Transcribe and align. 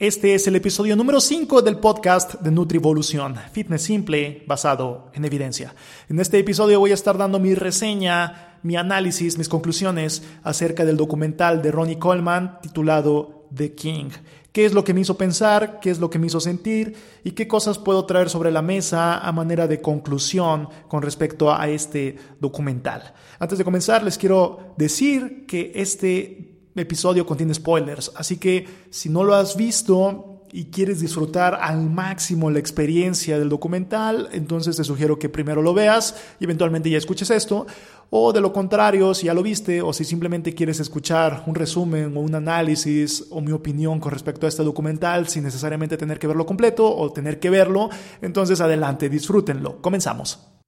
Este 0.00 0.34
es 0.34 0.46
el 0.46 0.56
episodio 0.56 0.96
número 0.96 1.20
5 1.20 1.60
del 1.60 1.76
podcast 1.76 2.40
de 2.40 2.50
Nutrivolución, 2.50 3.36
fitness 3.52 3.82
simple 3.82 4.44
basado 4.46 5.10
en 5.12 5.26
evidencia. 5.26 5.74
En 6.08 6.18
este 6.20 6.38
episodio 6.38 6.80
voy 6.80 6.92
a 6.92 6.94
estar 6.94 7.18
dando 7.18 7.38
mi 7.38 7.54
reseña, 7.54 8.58
mi 8.62 8.76
análisis, 8.76 9.36
mis 9.36 9.50
conclusiones 9.50 10.22
acerca 10.42 10.86
del 10.86 10.96
documental 10.96 11.60
de 11.60 11.70
Ronnie 11.70 11.98
Coleman 11.98 12.62
titulado 12.62 13.46
The 13.54 13.74
King. 13.74 14.08
¿Qué 14.52 14.64
es 14.64 14.72
lo 14.72 14.84
que 14.84 14.94
me 14.94 15.02
hizo 15.02 15.18
pensar? 15.18 15.80
¿Qué 15.80 15.90
es 15.90 15.98
lo 15.98 16.08
que 16.08 16.18
me 16.18 16.28
hizo 16.28 16.40
sentir? 16.40 16.96
¿Y 17.22 17.32
qué 17.32 17.46
cosas 17.46 17.76
puedo 17.76 18.06
traer 18.06 18.30
sobre 18.30 18.50
la 18.50 18.62
mesa 18.62 19.18
a 19.18 19.32
manera 19.32 19.66
de 19.66 19.82
conclusión 19.82 20.70
con 20.88 21.02
respecto 21.02 21.52
a 21.52 21.68
este 21.68 22.16
documental? 22.40 23.12
Antes 23.38 23.58
de 23.58 23.64
comenzar, 23.64 24.02
les 24.02 24.16
quiero 24.16 24.72
decir 24.78 25.44
que 25.46 25.72
este 25.74 26.59
episodio 26.76 27.26
contiene 27.26 27.54
spoilers, 27.54 28.12
así 28.14 28.38
que 28.38 28.66
si 28.90 29.08
no 29.08 29.24
lo 29.24 29.34
has 29.34 29.56
visto 29.56 30.40
y 30.52 30.66
quieres 30.66 31.00
disfrutar 31.00 31.58
al 31.60 31.88
máximo 31.90 32.50
la 32.50 32.58
experiencia 32.58 33.38
del 33.38 33.48
documental, 33.48 34.28
entonces 34.32 34.76
te 34.76 34.84
sugiero 34.84 35.18
que 35.18 35.28
primero 35.28 35.62
lo 35.62 35.74
veas 35.74 36.16
y 36.40 36.44
eventualmente 36.44 36.90
ya 36.90 36.98
escuches 36.98 37.30
esto. 37.30 37.66
O 38.12 38.32
de 38.32 38.40
lo 38.40 38.52
contrario, 38.52 39.14
si 39.14 39.26
ya 39.26 39.34
lo 39.34 39.42
viste 39.42 39.82
o 39.82 39.92
si 39.92 40.04
simplemente 40.04 40.52
quieres 40.52 40.80
escuchar 40.80 41.44
un 41.46 41.54
resumen 41.54 42.16
o 42.16 42.20
un 42.20 42.34
análisis 42.34 43.24
o 43.30 43.40
mi 43.40 43.52
opinión 43.52 44.00
con 44.00 44.10
respecto 44.10 44.46
a 44.46 44.48
este 44.48 44.64
documental 44.64 45.28
sin 45.28 45.44
necesariamente 45.44 45.96
tener 45.96 46.18
que 46.18 46.26
verlo 46.26 46.44
completo 46.44 46.92
o 46.92 47.12
tener 47.12 47.38
que 47.38 47.50
verlo, 47.50 47.88
entonces 48.20 48.60
adelante, 48.60 49.08
disfrútenlo. 49.08 49.80
Comenzamos. 49.80 50.59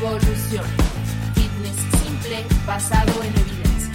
Nutrivolución. 0.00 0.64
Fitness 1.34 1.76
simple 2.02 2.44
basado 2.64 3.20
en 3.20 3.32
evidencia. 3.32 3.92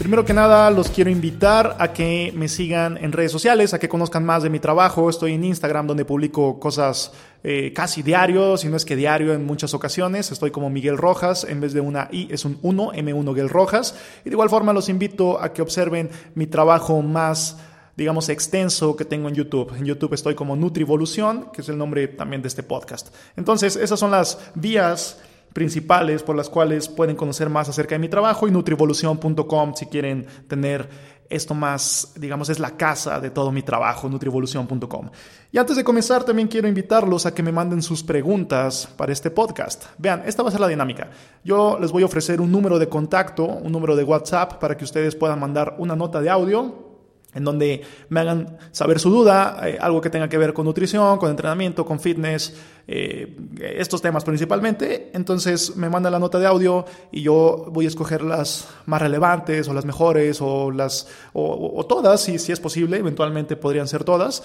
Primero 0.00 0.24
que 0.24 0.32
nada, 0.34 0.68
los 0.70 0.90
quiero 0.90 1.10
invitar 1.10 1.76
a 1.78 1.92
que 1.92 2.32
me 2.34 2.48
sigan 2.48 2.96
en 2.96 3.12
redes 3.12 3.30
sociales, 3.30 3.72
a 3.72 3.78
que 3.78 3.88
conozcan 3.88 4.24
más 4.24 4.42
de 4.42 4.50
mi 4.50 4.58
trabajo. 4.58 5.08
Estoy 5.08 5.34
en 5.34 5.44
Instagram 5.44 5.86
donde 5.86 6.04
publico 6.04 6.58
cosas 6.58 7.12
eh, 7.44 7.72
casi 7.72 8.02
diario, 8.02 8.56
si 8.56 8.66
no 8.66 8.76
es 8.76 8.84
que 8.84 8.96
diario 8.96 9.32
en 9.32 9.46
muchas 9.46 9.74
ocasiones. 9.74 10.32
Estoy 10.32 10.50
como 10.50 10.70
Miguel 10.70 10.98
Rojas, 10.98 11.44
en 11.44 11.60
vez 11.60 11.72
de 11.72 11.80
una 11.80 12.08
I 12.10 12.28
es 12.32 12.44
un 12.44 12.58
1, 12.62 12.94
M1 12.94 13.24
Miguel 13.24 13.48
Rojas. 13.48 13.94
Y 14.24 14.30
de 14.30 14.34
igual 14.34 14.50
forma 14.50 14.72
los 14.72 14.88
invito 14.88 15.40
a 15.40 15.52
que 15.52 15.62
observen 15.62 16.10
mi 16.34 16.48
trabajo 16.48 17.00
más 17.00 17.58
digamos, 18.00 18.30
extenso 18.30 18.96
que 18.96 19.04
tengo 19.04 19.28
en 19.28 19.34
YouTube. 19.34 19.74
En 19.76 19.84
YouTube 19.84 20.14
estoy 20.14 20.34
como 20.34 20.56
Nutrivolución, 20.56 21.50
que 21.52 21.60
es 21.60 21.68
el 21.68 21.76
nombre 21.76 22.08
también 22.08 22.40
de 22.40 22.48
este 22.48 22.62
podcast. 22.62 23.14
Entonces, 23.36 23.76
esas 23.76 24.00
son 24.00 24.10
las 24.10 24.38
vías 24.54 25.18
principales 25.52 26.22
por 26.22 26.34
las 26.34 26.48
cuales 26.48 26.88
pueden 26.88 27.14
conocer 27.14 27.50
más 27.50 27.68
acerca 27.68 27.96
de 27.96 27.98
mi 27.98 28.08
trabajo 28.08 28.48
y 28.48 28.52
nutrivolución.com 28.52 29.74
si 29.74 29.84
quieren 29.86 30.26
tener 30.48 30.88
esto 31.28 31.52
más, 31.52 32.14
digamos, 32.16 32.48
es 32.48 32.58
la 32.58 32.70
casa 32.78 33.20
de 33.20 33.28
todo 33.28 33.52
mi 33.52 33.62
trabajo, 33.62 34.08
nutrivolución.com. 34.08 35.10
Y 35.52 35.58
antes 35.58 35.76
de 35.76 35.84
comenzar, 35.84 36.24
también 36.24 36.48
quiero 36.48 36.68
invitarlos 36.68 37.26
a 37.26 37.34
que 37.34 37.42
me 37.42 37.52
manden 37.52 37.82
sus 37.82 38.02
preguntas 38.02 38.88
para 38.96 39.12
este 39.12 39.30
podcast. 39.30 39.84
Vean, 39.98 40.22
esta 40.24 40.42
va 40.42 40.48
a 40.48 40.52
ser 40.52 40.60
la 40.62 40.68
dinámica. 40.68 41.10
Yo 41.44 41.78
les 41.78 41.92
voy 41.92 42.02
a 42.02 42.06
ofrecer 42.06 42.40
un 42.40 42.50
número 42.50 42.78
de 42.78 42.88
contacto, 42.88 43.44
un 43.44 43.70
número 43.70 43.94
de 43.94 44.04
WhatsApp 44.04 44.54
para 44.54 44.74
que 44.78 44.84
ustedes 44.84 45.14
puedan 45.14 45.38
mandar 45.38 45.76
una 45.78 45.94
nota 45.94 46.22
de 46.22 46.30
audio 46.30 46.89
en 47.34 47.44
donde 47.44 47.82
me 48.08 48.20
hagan 48.20 48.58
saber 48.72 48.98
su 48.98 49.10
duda, 49.10 49.60
eh, 49.64 49.78
algo 49.80 50.00
que 50.00 50.10
tenga 50.10 50.28
que 50.28 50.38
ver 50.38 50.52
con 50.52 50.64
nutrición, 50.64 51.18
con 51.18 51.30
entrenamiento, 51.30 51.86
con 51.86 52.00
fitness, 52.00 52.54
eh, 52.88 53.36
estos 53.60 54.02
temas 54.02 54.24
principalmente. 54.24 55.10
Entonces 55.14 55.76
me 55.76 55.88
manda 55.88 56.10
la 56.10 56.18
nota 56.18 56.38
de 56.38 56.46
audio 56.46 56.84
y 57.12 57.22
yo 57.22 57.66
voy 57.70 57.84
a 57.84 57.88
escoger 57.88 58.22
las 58.22 58.68
más 58.86 59.00
relevantes 59.00 59.68
o 59.68 59.74
las 59.74 59.84
mejores 59.84 60.40
o 60.40 60.70
las 60.70 61.06
o, 61.32 61.86
todas, 61.88 62.20
si, 62.20 62.38
si 62.38 62.52
es 62.52 62.58
posible, 62.58 62.96
eventualmente 62.96 63.56
podrían 63.56 63.86
ser 63.86 64.02
todas. 64.02 64.42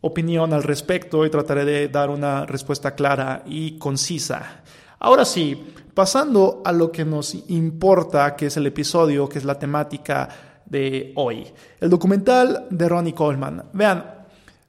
opinión 0.00 0.52
al 0.52 0.64
respecto 0.64 1.24
y 1.24 1.30
trataré 1.30 1.64
de 1.64 1.88
dar 1.88 2.10
una 2.10 2.44
respuesta 2.46 2.96
clara 2.96 3.44
y 3.46 3.78
concisa. 3.78 4.62
Ahora 4.98 5.24
sí, 5.24 5.72
pasando 5.94 6.62
a 6.64 6.72
lo 6.72 6.90
que 6.90 7.04
nos 7.04 7.34
importa, 7.48 8.34
que 8.34 8.46
es 8.46 8.56
el 8.56 8.66
episodio, 8.66 9.28
que 9.28 9.38
es 9.38 9.44
la 9.44 9.56
temática 9.58 10.51
de 10.72 11.12
hoy. 11.16 11.46
El 11.80 11.90
documental 11.90 12.66
de 12.70 12.88
Ronnie 12.88 13.14
Coleman. 13.14 13.62
Vean, 13.74 14.04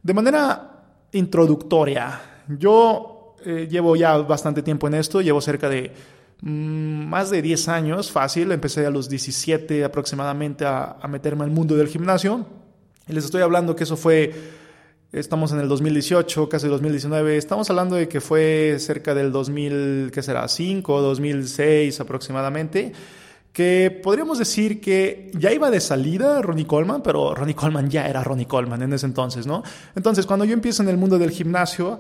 de 0.04 0.14
manera 0.14 0.84
introductoria, 1.14 2.44
yo 2.60 3.36
eh, 3.46 3.68
llevo 3.72 3.96
ya 3.96 4.18
bastante 4.18 4.62
tiempo 4.62 4.88
en 4.88 4.96
esto, 4.96 5.22
llevo 5.22 5.40
cerca 5.40 5.70
de 5.70 5.92
mm, 6.42 7.08
más 7.08 7.32
de 7.32 7.42
10 7.42 7.68
años, 7.70 8.12
fácil, 8.12 8.52
empecé 8.52 8.86
a 8.86 8.90
los 8.90 9.08
17 9.08 9.84
aproximadamente 9.86 10.66
a, 10.66 10.98
a 11.02 11.08
meterme 11.08 11.46
al 11.46 11.52
mundo 11.52 11.76
del 11.76 11.88
gimnasio. 11.88 12.46
Y 13.08 13.14
les 13.14 13.26
estoy 13.26 13.42
hablando 13.42 13.76
que 13.76 13.86
eso 13.86 13.98
fue 13.98 14.62
Estamos 15.14 15.52
en 15.52 15.60
el 15.60 15.68
2018, 15.68 16.50
casi 16.50 16.68
2019. 16.68 17.38
Estamos 17.38 17.70
hablando 17.70 17.96
de 17.96 18.08
que 18.08 18.20
fue 18.20 18.78
cerca 18.80 19.14
del 19.14 19.32
2000, 19.32 20.10
¿qué 20.12 20.24
será? 20.24 20.48
5, 20.48 21.02
2006 21.02 22.00
aproximadamente 22.00 22.94
que 23.54 24.02
podríamos 24.04 24.40
decir 24.40 24.82
que 24.82 25.32
ya 25.36 25.52
iba 25.52 25.70
de 25.70 25.80
salida 25.80 26.42
Ronnie 26.42 26.66
Coleman, 26.66 27.04
pero 27.04 27.36
Ronnie 27.36 27.54
Coleman 27.54 27.88
ya 27.88 28.08
era 28.08 28.24
Ronnie 28.24 28.48
Coleman 28.48 28.82
en 28.82 28.94
ese 28.94 29.06
entonces, 29.06 29.46
¿no? 29.46 29.62
Entonces, 29.96 30.26
cuando 30.26 30.44
yo 30.44 30.54
empiezo 30.54 30.82
en 30.82 30.90
el 30.90 30.98
mundo 30.98 31.20
del 31.20 31.30
gimnasio, 31.30 32.00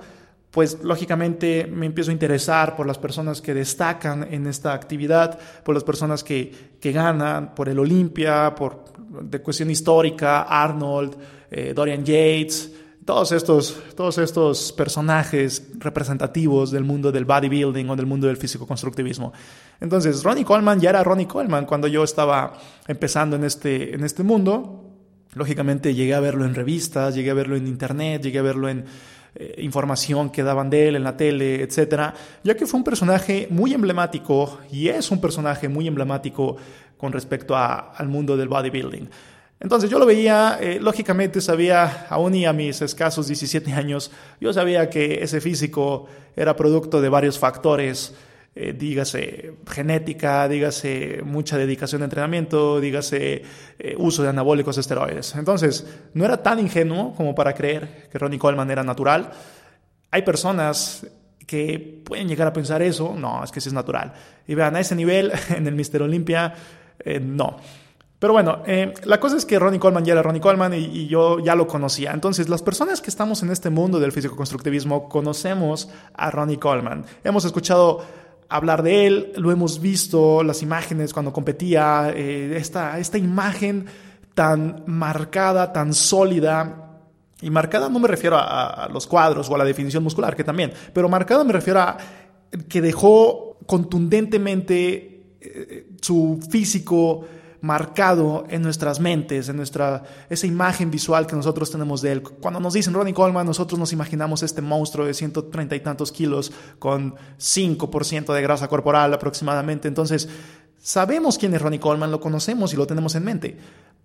pues 0.49 0.83
lógicamente 0.83 1.67
me 1.67 1.85
empiezo 1.85 2.09
a 2.09 2.13
interesar 2.13 2.75
por 2.75 2.87
las 2.87 2.97
personas 2.97 3.39
que 3.39 3.53
destacan 3.53 4.27
en 4.31 4.47
esta 4.47 4.73
actividad, 4.73 5.39
por 5.63 5.75
las 5.75 5.83
personas 5.83 6.23
que, 6.23 6.51
que 6.79 6.91
ganan, 6.91 7.53
por 7.53 7.69
el 7.69 7.77
Olimpia, 7.79 8.53
por 8.55 8.85
de 9.21 9.39
cuestión 9.39 9.69
histórica, 9.69 10.43
Arnold, 10.43 11.15
eh, 11.51 11.73
Dorian 11.75 12.03
Yates, 12.03 12.71
todos 13.05 13.31
estos, 13.31 13.81
todos 13.95 14.17
estos 14.17 14.71
personajes 14.71 15.71
representativos 15.79 16.71
del 16.71 16.83
mundo 16.83 17.11
del 17.11 17.25
bodybuilding 17.25 17.89
o 17.89 17.95
del 17.95 18.05
mundo 18.05 18.27
del 18.27 18.37
físico-constructivismo. 18.37 19.33
Entonces, 19.81 20.23
Ronnie 20.23 20.45
Coleman 20.45 20.79
ya 20.79 20.91
era 20.91 21.03
Ronnie 21.03 21.27
Coleman 21.27 21.65
cuando 21.65 21.87
yo 21.87 22.03
estaba 22.03 22.53
empezando 22.87 23.35
en 23.35 23.43
este, 23.43 23.93
en 23.93 24.03
este 24.03 24.23
mundo. 24.23 24.89
Lógicamente 25.33 25.93
llegué 25.93 26.13
a 26.13 26.19
verlo 26.19 26.45
en 26.45 26.55
revistas, 26.55 27.15
llegué 27.15 27.31
a 27.31 27.33
verlo 27.33 27.55
en 27.55 27.67
internet, 27.67 28.21
llegué 28.21 28.39
a 28.39 28.43
verlo 28.43 28.69
en 28.69 28.85
eh, 29.35 29.55
información 29.57 30.29
que 30.29 30.43
daban 30.43 30.69
de 30.69 30.89
él 30.89 30.95
en 30.95 31.03
la 31.03 31.17
tele, 31.17 31.63
etc. 31.63 32.13
Ya 32.43 32.55
que 32.55 32.67
fue 32.67 32.77
un 32.77 32.83
personaje 32.83 33.47
muy 33.49 33.73
emblemático 33.73 34.59
y 34.71 34.89
es 34.89 35.09
un 35.11 35.19
personaje 35.19 35.67
muy 35.67 35.87
emblemático 35.87 36.55
con 36.97 37.11
respecto 37.11 37.57
al 37.57 38.07
mundo 38.07 38.37
del 38.37 38.47
bodybuilding. 38.47 39.09
Entonces 39.63 39.89
yo 39.89 39.97
lo 39.97 40.05
veía, 40.05 40.57
eh, 40.59 40.77
lógicamente 40.81 41.39
sabía, 41.39 42.05
aún 42.09 42.35
y 42.35 42.45
a 42.45 42.51
mis 42.51 42.81
escasos 42.81 43.27
17 43.27 43.71
años, 43.71 44.11
yo 44.41 44.51
sabía 44.51 44.89
que 44.89 45.23
ese 45.23 45.39
físico 45.39 46.05
era 46.35 46.53
producto 46.53 46.99
de 46.99 47.07
varios 47.07 47.39
factores, 47.39 48.13
eh, 48.55 48.73
dígase 48.77 49.53
genética, 49.65 50.49
dígase 50.49 51.21
mucha 51.23 51.57
dedicación 51.57 52.01
de 52.01 52.05
entrenamiento, 52.05 52.81
dígase 52.81 53.41
eh, 53.79 53.95
uso 53.97 54.21
de 54.21 54.29
anabólicos 54.29 54.77
esteroides. 54.77 55.33
Entonces, 55.35 55.87
no 56.13 56.25
era 56.25 56.43
tan 56.43 56.59
ingenuo 56.59 57.15
como 57.15 57.33
para 57.33 57.53
creer 57.53 58.09
que 58.11 58.19
Ronnie 58.19 58.39
Coleman 58.39 58.69
era 58.69 58.83
natural. 58.83 59.31
Hay 60.11 60.23
personas 60.23 61.07
que 61.47 62.01
pueden 62.03 62.27
llegar 62.27 62.49
a 62.49 62.53
pensar 62.53 62.81
eso, 62.81 63.15
no, 63.17 63.41
es 63.41 63.51
que 63.51 63.61
sí 63.61 63.69
es 63.69 63.73
natural. 63.73 64.11
Y 64.45 64.55
vean, 64.55 64.75
a 64.75 64.81
ese 64.81 64.93
nivel, 64.93 65.31
en 65.55 65.65
el 65.67 65.73
Mister 65.73 66.01
Olympia, 66.01 66.53
no. 67.21 67.57
Pero 68.23 68.31
bueno, 68.31 68.59
eh, 68.65 68.93
la 69.03 69.19
cosa 69.19 69.35
es 69.35 69.45
que 69.45 69.59
Ronnie 69.59 69.81
Coleman 69.81 70.05
ya 70.05 70.13
era 70.13 70.23
Ronnie 70.23 70.39
Coleman 70.39 70.73
y, 70.73 71.07
yo 71.07 71.39
ya 71.39 71.55
lo 71.55 71.67
conocía. 71.67 72.13
Entonces, 72.13 72.47
las 72.47 72.61
personas 72.61 73.01
que 73.01 73.09
estamos 73.09 73.43
en 73.43 73.49
este 73.49 73.69
mundo 73.69 73.99
del 73.99 74.13
físico-constructivismo 74.13 75.09
conocemos 75.09 75.89
a 76.13 76.31
Ronnie 76.31 76.57
Coleman. 76.57 77.03
Hemos 77.25 77.43
escuchado 77.43 78.01
hablar 78.47 78.81
de 78.81 79.07
él, 79.07 79.33
lo 79.35 79.51
hemos 79.51 79.81
visto, 79.81 80.41
las 80.41 80.61
imágenes 80.61 81.11
cuando 81.11 81.33
competía, 81.33 82.13
eh, 82.15 82.55
esta, 82.55 82.97
esta 82.97 83.17
imagen 83.17 83.87
tan 84.33 84.85
marcada, 84.87 85.73
tan 85.73 85.93
sólida, 85.93 87.01
y 87.41 87.49
marcada 87.49 87.89
no 87.89 87.99
me 87.99 88.07
refiero 88.07 88.37
a, 88.39 88.87
los 88.89 89.05
cuadros 89.05 89.49
o 89.49 89.55
a 89.55 89.57
la 89.57 89.65
definición 89.65 90.01
muscular, 90.01 90.33
que 90.33 90.45
también, 90.45 90.71
pero 90.93 91.09
marcada 91.09 91.43
me 91.43 91.51
refiero 91.51 91.81
a 91.81 91.97
que 92.69 92.81
dejó 92.81 93.57
contundentemente 93.65 95.35
eh, 95.41 95.87
su 95.99 96.39
físico 96.49 97.25
marcado 97.63 98.43
en 98.49 98.61
nuestras 98.61 98.99
mentes, 98.99 99.47
en 99.47 99.55
nuestra 99.55 100.03
esa 100.29 100.45
imagen 100.45 100.91
visual 100.91 101.25
que 101.25 101.33
nosotros 101.37 101.71
tenemos 101.71 102.01
de 102.01 102.11
él. 102.11 102.21
Cuando 102.21 102.59
nos 102.59 102.73
dicen 102.73 102.93
Ronnie 102.93 103.13
Coleman, 103.13 103.45
nosotros 103.45 103.79
nos 103.79 103.93
imaginamos 103.93 104.43
este 104.43 104.61
monstruo 104.61 105.05
de 105.05 105.13
130 105.13 105.73
y 105.73 105.79
tantos 105.79 106.11
kilos 106.11 106.51
con 106.77 107.15
5% 107.39 108.33
de 108.33 108.41
grasa 108.41 108.67
corporal 108.67 109.13
aproximadamente. 109.13 109.87
Entonces, 109.87 110.27
sabemos 110.77 111.37
quién 111.37 111.53
es 111.53 111.61
Ronnie 111.61 111.79
Coleman, 111.79 112.11
lo 112.11 112.19
conocemos 112.19 112.73
y 112.73 112.75
lo 112.75 112.85
tenemos 112.85 113.15
en 113.15 113.23
mente. 113.23 113.57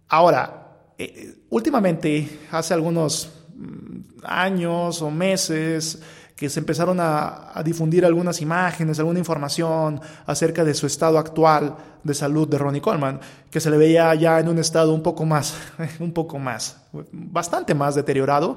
Ahora, 0.06 0.92
eh, 0.96 1.38
últimamente, 1.50 2.38
hace 2.52 2.74
algunos 2.74 3.28
mm, 3.56 4.20
años 4.22 5.02
o 5.02 5.10
meses, 5.10 6.00
que 6.38 6.48
se 6.48 6.60
empezaron 6.60 6.98
a, 7.00 7.52
difundir 7.64 8.06
algunas 8.06 8.40
imágenes, 8.40 9.00
alguna 9.00 9.18
información 9.18 10.00
acerca 10.24 10.64
de 10.64 10.72
su 10.72 10.86
estado 10.86 11.18
actual 11.18 11.74
de 12.04 12.14
salud 12.14 12.46
de 12.46 12.56
Ronnie 12.58 12.80
Coleman, 12.80 13.18
que 13.50 13.58
se 13.58 13.68
le 13.70 13.76
veía 13.76 14.14
ya 14.14 14.38
en 14.38 14.48
un 14.48 14.58
estado 14.58 14.94
un 14.94 15.02
poco 15.02 15.26
más, 15.26 15.56
un 15.98 16.12
poco 16.12 16.38
más, 16.38 16.80
bastante 17.10 17.74
más 17.74 17.96
deteriorado 17.96 18.56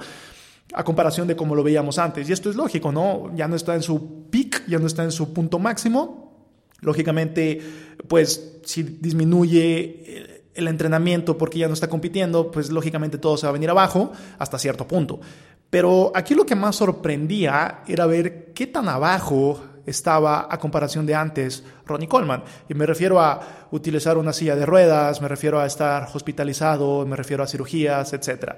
a 0.73 0.83
comparación 0.83 1.27
de 1.27 1.35
como 1.35 1.55
lo 1.55 1.63
veíamos 1.63 1.97
antes. 1.97 2.29
Y 2.29 2.33
esto 2.33 2.51
es 2.51 2.55
lógico, 2.55 2.91
¿no? 2.91 3.31
Ya 3.35 3.47
no 3.47 3.55
está 3.55 3.73
en 3.73 3.81
su 3.81 4.29
peak, 4.29 4.63
ya 4.67 4.77
no 4.77 4.85
está 4.85 5.03
en 5.03 5.11
su 5.11 5.33
punto 5.33 5.57
máximo. 5.57 6.53
Lógicamente, 6.81 7.59
pues 8.07 8.59
si 8.63 8.83
disminuye 8.83 10.41
el 10.53 10.67
entrenamiento 10.67 11.37
porque 11.37 11.59
ya 11.59 11.67
no 11.67 11.73
está 11.73 11.89
compitiendo, 11.89 12.51
pues 12.51 12.69
lógicamente 12.69 13.17
todo 13.17 13.37
se 13.37 13.45
va 13.45 13.49
a 13.49 13.53
venir 13.53 13.69
abajo 13.69 14.11
hasta 14.37 14.59
cierto 14.59 14.87
punto. 14.87 15.19
Pero 15.71 16.11
aquí 16.13 16.35
lo 16.35 16.45
que 16.45 16.53
más 16.53 16.75
sorprendía 16.75 17.79
era 17.87 18.05
ver 18.05 18.51
qué 18.53 18.67
tan 18.67 18.89
abajo 18.89 19.59
estaba 19.85 20.47
a 20.49 20.59
comparación 20.59 21.05
de 21.05 21.15
antes 21.15 21.63
Ronnie 21.85 22.09
Coleman. 22.09 22.43
Y 22.69 22.73
me 22.73 22.85
refiero 22.85 23.19
a 23.21 23.67
utilizar 23.71 24.17
una 24.17 24.33
silla 24.33 24.55
de 24.55 24.65
ruedas, 24.65 25.21
me 25.21 25.29
refiero 25.29 25.59
a 25.59 25.65
estar 25.65 26.09
hospitalizado, 26.13 27.05
me 27.05 27.15
refiero 27.15 27.41
a 27.41 27.47
cirugías, 27.47 28.11
etc. 28.11 28.55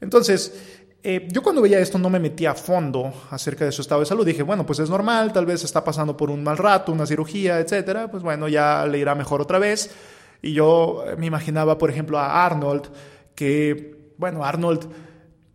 Entonces, 0.00 0.82
eh, 1.04 1.28
yo 1.30 1.40
cuando 1.40 1.62
veía 1.62 1.78
esto 1.78 1.98
no 1.98 2.10
me 2.10 2.18
metía 2.18 2.50
a 2.50 2.54
fondo 2.54 3.12
acerca 3.30 3.64
de 3.64 3.70
su 3.70 3.82
estado 3.82 4.00
de 4.00 4.06
salud. 4.06 4.26
Dije, 4.26 4.42
bueno, 4.42 4.66
pues 4.66 4.80
es 4.80 4.90
normal, 4.90 5.32
tal 5.32 5.46
vez 5.46 5.62
está 5.62 5.84
pasando 5.84 6.16
por 6.16 6.30
un 6.30 6.42
mal 6.42 6.58
rato, 6.58 6.90
una 6.90 7.06
cirugía, 7.06 7.60
etc. 7.60 8.08
Pues 8.10 8.24
bueno, 8.24 8.48
ya 8.48 8.84
le 8.86 8.98
irá 8.98 9.14
mejor 9.14 9.40
otra 9.40 9.60
vez. 9.60 9.94
Y 10.42 10.52
yo 10.52 11.04
me 11.16 11.26
imaginaba, 11.26 11.78
por 11.78 11.90
ejemplo, 11.90 12.18
a 12.18 12.44
Arnold, 12.44 12.88
que, 13.36 14.12
bueno, 14.18 14.44
Arnold 14.44 14.88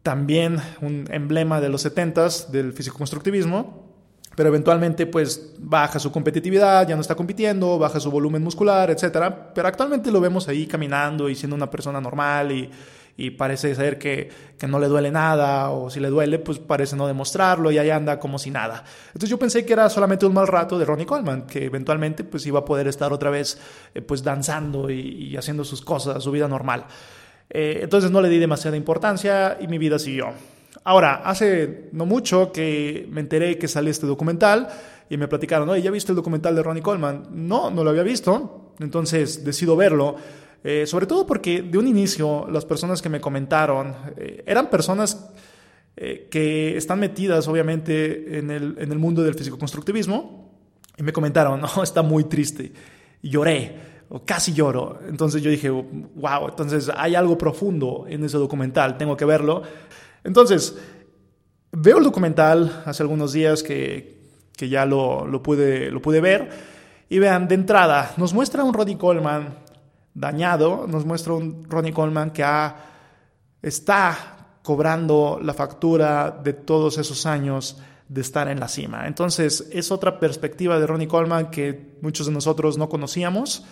también 0.03 0.57
un 0.81 1.05
emblema 1.11 1.61
de 1.61 1.69
los 1.69 1.85
70s 1.85 2.47
del 2.47 2.73
físico-constructivismo, 2.73 3.91
pero 4.35 4.49
eventualmente 4.49 5.05
pues 5.05 5.53
baja 5.59 5.99
su 5.99 6.11
competitividad, 6.11 6.87
ya 6.87 6.95
no 6.95 7.01
está 7.01 7.15
compitiendo, 7.15 7.77
baja 7.77 7.99
su 7.99 8.09
volumen 8.09 8.43
muscular, 8.43 8.89
etc. 8.89 9.33
Pero 9.53 9.67
actualmente 9.67 10.11
lo 10.11 10.21
vemos 10.21 10.47
ahí 10.47 10.65
caminando 10.65 11.29
y 11.29 11.35
siendo 11.35 11.55
una 11.55 11.69
persona 11.69 11.99
normal 11.99 12.51
y, 12.51 12.71
y 13.17 13.31
parece 13.31 13.75
ser 13.75 13.99
que, 13.99 14.29
que, 14.57 14.67
no 14.67 14.79
le 14.79 14.87
duele 14.87 15.11
nada 15.11 15.69
o 15.69 15.89
si 15.89 15.99
le 15.99 16.09
duele 16.09 16.39
pues 16.39 16.59
parece 16.59 16.95
no 16.95 17.07
demostrarlo 17.07 17.71
y 17.71 17.77
ahí 17.77 17.89
anda 17.89 18.19
como 18.19 18.39
si 18.39 18.49
nada. 18.49 18.83
Entonces 19.07 19.29
yo 19.29 19.37
pensé 19.37 19.65
que 19.65 19.73
era 19.73 19.89
solamente 19.89 20.25
un 20.25 20.33
mal 20.33 20.47
rato 20.47 20.79
de 20.79 20.85
Ronnie 20.85 21.05
Coleman, 21.05 21.45
que 21.45 21.65
eventualmente 21.65 22.23
pues 22.23 22.45
iba 22.45 22.59
a 22.59 22.65
poder 22.65 22.87
estar 22.87 23.11
otra 23.13 23.29
vez 23.29 23.59
eh, 23.93 24.01
pues 24.01 24.23
danzando 24.23 24.89
y, 24.89 25.01
y, 25.01 25.37
haciendo 25.37 25.63
sus 25.63 25.81
cosas, 25.81 26.23
su 26.23 26.31
vida 26.31 26.47
normal. 26.47 26.85
Eh, 27.53 27.79
entonces 27.83 28.11
no 28.11 28.21
le 28.21 28.29
di 28.29 28.39
demasiada 28.39 28.77
importancia 28.77 29.57
y 29.59 29.67
mi 29.67 29.77
vida 29.77 29.99
siguió. 29.99 30.29
Ahora, 30.85 31.21
hace 31.25 31.89
no 31.91 32.05
mucho 32.05 32.51
que 32.51 33.07
me 33.11 33.19
enteré 33.19 33.57
que 33.57 33.67
salió 33.67 33.91
este 33.91 34.07
documental 34.07 34.69
y 35.09 35.17
me 35.17 35.27
platicaron, 35.27 35.67
oye, 35.69 35.81
¿ya 35.81 35.91
viste 35.91 36.13
el 36.13 36.15
documental 36.15 36.55
de 36.55 36.63
Ronnie 36.63 36.81
Coleman? 36.81 37.27
No, 37.31 37.69
no 37.69 37.83
lo 37.83 37.89
había 37.89 38.03
visto, 38.03 38.73
entonces 38.79 39.43
decido 39.43 39.75
verlo. 39.75 40.15
Eh, 40.63 40.85
sobre 40.87 41.07
todo 41.07 41.27
porque 41.27 41.61
de 41.61 41.77
un 41.77 41.87
inicio 41.87 42.47
las 42.49 42.65
personas 42.65 43.01
que 43.01 43.09
me 43.09 43.19
comentaron 43.19 43.95
eh, 44.15 44.43
eran 44.45 44.69
personas 44.69 45.29
que 45.93 46.77
están 46.77 46.99
metidas 46.99 47.47
obviamente 47.47 48.39
en 48.39 48.49
el, 48.49 48.75
en 48.79 48.91
el 48.91 48.97
mundo 48.97 49.21
del 49.21 49.35
físico-constructivismo 49.35 50.49
y 50.97 51.03
me 51.03 51.11
comentaron, 51.11 51.61
no, 51.61 51.83
está 51.83 52.01
muy 52.01 52.23
triste. 52.23 52.71
Y 53.21 53.29
lloré 53.29 53.75
casi 54.19 54.53
lloro. 54.53 54.99
Entonces 55.07 55.41
yo 55.41 55.49
dije, 55.49 55.69
wow, 55.69 56.49
entonces 56.49 56.91
hay 56.95 57.15
algo 57.15 57.37
profundo 57.37 58.05
en 58.07 58.23
ese 58.23 58.37
documental, 58.37 58.97
tengo 58.97 59.15
que 59.15 59.25
verlo. 59.25 59.63
Entonces, 60.23 60.77
veo 61.71 61.97
el 61.97 62.03
documental 62.03 62.83
hace 62.85 63.03
algunos 63.03 63.33
días 63.33 63.63
que, 63.63 64.21
que 64.55 64.69
ya 64.69 64.85
lo, 64.85 65.25
lo, 65.25 65.41
pude, 65.41 65.89
lo 65.89 66.01
pude 66.01 66.21
ver. 66.21 66.49
Y 67.09 67.19
vean, 67.19 67.47
de 67.47 67.55
entrada, 67.55 68.13
nos 68.17 68.33
muestra 68.33 68.63
un 68.63 68.73
Ronnie 68.73 68.97
Coleman 68.97 69.57
dañado, 70.13 70.85
nos 70.87 71.05
muestra 71.05 71.33
un 71.33 71.65
Ronnie 71.69 71.93
Coleman 71.93 72.31
que 72.31 72.43
ha, 72.43 72.75
está 73.61 74.57
cobrando 74.61 75.39
la 75.41 75.53
factura 75.53 76.31
de 76.31 76.53
todos 76.53 76.97
esos 76.97 77.25
años 77.25 77.77
de 78.07 78.21
estar 78.21 78.49
en 78.49 78.59
la 78.59 78.67
cima. 78.67 79.07
Entonces, 79.07 79.69
es 79.71 79.89
otra 79.89 80.19
perspectiva 80.19 80.79
de 80.79 80.85
Ronnie 80.85 81.07
Coleman 81.07 81.49
que 81.49 81.97
muchos 82.01 82.27
de 82.27 82.33
nosotros 82.33 82.77
no 82.77 82.89
conocíamos 82.89 83.63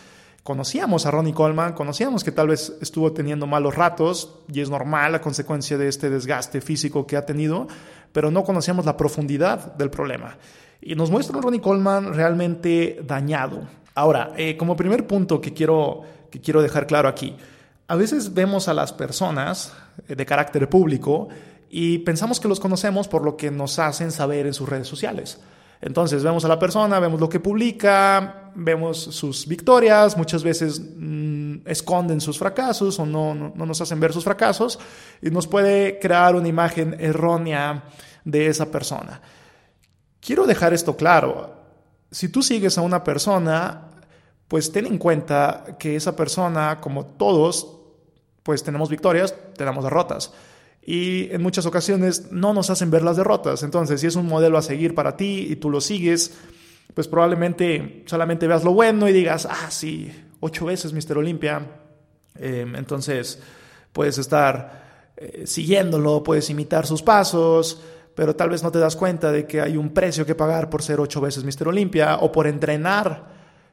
conocíamos 0.43 1.05
a 1.05 1.11
Ronnie 1.11 1.33
Coleman, 1.33 1.73
conocíamos 1.73 2.23
que 2.23 2.31
tal 2.31 2.47
vez 2.47 2.73
estuvo 2.81 3.11
teniendo 3.13 3.47
malos 3.47 3.75
ratos 3.75 4.35
y 4.51 4.61
es 4.61 4.69
normal 4.69 5.15
a 5.15 5.21
consecuencia 5.21 5.77
de 5.77 5.87
este 5.87 6.09
desgaste 6.09 6.61
físico 6.61 7.05
que 7.05 7.17
ha 7.17 7.25
tenido, 7.25 7.67
pero 8.11 8.31
no 8.31 8.43
conocíamos 8.43 8.85
la 8.85 8.97
profundidad 8.97 9.75
del 9.75 9.89
problema. 9.89 10.37
Y 10.81 10.95
nos 10.95 11.11
muestra 11.11 11.37
un 11.37 11.43
Ronnie 11.43 11.61
Coleman 11.61 12.13
realmente 12.13 13.01
dañado. 13.05 13.61
Ahora, 13.95 14.31
eh, 14.37 14.55
como 14.55 14.75
primer 14.75 15.07
punto 15.07 15.41
que 15.41 15.53
quiero, 15.53 16.03
que 16.31 16.39
quiero 16.39 16.61
dejar 16.61 16.87
claro 16.87 17.09
aquí, 17.09 17.35
a 17.87 17.95
veces 17.95 18.33
vemos 18.33 18.67
a 18.67 18.73
las 18.73 18.93
personas 18.93 19.73
eh, 20.07 20.15
de 20.15 20.25
carácter 20.25 20.69
público 20.69 21.27
y 21.69 21.99
pensamos 21.99 22.39
que 22.39 22.47
los 22.47 22.59
conocemos 22.59 23.07
por 23.07 23.23
lo 23.23 23.35
que 23.35 23.51
nos 23.51 23.77
hacen 23.77 24.11
saber 24.11 24.47
en 24.47 24.53
sus 24.53 24.69
redes 24.69 24.87
sociales. 24.87 25.39
Entonces 25.81 26.23
vemos 26.23 26.43
a 26.43 26.49
la 26.49 26.59
persona, 26.59 26.99
vemos 26.99 27.21
lo 27.21 27.29
que 27.29 27.39
publica, 27.39 28.51
vemos 28.55 28.97
sus 28.97 29.47
victorias, 29.47 30.17
muchas 30.17 30.43
veces 30.43 30.81
mm, 30.81 31.59
esconden 31.65 32.19
sus 32.19 32.37
fracasos 32.37 32.99
o 32.99 33.05
no, 33.05 33.33
no, 33.33 33.65
nos 33.65 33.79
hacen 33.79 33.99
ver 33.99 34.11
sus 34.11 34.25
fracasos 34.25 34.77
y 35.21 35.29
nos 35.29 35.47
puede 35.47 35.97
crear 35.99 36.35
una 36.35 36.49
imagen 36.49 36.97
errónea 36.99 37.85
de 38.25 38.47
esa 38.47 38.69
persona. 38.69 39.21
Quiero 40.19 40.45
dejar 40.45 40.73
esto 40.73 40.97
claro. 40.97 41.55
Si 42.11 42.27
tú 42.27 42.41
sigues 42.41 42.77
a 42.77 42.81
una 42.81 43.01
persona, 43.01 43.91
pues 44.49 44.73
ten 44.73 44.85
en 44.85 44.97
cuenta 44.97 45.77
que 45.79 45.95
esa 45.95 46.13
persona, 46.13 46.81
como 46.81 47.05
todos, 47.05 47.77
pues 48.43 48.63
tenemos 48.63 48.89
victorias, 48.89 49.33
tenemos 49.55 49.85
derrotas 49.85 50.33
y 50.81 51.31
en 51.31 51.41
muchas 51.41 51.65
ocasiones 51.65 52.31
no 52.31 52.53
nos 52.53 52.69
hacen 52.69 52.89
ver 52.91 53.03
las 53.03 53.17
derrotas. 53.17 53.63
Entonces, 53.63 54.01
si 54.01 54.07
es 54.07 54.15
un 54.15 54.27
modelo 54.27 54.57
a 54.57 54.61
seguir 54.61 54.95
para 54.95 55.15
ti 55.15 55.47
y 55.49 55.55
tú 55.57 55.69
lo 55.69 55.81
sigues, 55.81 56.33
pues 56.93 57.07
probablemente 57.07 58.03
solamente 58.05 58.47
veas 58.47 58.63
lo 58.63 58.73
bueno 58.73 59.07
y 59.07 59.13
digas, 59.13 59.47
ah, 59.49 59.69
sí, 59.69 60.11
ocho 60.39 60.65
veces 60.65 60.93
Mr. 60.93 61.17
Olympia. 61.17 61.65
Em, 62.35 62.75
entonces, 62.75 63.39
puedes 63.91 64.17
estar 64.17 65.11
eh, 65.17 65.45
siguiéndolo, 65.45 66.23
puedes 66.23 66.49
imitar 66.49 66.87
sus 66.87 67.01
pasos, 67.01 67.81
pero 68.15 68.35
tal 68.35 68.49
vez 68.49 68.63
no 68.63 68.71
te 68.71 68.79
das 68.79 68.95
cuenta 68.95 69.31
de 69.31 69.45
que 69.45 69.61
hay 69.61 69.77
un 69.77 69.93
precio 69.93 70.25
que 70.25 70.35
pagar 70.35 70.69
por 70.69 70.81
ser 70.81 70.99
ocho 70.99 71.21
veces 71.21 71.43
Mr. 71.43 71.67
Olympia 71.67 72.17
o 72.17 72.31
por 72.31 72.47
entrenar 72.47 73.27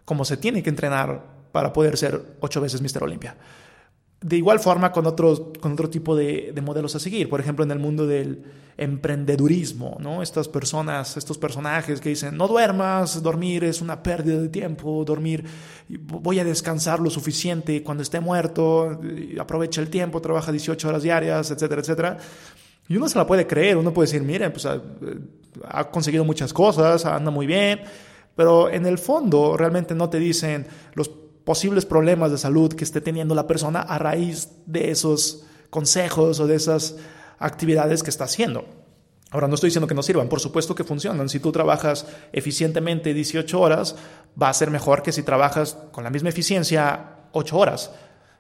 como 0.04 0.24
se 0.24 0.36
tiene 0.36 0.62
que 0.62 0.70
entrenar 0.70 1.22
para 1.52 1.72
poder 1.72 1.96
ser 1.96 2.36
ocho 2.40 2.60
veces 2.60 2.80
Mr. 2.80 3.04
Olympia. 3.04 3.36
De 4.20 4.36
igual 4.36 4.60
forma 4.60 4.92
con, 4.92 5.06
otros, 5.06 5.42
con 5.60 5.72
otro 5.72 5.90
tipo 5.90 6.16
de, 6.16 6.54
modelos 6.64 6.96
a 6.96 6.98
seguir, 6.98 7.28
por 7.28 7.38
ejemplo 7.38 7.64
en 7.64 7.70
el 7.70 7.78
mundo 7.78 8.06
del 8.06 8.42
emprendedurismo, 8.78 9.98
¿no? 10.00 10.22
Estas 10.22 10.48
personas, 10.48 11.16
estos 11.18 11.36
personajes 11.36 12.00
que 12.00 12.08
dicen, 12.10 12.36
no 12.36 12.48
duermas, 12.48 13.22
dormir 13.22 13.64
es 13.64 13.82
una 13.82 14.02
pérdida 14.02 14.40
de 14.40 14.48
tiempo, 14.48 15.04
dormir, 15.04 15.44
voy 15.88 16.40
a 16.40 16.44
descansar 16.44 16.98
lo 16.98 17.10
suficiente 17.10 17.82
cuando 17.82 18.02
esté 18.02 18.20
muerto, 18.20 19.00
aprovecha 19.38 19.82
el 19.82 19.88
tiempo, 19.88 20.20
trabaja 20.20 20.50
18 20.50 20.88
horas 20.88 21.02
diarias, 21.02 21.50
etcétera, 21.50 21.80
etcétera. 21.82 22.16
Y 22.88 22.96
uno 22.96 23.08
se 23.08 23.18
la 23.18 23.26
puede 23.26 23.46
creer, 23.46 23.76
uno 23.76 23.92
puede 23.92 24.06
decir, 24.06 24.22
miren, 24.22 24.50
pues 24.50 24.64
ha, 24.64 24.80
ha 25.68 25.90
conseguido 25.90 26.24
muchas 26.24 26.52
cosas, 26.52 27.04
anda 27.04 27.30
muy 27.30 27.46
bien, 27.46 27.80
pero 28.34 28.70
en 28.70 28.86
el 28.86 28.98
fondo 28.98 29.56
realmente 29.56 29.94
no 29.94 30.08
te 30.08 30.18
dicen 30.18 30.66
los 30.94 31.10
posibles 31.46 31.86
problemas 31.86 32.32
de 32.32 32.38
salud 32.38 32.72
que 32.72 32.82
esté 32.82 33.00
teniendo 33.00 33.32
la 33.32 33.46
persona 33.46 33.80
a 33.80 33.98
raíz 33.98 34.48
de 34.66 34.90
esos 34.90 35.44
consejos 35.70 36.40
o 36.40 36.48
de 36.48 36.56
esas 36.56 36.96
actividades 37.38 38.02
que 38.02 38.10
está 38.10 38.24
haciendo. 38.24 38.64
Ahora, 39.30 39.46
no 39.46 39.54
estoy 39.54 39.68
diciendo 39.68 39.86
que 39.86 39.94
no 39.94 40.02
sirvan, 40.02 40.28
por 40.28 40.40
supuesto 40.40 40.74
que 40.74 40.82
funcionan. 40.82 41.28
Si 41.28 41.38
tú 41.38 41.52
trabajas 41.52 42.04
eficientemente 42.32 43.14
18 43.14 43.60
horas, 43.60 43.94
va 44.40 44.48
a 44.48 44.54
ser 44.54 44.72
mejor 44.72 45.04
que 45.04 45.12
si 45.12 45.22
trabajas 45.22 45.78
con 45.92 46.02
la 46.02 46.10
misma 46.10 46.30
eficiencia 46.30 47.28
8 47.30 47.56
horas. 47.56 47.92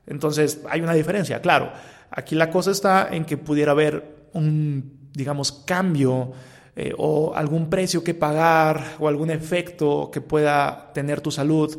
Entonces, 0.08 0.62
hay 0.68 0.80
una 0.80 0.94
diferencia, 0.94 1.40
claro. 1.40 1.70
Aquí 2.10 2.34
la 2.34 2.50
cosa 2.50 2.72
está 2.72 3.08
en 3.12 3.24
que 3.24 3.36
pudiera 3.36 3.70
haber 3.70 4.26
un, 4.32 5.10
digamos, 5.12 5.52
cambio 5.52 6.32
eh, 6.74 6.92
o 6.98 7.36
algún 7.36 7.70
precio 7.70 8.02
que 8.02 8.14
pagar 8.14 8.96
o 8.98 9.06
algún 9.06 9.30
efecto 9.30 10.10
que 10.12 10.20
pueda 10.20 10.90
tener 10.92 11.20
tu 11.20 11.30
salud 11.30 11.78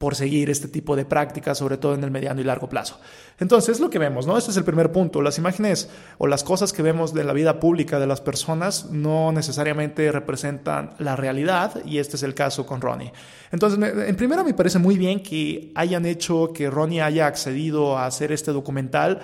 por 0.00 0.16
seguir 0.16 0.48
este 0.48 0.66
tipo 0.66 0.96
de 0.96 1.04
prácticas, 1.04 1.58
sobre 1.58 1.76
todo 1.76 1.94
en 1.94 2.02
el 2.02 2.10
mediano 2.10 2.40
y 2.40 2.44
largo 2.44 2.70
plazo. 2.70 2.98
Entonces, 3.38 3.74
es 3.74 3.80
lo 3.80 3.90
que 3.90 3.98
vemos, 3.98 4.26
¿no? 4.26 4.38
Este 4.38 4.50
es 4.50 4.56
el 4.56 4.64
primer 4.64 4.92
punto. 4.92 5.20
Las 5.20 5.36
imágenes 5.36 5.90
o 6.16 6.26
las 6.26 6.42
cosas 6.42 6.72
que 6.72 6.80
vemos 6.80 7.12
de 7.12 7.22
la 7.22 7.34
vida 7.34 7.60
pública 7.60 8.00
de 8.00 8.06
las 8.06 8.22
personas 8.22 8.86
no 8.86 9.30
necesariamente 9.30 10.10
representan 10.10 10.94
la 11.00 11.16
realidad 11.16 11.84
y 11.84 11.98
este 11.98 12.16
es 12.16 12.22
el 12.22 12.32
caso 12.32 12.64
con 12.64 12.80
Ronnie. 12.80 13.12
Entonces, 13.52 13.78
en 13.78 14.16
primera 14.16 14.42
me 14.42 14.54
parece 14.54 14.78
muy 14.78 14.96
bien 14.96 15.22
que 15.22 15.70
hayan 15.74 16.06
hecho 16.06 16.50
que 16.54 16.70
Ronnie 16.70 17.02
haya 17.02 17.26
accedido 17.26 17.98
a 17.98 18.06
hacer 18.06 18.32
este 18.32 18.52
documental 18.52 19.20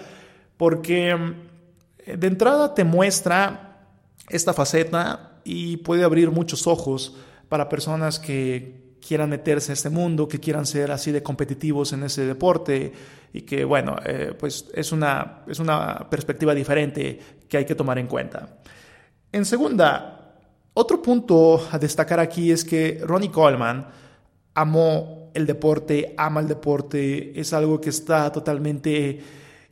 porque 0.59 1.16
mm, 1.16 2.18
de 2.18 2.26
entrada 2.26 2.75
te 2.75 2.85
muestra 2.85 3.78
esta 4.28 4.52
faceta 4.52 5.38
y 5.42 5.78
puede 5.78 6.04
abrir 6.04 6.30
muchos 6.30 6.66
ojos 6.66 7.16
para 7.49 7.71
personas 7.71 8.18
que 8.18 8.86
quieran 9.06 9.30
meterse 9.30 9.72
a 9.72 9.75
este 9.75 9.90
mundo, 9.90 10.26
que 10.26 10.40
quieran 10.40 10.66
ser 10.66 10.90
así 10.90 11.12
de 11.12 11.22
competitivos 11.22 11.92
en 11.92 12.02
ese 12.02 12.26
deporte 12.26 12.92
y 13.32 13.42
que, 13.42 13.64
bueno, 13.64 13.96
eh, 14.04 14.34
pues 14.38 14.66
es 14.75 14.92
una, 14.92 15.42
es 15.46 15.58
una 15.58 16.08
perspectiva 16.10 16.54
diferente 16.54 17.18
que 17.48 17.58
hay 17.58 17.64
que 17.64 17.75
tomar 17.75 17.98
en 17.98 18.06
cuenta. 18.06 18.58
En 19.32 19.44
segunda, 19.44 20.34
otro 20.75 21.00
punto 21.00 21.68
a 21.70 21.78
destacar 21.78 22.20
aquí 22.20 22.50
es 22.50 22.64
que 22.64 23.00
Ronnie 23.02 23.30
Coleman 23.30 23.86
amó 24.54 25.30
el 25.34 25.46
deporte, 25.46 26.14
ama 26.16 26.40
el 26.40 26.48
deporte, 26.48 27.38
es 27.38 27.52
algo 27.52 27.80
que 27.80 27.90
está 27.90 28.32
totalmente 28.32 29.20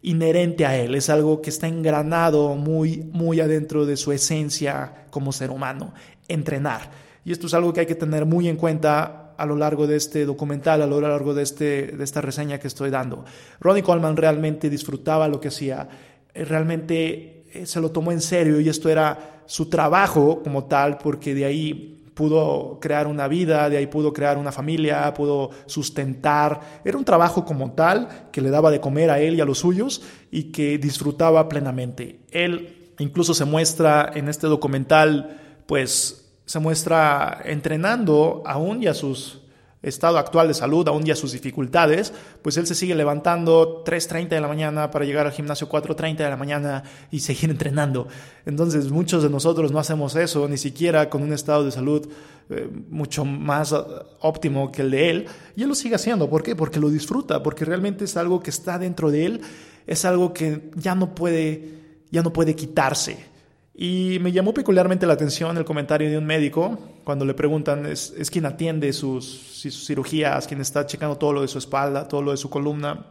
inherente 0.02 0.66
a 0.66 0.76
él, 0.76 0.94
es 0.94 1.08
algo 1.08 1.40
que 1.40 1.48
está 1.48 1.66
engranado 1.66 2.54
muy, 2.54 3.08
muy 3.12 3.40
adentro 3.40 3.86
de 3.86 3.96
su 3.96 4.12
esencia 4.12 5.06
como 5.10 5.32
ser 5.32 5.50
humano, 5.50 5.94
entrenar. 6.28 6.90
Y 7.24 7.32
esto 7.32 7.46
es 7.46 7.54
algo 7.54 7.72
que 7.72 7.80
hay 7.80 7.86
que 7.86 7.94
tener 7.94 8.26
muy 8.26 8.48
en 8.48 8.56
cuenta 8.56 9.24
a 9.44 9.46
lo 9.46 9.56
largo 9.56 9.86
de 9.86 9.96
este 9.96 10.24
documental, 10.26 10.82
a 10.82 10.86
lo 10.86 11.00
largo 11.00 11.32
de, 11.32 11.42
este, 11.42 11.86
de 11.86 12.04
esta 12.04 12.20
reseña 12.20 12.58
que 12.58 12.66
estoy 12.66 12.90
dando. 12.90 13.24
Ronnie 13.60 13.82
Coleman 13.82 14.16
realmente 14.16 14.68
disfrutaba 14.68 15.28
lo 15.28 15.40
que 15.40 15.48
hacía, 15.48 15.88
eh, 16.34 16.44
realmente 16.44 17.44
eh, 17.52 17.66
se 17.66 17.80
lo 17.80 17.90
tomó 17.90 18.12
en 18.12 18.20
serio 18.20 18.60
y 18.60 18.68
esto 18.68 18.88
era 18.88 19.42
su 19.46 19.68
trabajo 19.68 20.42
como 20.42 20.64
tal, 20.64 20.98
porque 20.98 21.34
de 21.34 21.44
ahí 21.44 21.94
pudo 22.14 22.78
crear 22.80 23.06
una 23.06 23.28
vida, 23.28 23.68
de 23.68 23.76
ahí 23.76 23.86
pudo 23.86 24.12
crear 24.12 24.38
una 24.38 24.52
familia, 24.52 25.12
pudo 25.14 25.50
sustentar. 25.66 26.80
Era 26.84 26.96
un 26.96 27.04
trabajo 27.04 27.44
como 27.44 27.72
tal 27.72 28.28
que 28.30 28.40
le 28.40 28.50
daba 28.50 28.70
de 28.70 28.80
comer 28.80 29.10
a 29.10 29.20
él 29.20 29.34
y 29.34 29.40
a 29.40 29.44
los 29.44 29.58
suyos 29.58 30.02
y 30.30 30.44
que 30.44 30.78
disfrutaba 30.78 31.48
plenamente. 31.48 32.20
Él 32.30 32.92
incluso 32.98 33.34
se 33.34 33.44
muestra 33.44 34.10
en 34.14 34.28
este 34.28 34.46
documental, 34.46 35.40
pues 35.66 36.24
se 36.44 36.58
muestra 36.58 37.40
entrenando 37.44 38.42
aún 38.44 38.82
y 38.82 38.86
a 38.86 38.94
su 38.94 39.42
estado 39.84 40.18
actual 40.18 40.48
de 40.48 40.54
salud, 40.54 40.88
aún 40.88 41.06
y 41.06 41.10
a 41.10 41.16
sus 41.16 41.32
dificultades, 41.32 42.12
pues 42.42 42.56
él 42.56 42.66
se 42.66 42.74
sigue 42.74 42.94
levantando 42.94 43.84
3.30 43.84 44.28
de 44.28 44.40
la 44.40 44.48
mañana 44.48 44.90
para 44.90 45.04
llegar 45.04 45.26
al 45.26 45.32
gimnasio 45.32 45.68
4.30 45.68 46.16
de 46.16 46.30
la 46.30 46.36
mañana 46.36 46.82
y 47.10 47.20
seguir 47.20 47.50
entrenando. 47.50 48.08
Entonces 48.46 48.90
muchos 48.90 49.22
de 49.22 49.30
nosotros 49.30 49.72
no 49.72 49.78
hacemos 49.78 50.16
eso, 50.16 50.48
ni 50.48 50.56
siquiera 50.56 51.10
con 51.10 51.22
un 51.22 51.32
estado 51.32 51.64
de 51.64 51.70
salud 51.70 52.08
eh, 52.50 52.68
mucho 52.88 53.24
más 53.24 53.72
eh, 53.72 53.76
óptimo 54.20 54.72
que 54.72 54.82
el 54.82 54.90
de 54.90 55.10
él, 55.10 55.26
y 55.54 55.62
él 55.62 55.68
lo 55.68 55.74
sigue 55.74 55.96
haciendo. 55.96 56.28
¿Por 56.28 56.42
qué? 56.42 56.56
Porque 56.56 56.80
lo 56.80 56.88
disfruta, 56.88 57.42
porque 57.42 57.64
realmente 57.64 58.04
es 58.04 58.16
algo 58.16 58.42
que 58.42 58.50
está 58.50 58.78
dentro 58.78 59.10
de 59.10 59.26
él, 59.26 59.40
es 59.86 60.04
algo 60.04 60.32
que 60.32 60.70
ya 60.76 60.94
no 60.94 61.14
puede, 61.14 61.78
ya 62.10 62.22
no 62.22 62.32
puede 62.32 62.56
quitarse. 62.56 63.33
Y 63.76 64.19
me 64.21 64.31
llamó 64.31 64.54
peculiarmente 64.54 65.04
la 65.04 65.14
atención 65.14 65.57
el 65.59 65.64
comentario 65.64 66.09
de 66.09 66.16
un 66.16 66.25
médico 66.25 66.78
cuando 67.02 67.25
le 67.25 67.35
preguntan, 67.35 67.87
es, 67.87 68.14
es 68.16 68.31
quien 68.31 68.47
atiende 68.47 68.93
sus, 68.93 69.25
sus, 69.25 69.87
cirugías, 69.87 70.47
quien 70.47 70.61
está 70.61 70.87
checando 70.87 71.19
todo 71.19 71.33
lo 71.33 71.43
de 71.43 71.49
su 71.49 71.59
espalda, 71.59 72.07
todo 72.07 72.23
lo 72.23 72.31
de 72.31 72.37
su 72.37 72.49
columna, 72.49 73.04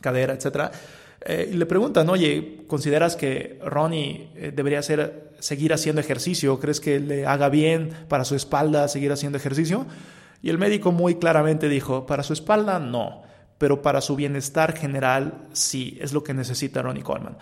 cadera, 0.00 0.32
etc. 0.32 0.72
Eh, 1.22 1.50
y 1.52 1.56
le 1.56 1.66
preguntan, 1.66 2.08
oye, 2.08 2.62
¿consideras 2.68 3.16
que 3.16 3.58
Ronnie 3.64 4.30
eh, 4.36 4.52
debería 4.54 4.78
hacer, 4.78 5.32
seguir 5.40 5.72
haciendo 5.72 6.00
ejercicio? 6.00 6.60
¿Crees 6.60 6.80
que 6.80 7.00
le 7.00 7.26
haga 7.26 7.48
bien 7.48 7.90
para 8.08 8.24
su 8.24 8.36
espalda 8.36 8.86
seguir 8.86 9.10
haciendo 9.10 9.38
ejercicio? 9.38 9.86
Y 10.40 10.50
el 10.50 10.58
médico 10.58 10.92
muy 10.92 11.16
claramente 11.16 11.68
dijo, 11.68 12.06
para 12.06 12.22
su 12.22 12.32
espalda 12.32 12.78
no, 12.78 13.22
pero 13.58 13.82
para 13.82 14.00
su 14.00 14.14
bienestar 14.14 14.76
general 14.76 15.48
sí, 15.52 15.98
es 16.00 16.12
lo 16.12 16.22
que 16.22 16.32
necesita 16.32 16.80
Ronnie 16.80 17.02
Coleman. 17.02 17.36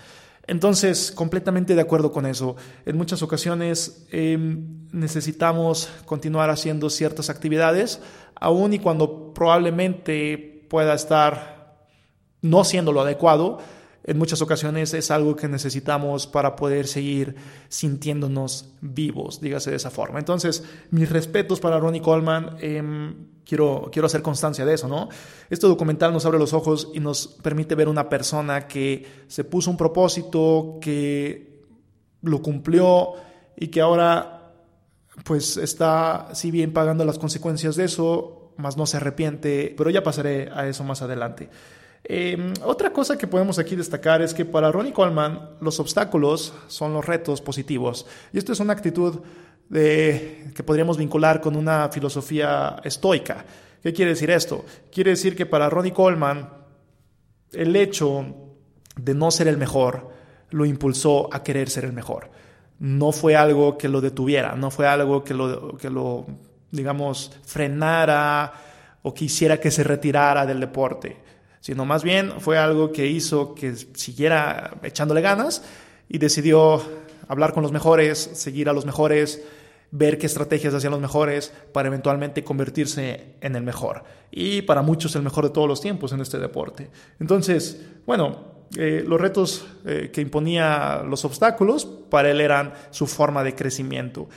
Entonces, 0.46 1.10
completamente 1.10 1.74
de 1.74 1.80
acuerdo 1.80 2.12
con 2.12 2.26
eso. 2.26 2.56
En 2.84 2.96
muchas 2.96 3.22
ocasiones 3.22 4.06
em, 4.10 4.86
necesitamos 4.92 5.88
continuar 6.04 6.50
haciendo 6.50 6.90
ciertas 6.90 7.30
actividades, 7.30 8.00
aun 8.34 8.74
y 8.74 8.78
cuando 8.78 9.32
probablemente 9.32 10.66
pueda 10.68 10.94
estar 10.94 11.88
no 12.42 12.64
siendo 12.64 12.92
lo 12.92 13.00
adecuado, 13.00 13.58
en 14.04 14.18
muchas 14.18 14.42
ocasiones 14.42 14.94
es 14.94 15.11
algo 15.11 15.34
que 15.34 15.49
necesitamos 15.49 16.26
para 16.26 16.56
poder 16.56 16.87
seguir 16.87 17.37
sintiéndonos 17.68 18.70
vivos, 18.80 19.40
dígase 19.40 19.70
de 19.70 19.76
esa 19.76 19.90
forma. 19.90 20.18
Entonces, 20.18 20.62
mis 20.90 21.11
respetos 21.11 21.61
para 21.61 21.78
Ronnie 21.78 22.02
Coleman. 22.02 22.56
Em, 22.61 23.14
quiero, 23.44 23.88
quiero 23.92 24.06
hacer 24.06 24.23
constancia 24.23 24.64
de 24.64 24.75
eso, 24.75 24.88
¿no? 24.88 25.08
Este 25.50 25.66
documental 25.66 26.12
nos 26.12 26.26
abre 26.26 26.38
los 26.38 26.52
ojos 26.52 26.90
y 26.94 27.00
nos 27.00 27.28
permite 27.28 27.75
ver 27.75 27.88
una 27.88 28.08
persona 28.08 28.66
que 28.66 29.25
se 29.26 29.44
puso 29.44 29.70
un 29.70 29.76
propósito, 29.76 30.78
que 30.80 31.62
lo 32.23 32.42
cumplió 32.42 33.12
y 33.56 33.68
que 33.68 33.80
ahora 33.80 34.52
pues 35.23 35.56
está, 35.56 36.28
si 36.34 36.50
bien 36.50 36.73
pagando 36.73 37.04
las 37.04 37.18
consecuencias 37.18 37.76
de 37.76 37.84
eso, 37.84 38.52
más 38.56 38.76
no 38.76 38.87
se 38.87 38.96
arrepiente, 38.96 39.75
pero 39.76 39.90
ya 39.90 40.02
pasaré 40.02 40.50
a 40.52 40.66
eso 40.66 40.82
más 40.84 41.02
adelante. 41.02 41.49
Em, 42.06 42.52
otra 42.62 42.92
cosa 42.92 43.16
que 43.16 43.26
podemos 43.26 43.58
aquí 43.58 43.76
destacar 43.76 44.20
es 44.20 44.34
que 44.34 44.44
para 44.44 44.70
Ronnie 44.70 44.92
Coleman 44.92 45.56
los 45.61 45.80
obstáculos 45.80 46.52
son 46.66 46.92
los 46.92 47.04
retos 47.04 47.40
positivos. 47.40 48.06
Y 48.32 48.38
esto 48.38 48.52
es 48.52 48.61
una 48.61 48.75
actitud 48.75 49.20
que 49.70 50.62
podríamos 50.64 50.99
vincular 50.99 51.40
con 51.40 51.56
una 51.56 51.88
filosofía 51.88 52.76
estoica. 52.84 53.44
¿Qué 53.82 53.94
quiere 53.94 54.11
decir 54.11 54.30
esto? 54.30 54.64
Quiere 54.92 55.11
decir 55.11 55.34
que 55.34 55.46
para 55.46 55.70
Ronnie 55.70 55.92
Coleman 55.92 56.50
el 57.52 57.75
hecho 57.75 58.26
de 58.96 59.14
no 59.14 59.30
ser 59.30 59.49
el 59.49 59.56
mejor 59.56 60.11
lo 60.50 60.66
impulsó 60.66 61.32
a 61.32 61.42
querer 61.42 61.70
ser 61.70 61.87
el 61.87 61.94
mejor. 61.94 62.30
No 62.78 63.11
fue 63.11 63.34
algo 63.37 63.78
que 63.78 63.88
lo 63.88 64.00
detuviera, 64.02 64.54
no 64.54 64.70
fue 64.70 64.87
algo 64.87 65.25
que 65.25 65.32
lo, 65.32 65.76
que 65.78 65.88
lo 65.88 66.26
digamos, 66.70 67.32
frenara 67.44 68.52
o 69.02 69.14
quisiera 69.14 69.58
que 69.58 69.70
se 69.70 69.82
retirara 69.82 70.44
del 70.44 70.61
deporte 70.61 71.23
sino 71.64 71.87
más 71.87 72.04
bien 72.04 72.30
fue 72.40 72.59
algo 72.59 72.92
que 72.92 73.06
hizo 73.06 73.54
que 73.54 73.75
siguiera 73.75 74.76
echándole 74.83 75.23
ganas 75.23 75.62
y 76.11 76.18
decidió 76.18 76.83
hablar 77.26 77.54
con 77.54 77.62
los 77.62 77.73
mejores, 77.73 78.18
seguir 78.35 78.68
a 78.68 78.75
los 78.75 78.85
mejores, 78.85 79.42
ver 79.90 80.18
qué 80.18 80.26
estrategias 80.26 80.75
hacían 80.75 80.90
los 80.90 81.00
mejores 81.00 81.54
para 81.73 81.88
eventualmente 81.88 82.44
convertirse 82.44 83.37
en 83.40 83.56
el 83.56 83.62
mejor. 83.62 84.04
Y 84.30 84.61
para 84.61 84.83
muchos 84.83 85.16
el 85.16 85.23
mejor 85.23 85.44
de 85.44 85.52
todos 85.52 85.66
los 85.66 85.80
tiempos 85.80 86.12
en 86.12 86.21
este 86.21 86.38
deporte. 86.38 86.90
Entonces, 87.18 87.83
bueno, 88.04 88.44
eh, 88.76 89.02
los 89.06 89.18
retos 89.18 89.64
eh, 89.87 90.11
que 90.12 90.21
imponía 90.21 91.02
los 91.09 91.25
obstáculos 91.25 91.87
para 91.87 92.30
él 92.30 92.42
eran 92.42 92.75
su 92.90 93.06
forma 93.06 93.42
de 93.42 93.54
crecimiento. 93.54 94.28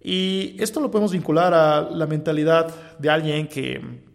Y 0.00 0.54
esto 0.62 0.78
lo 0.78 0.92
podemos 0.92 1.10
vincular 1.10 1.52
a 1.52 1.80
la 1.80 2.06
mentalidad 2.06 2.72
de 3.00 3.10
alguien 3.10 3.48
que 3.48 4.06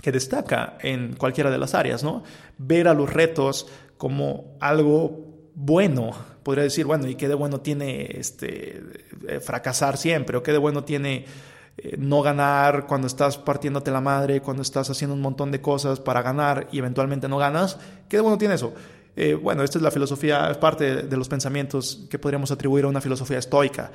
que 0.00 0.12
destaca 0.12 0.78
en 0.80 1.14
cualquiera 1.14 1.50
de 1.50 1.58
las 1.58 1.74
áreas, 1.74 2.02
¿no? 2.02 2.22
Ver 2.58 2.88
a 2.88 2.94
los 2.94 3.12
retos 3.12 3.66
como 3.96 4.56
algo 4.60 5.30
bueno, 5.54 6.12
podría 6.42 6.64
decir, 6.64 6.86
bueno, 6.86 7.06
¿y 7.06 7.16
qué 7.16 7.28
de 7.28 7.34
bueno 7.34 7.60
tiene 7.60 8.08
este, 8.14 8.82
eh, 9.28 9.40
fracasar 9.40 9.96
siempre? 9.96 10.36
¿O 10.36 10.42
qué 10.42 10.52
de 10.52 10.58
bueno 10.58 10.84
tiene 10.84 11.26
eh, 11.76 11.96
no 11.98 12.22
ganar 12.22 12.86
cuando 12.86 13.06
estás 13.06 13.36
partiéndote 13.36 13.90
la 13.90 14.00
madre, 14.00 14.40
cuando 14.40 14.62
estás 14.62 14.88
haciendo 14.88 15.14
un 15.14 15.20
montón 15.20 15.50
de 15.50 15.60
cosas 15.60 16.00
para 16.00 16.22
ganar 16.22 16.68
y 16.72 16.78
eventualmente 16.78 17.28
no 17.28 17.36
ganas? 17.36 17.78
¿Qué 18.08 18.16
de 18.16 18.22
bueno 18.22 18.38
tiene 18.38 18.54
eso? 18.54 18.72
Eh, 19.16 19.34
bueno, 19.34 19.62
esta 19.62 19.78
es 19.78 19.82
la 19.82 19.90
filosofía, 19.90 20.50
es 20.50 20.56
parte 20.56 21.02
de 21.02 21.16
los 21.16 21.28
pensamientos 21.28 22.06
que 22.08 22.18
podríamos 22.18 22.50
atribuir 22.50 22.84
a 22.84 22.88
una 22.88 23.00
filosofía 23.00 23.38
estoica. 23.38 23.90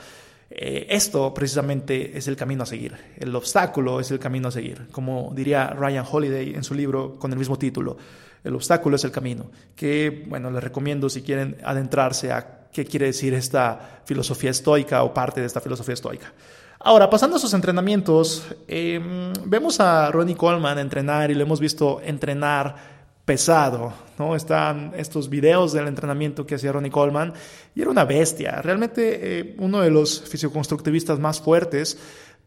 Eh, 0.49 0.87
esto 0.89 1.33
precisamente 1.33 2.17
es 2.17 2.27
el 2.27 2.35
camino 2.35 2.63
a 2.63 2.65
seguir. 2.65 2.95
El 3.17 3.35
obstáculo 3.35 3.99
es 3.99 4.11
el 4.11 4.19
camino 4.19 4.49
a 4.49 4.51
seguir. 4.51 4.87
Como 4.91 5.31
diría 5.35 5.67
Ryan 5.67 6.05
Holiday 6.09 6.53
en 6.55 6.63
su 6.63 6.75
libro 6.75 7.15
con 7.17 7.31
el 7.31 7.39
mismo 7.39 7.57
título, 7.57 7.97
el 8.43 8.55
obstáculo 8.55 8.95
es 8.95 9.03
el 9.03 9.11
camino. 9.11 9.49
Que, 9.75 10.23
bueno, 10.27 10.51
les 10.51 10.63
recomiendo 10.63 11.09
si 11.09 11.23
quieren 11.23 11.57
adentrarse 11.63 12.31
a 12.31 12.67
qué 12.71 12.85
quiere 12.85 13.07
decir 13.07 13.33
esta 13.33 14.01
filosofía 14.05 14.51
estoica 14.51 15.03
o 15.03 15.13
parte 15.13 15.41
de 15.41 15.47
esta 15.47 15.61
filosofía 15.61 15.93
estoica. 15.93 16.31
Ahora, 16.79 17.09
pasando 17.09 17.37
a 17.37 17.39
sus 17.39 17.53
entrenamientos, 17.53 18.45
em, 18.67 19.33
vemos 19.45 19.79
a 19.79 20.11
Ronnie 20.11 20.35
Coleman 20.35 20.77
entrenar 20.77 21.31
y 21.31 21.33
lo 21.33 21.41
hemos 21.41 21.59
visto 21.59 21.99
entrenar 22.03 22.94
pesado, 23.25 23.91
¿no? 24.19 24.35
Están 24.35 24.93
estos 24.95 25.29
videos 25.29 25.73
del 25.73 25.87
entrenamiento 25.87 26.45
que 26.45 26.55
hacía 26.55 26.71
Ronnie 26.71 26.91
Coleman 26.91 27.33
y 27.73 27.81
era 27.81 27.89
una 27.89 28.05
bestia, 28.05 28.61
realmente 28.61 29.39
eh, 29.39 29.55
uno 29.57 29.81
de 29.81 29.89
los 29.89 30.21
fisioconstructivistas 30.21 31.19
más 31.19 31.41
fuertes, 31.41 31.97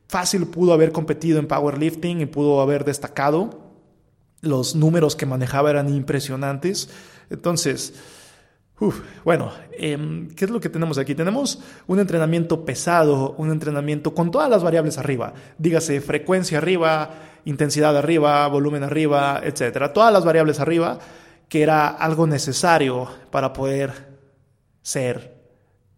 fácil 0.07 0.47
pudo 0.47 0.73
haber 0.73 0.93
competido 0.93 1.41
en 1.41 1.49
powerlifting 1.49 2.21
y 2.21 2.27
pudo 2.27 2.61
haber 2.61 2.85
destacado, 2.85 3.73
los 4.41 4.77
números 4.77 5.17
que 5.17 5.27
manejaba 5.27 5.71
eran 5.71 5.89
impresionantes, 5.89 6.89
entonces... 7.29 7.95
bueno, 9.25 9.51
em, 9.73 10.29
¿qué 10.29 10.45
es 10.45 10.51
lo 10.53 10.61
que 10.61 10.69
tenemos 10.69 10.99
aquí? 10.99 11.17
Tenemos 11.17 11.59
un 11.89 11.99
entrenamiento 11.99 12.65
pesado, 12.65 13.35
un 13.37 13.51
entrenamiento 13.51 14.15
con 14.15 14.31
todas 14.31 14.49
las 14.49 14.63
variables 14.63 14.99
arriba. 14.99 15.35
Dígase 15.59 16.01
frecuencia 16.01 16.59
arriba, 16.59 17.11
intensidad 17.49 17.97
arriba, 17.97 18.47
volumen 18.49 18.83
arriba, 18.83 19.41
etcétera. 19.43 19.93
Todas 19.93 20.13
las 20.13 20.25
variables 20.25 20.61
arriba, 20.61 20.99
que 21.49 21.63
era 21.63 21.89
algo 21.89 22.27
necesario 22.27 23.09
para 23.31 23.53
poder 23.53 23.91
ser 24.83 25.35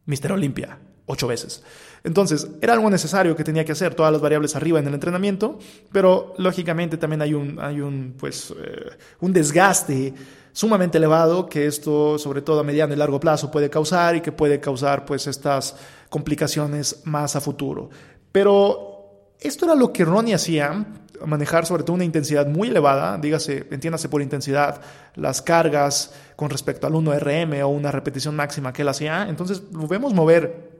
Mister 0.07 0.33
Olimpia 0.33 0.78
ocho 1.07 1.26
veces. 1.26 1.62
Entonces, 2.02 2.49
era 2.62 2.73
algo 2.73 2.88
necesario 2.88 3.37
que 3.37 3.45
tenía 3.45 3.64
que 3.64 3.73
hacer, 3.73 3.95
todas 3.95 4.12
las 4.12 4.23
variables 4.23 4.57
arriba 4.57 4.78
en 4.78 4.87
el 4.87 4.95
entrenamiento, 4.95 5.59
pero 5.92 6.33
lógicamente 6.38 6.97
también 6.97 7.21
hay 7.21 7.35
un, 7.35 7.59
hay 7.61 7.80
un, 7.80 8.14
pues, 8.19 8.54
eh, 8.57 8.90
un 9.21 9.33
desgaste 9.33 10.14
sumamente 10.52 10.99
elevado 10.99 11.47
que 11.47 11.66
esto, 11.66 12.16
sobre 12.19 12.42
todo 12.42 12.61
a 12.61 12.64
mediano 12.64 12.95
y 12.95 12.97
largo 12.97 13.21
plazo, 13.21 13.50
puede 13.50 13.69
causar 13.69 14.16
y 14.16 14.21
que 14.23 14.33
puede 14.33 14.61
causar 14.61 15.04
pues, 15.04 15.26
estas 15.26 15.76
complicaciones 16.09 17.02
más 17.04 17.37
a 17.37 17.40
futuro. 17.40 17.90
Pero 18.33 19.35
esto 19.38 19.66
era 19.66 19.75
lo 19.75 19.92
que 19.92 20.04
Ronnie 20.04 20.35
hacía 20.35 20.87
manejar 21.27 21.67
sobre 21.67 21.83
todo 21.83 21.95
una 21.95 22.05
intensidad 22.05 22.47
muy 22.47 22.69
elevada, 22.69 23.19
dígase, 23.19 23.67
entiéndase 23.71 24.09
por 24.09 24.23
intensidad, 24.23 24.81
las 25.15 25.43
cargas 25.43 26.15
con 26.37 26.50
respecto 26.50 26.87
al 26.87 26.95
1RM 26.95 27.62
o 27.62 27.69
una 27.69 27.91
repetición 27.91 28.37
máxima 28.37 28.73
que 28.73 28.83
él 28.83 28.89
hacía, 28.89 29.27
entonces 29.29 29.62
vemos 29.71 30.15
mover 30.15 30.71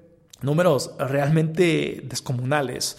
números 0.43 0.93
realmente 0.99 2.03
descomunales. 2.05 2.97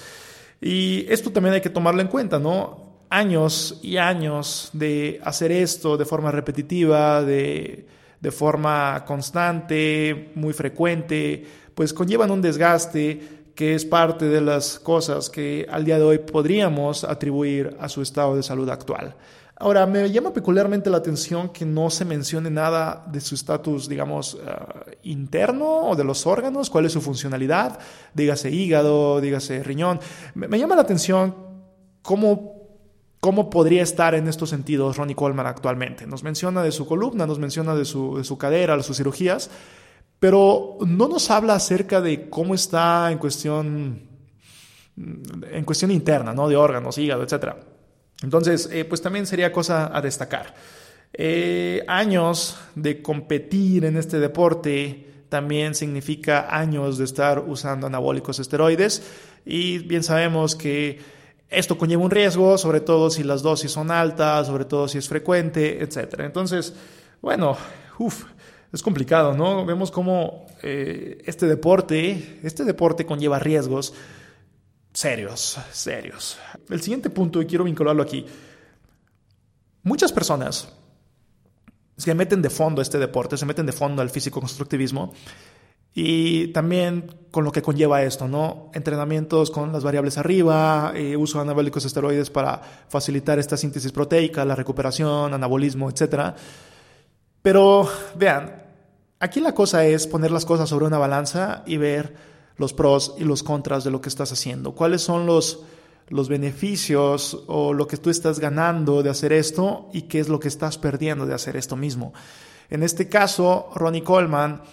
Y 0.61 1.05
esto 1.09 1.31
también 1.31 1.55
hay 1.55 1.61
que 1.61 1.69
tomarlo 1.69 2.01
en 2.01 2.07
cuenta, 2.07 2.39
¿no? 2.39 2.91
Años 3.09 3.79
y 3.81 3.97
años 3.97 4.69
de 4.73 5.19
hacer 5.23 5.51
esto 5.51 5.97
de 5.97 6.05
forma 6.05 6.31
repetitiva, 6.31 7.23
de, 7.23 7.85
de 8.19 8.31
forma 8.31 9.03
constante, 9.05 10.31
muy 10.35 10.53
frecuente, 10.53 11.45
pues 11.73 11.93
conllevan 11.93 12.31
un 12.31 12.41
desgaste 12.41 13.40
que 13.55 13.75
es 13.75 13.85
parte 13.85 14.25
de 14.25 14.41
las 14.41 14.79
cosas 14.79 15.29
que 15.29 15.67
al 15.69 15.85
día 15.85 15.97
de 15.97 16.03
hoy 16.03 16.19
podríamos 16.19 17.03
atribuir 17.03 17.75
a 17.79 17.89
su 17.89 18.01
estado 18.01 18.35
de 18.35 18.43
salud 18.43 18.69
actual. 18.69 19.15
Ahora, 19.61 19.85
me 19.85 20.09
llama 20.09 20.33
peculiarmente 20.33 20.89
la 20.89 20.97
atención 20.97 21.49
que 21.49 21.65
no 21.65 21.91
se 21.91 22.03
mencione 22.03 22.49
nada 22.49 23.05
de 23.11 23.21
su 23.21 23.35
estatus, 23.35 23.87
digamos, 23.87 24.35
eh, 24.43 24.97
interno 25.03 25.89
o 25.89 25.95
de 25.95 26.03
los 26.03 26.25
órganos, 26.25 26.71
cuál 26.71 26.87
es 26.87 26.93
su 26.93 26.99
funcionalidad, 26.99 27.77
dígase 28.15 28.49
hígado, 28.49 29.21
dígase 29.21 29.61
riñón. 29.61 29.99
Me, 30.33 30.57
llama 30.57 30.75
la 30.75 30.81
atención 30.81 31.35
cómo, 32.01 32.55
cómo 33.19 33.51
podría 33.51 33.83
estar 33.83 34.15
en 34.15 34.27
estos 34.27 34.49
sentidos 34.49 34.97
Ronnie 34.97 35.15
Coleman 35.15 35.45
actualmente. 35.45 36.07
Nos 36.07 36.23
menciona 36.23 36.63
de 36.63 36.71
su 36.71 36.87
columna, 36.87 37.27
nos 37.27 37.37
menciona 37.37 37.75
de 37.75 37.85
su, 37.85 38.17
de 38.17 38.23
su 38.23 38.39
cadera, 38.39 38.75
de 38.75 38.81
sus 38.81 38.97
cirugías, 38.97 39.51
pero 40.21 40.77
no 40.85 41.07
nos 41.07 41.31
habla 41.31 41.55
acerca 41.55 41.99
de 41.99 42.29
cómo 42.29 42.53
está 42.53 43.11
en 43.11 43.17
cuestión, 43.17 44.03
en 44.95 45.65
cuestión 45.65 45.89
interna, 45.89 46.31
¿no? 46.31 46.47
De 46.47 46.55
órganos, 46.55 46.99
hígado, 46.99 47.23
etc. 47.23 47.55
Entonces, 48.21 48.69
eh, 48.71 48.85
pues 48.85 49.01
también 49.01 49.25
sería 49.25 49.51
cosa 49.51 49.89
a 49.91 49.99
destacar. 49.99 50.53
Eh, 51.11 51.83
años 51.87 52.55
de 52.75 53.01
competir 53.01 53.83
en 53.83 53.97
este 53.97 54.19
deporte 54.19 55.23
también 55.27 55.73
significa 55.73 56.55
años 56.55 56.99
de 56.99 57.05
estar 57.05 57.39
usando 57.39 57.87
anabólicos 57.87 58.37
esteroides 58.37 59.01
y 59.43 59.79
bien 59.79 60.03
sabemos 60.03 60.55
que 60.55 60.99
esto 61.49 61.79
conlleva 61.79 62.03
un 62.03 62.11
riesgo, 62.11 62.59
sobre 62.59 62.81
todo 62.81 63.09
si 63.09 63.23
las 63.23 63.41
dosis 63.41 63.71
son 63.71 63.89
altas, 63.89 64.45
sobre 64.45 64.65
todo 64.65 64.87
si 64.87 64.99
es 64.99 65.09
frecuente, 65.09 65.81
etc. 65.81 66.19
Entonces, 66.19 66.75
bueno, 67.23 67.57
uff, 67.97 68.25
es 68.71 68.81
complicado, 68.81 69.33
¿no? 69.33 69.65
Vemos 69.65 69.91
cómo 69.91 70.45
eh, 70.63 71.21
este 71.25 71.45
deporte, 71.45 72.39
este 72.43 72.63
deporte 72.63 73.05
conlleva 73.05 73.39
riesgos 73.39 73.93
serios, 74.93 75.57
serios. 75.71 76.37
El 76.69 76.81
siguiente 76.81 77.09
punto, 77.09 77.41
y 77.41 77.45
quiero 77.45 77.63
vincularlo 77.63 78.03
aquí, 78.03 78.25
muchas 79.83 80.11
personas 80.11 80.73
se 81.97 82.15
meten 82.15 82.41
de 82.41 82.49
fondo 82.49 82.81
a 82.81 82.83
este 82.83 82.97
deporte, 82.97 83.37
se 83.37 83.45
meten 83.45 83.65
de 83.65 83.73
fondo 83.73 84.01
al 84.01 84.09
físico-constructivismo 84.09 85.13
y 85.93 86.47
también 86.47 87.27
con 87.31 87.43
lo 87.43 87.51
que 87.51 87.61
conlleva 87.61 88.03
esto, 88.03 88.27
¿no? 88.27 88.71
Entrenamientos 88.73 89.51
con 89.51 89.73
las 89.73 89.83
variables 89.83 90.17
arriba, 90.17 90.93
eh, 90.95 91.17
uso 91.17 91.37
de 91.37 91.43
anabólicos 91.43 91.83
esteroides 91.85 92.29
para 92.29 92.61
facilitar 92.87 93.37
esta 93.39 93.57
síntesis 93.57 93.91
proteica, 93.91 94.45
la 94.45 94.55
recuperación, 94.55 95.33
anabolismo, 95.33 95.89
etc. 95.89 96.33
Pero 97.41 97.89
vean, 98.15 98.60
Aquí 99.21 99.39
la 99.39 99.53
cosa 99.53 99.85
es 99.85 100.07
poner 100.07 100.31
las 100.31 100.45
cosas 100.45 100.67
sobre 100.67 100.87
una 100.87 100.97
balanza 100.97 101.61
y 101.67 101.77
ver 101.77 102.15
los 102.57 102.73
pros 102.73 103.13
y 103.19 103.23
los 103.23 103.43
contras 103.43 103.83
de 103.83 103.91
lo 103.91 104.01
que 104.01 104.09
estás 104.09 104.31
haciendo. 104.31 104.71
¿Cuáles 104.73 105.03
son 105.03 105.27
los, 105.27 105.59
los 106.09 106.27
beneficios 106.27 107.43
o 107.45 107.71
lo 107.71 107.87
que 107.87 107.97
tú 107.97 108.09
estás 108.09 108.39
ganando 108.39 109.03
de 109.03 109.11
hacer 109.11 109.31
esto 109.31 109.89
y 109.93 110.03
qué 110.03 110.19
es 110.19 110.27
lo 110.27 110.39
que 110.39 110.47
estás 110.47 110.79
perdiendo 110.79 111.27
de 111.27 111.35
hacer 111.35 111.55
esto 111.55 111.75
mismo? 111.75 112.15
En 112.71 112.81
este 112.81 113.09
caso, 113.09 113.69
Ronnie 113.75 114.01
Coleman 114.01 114.63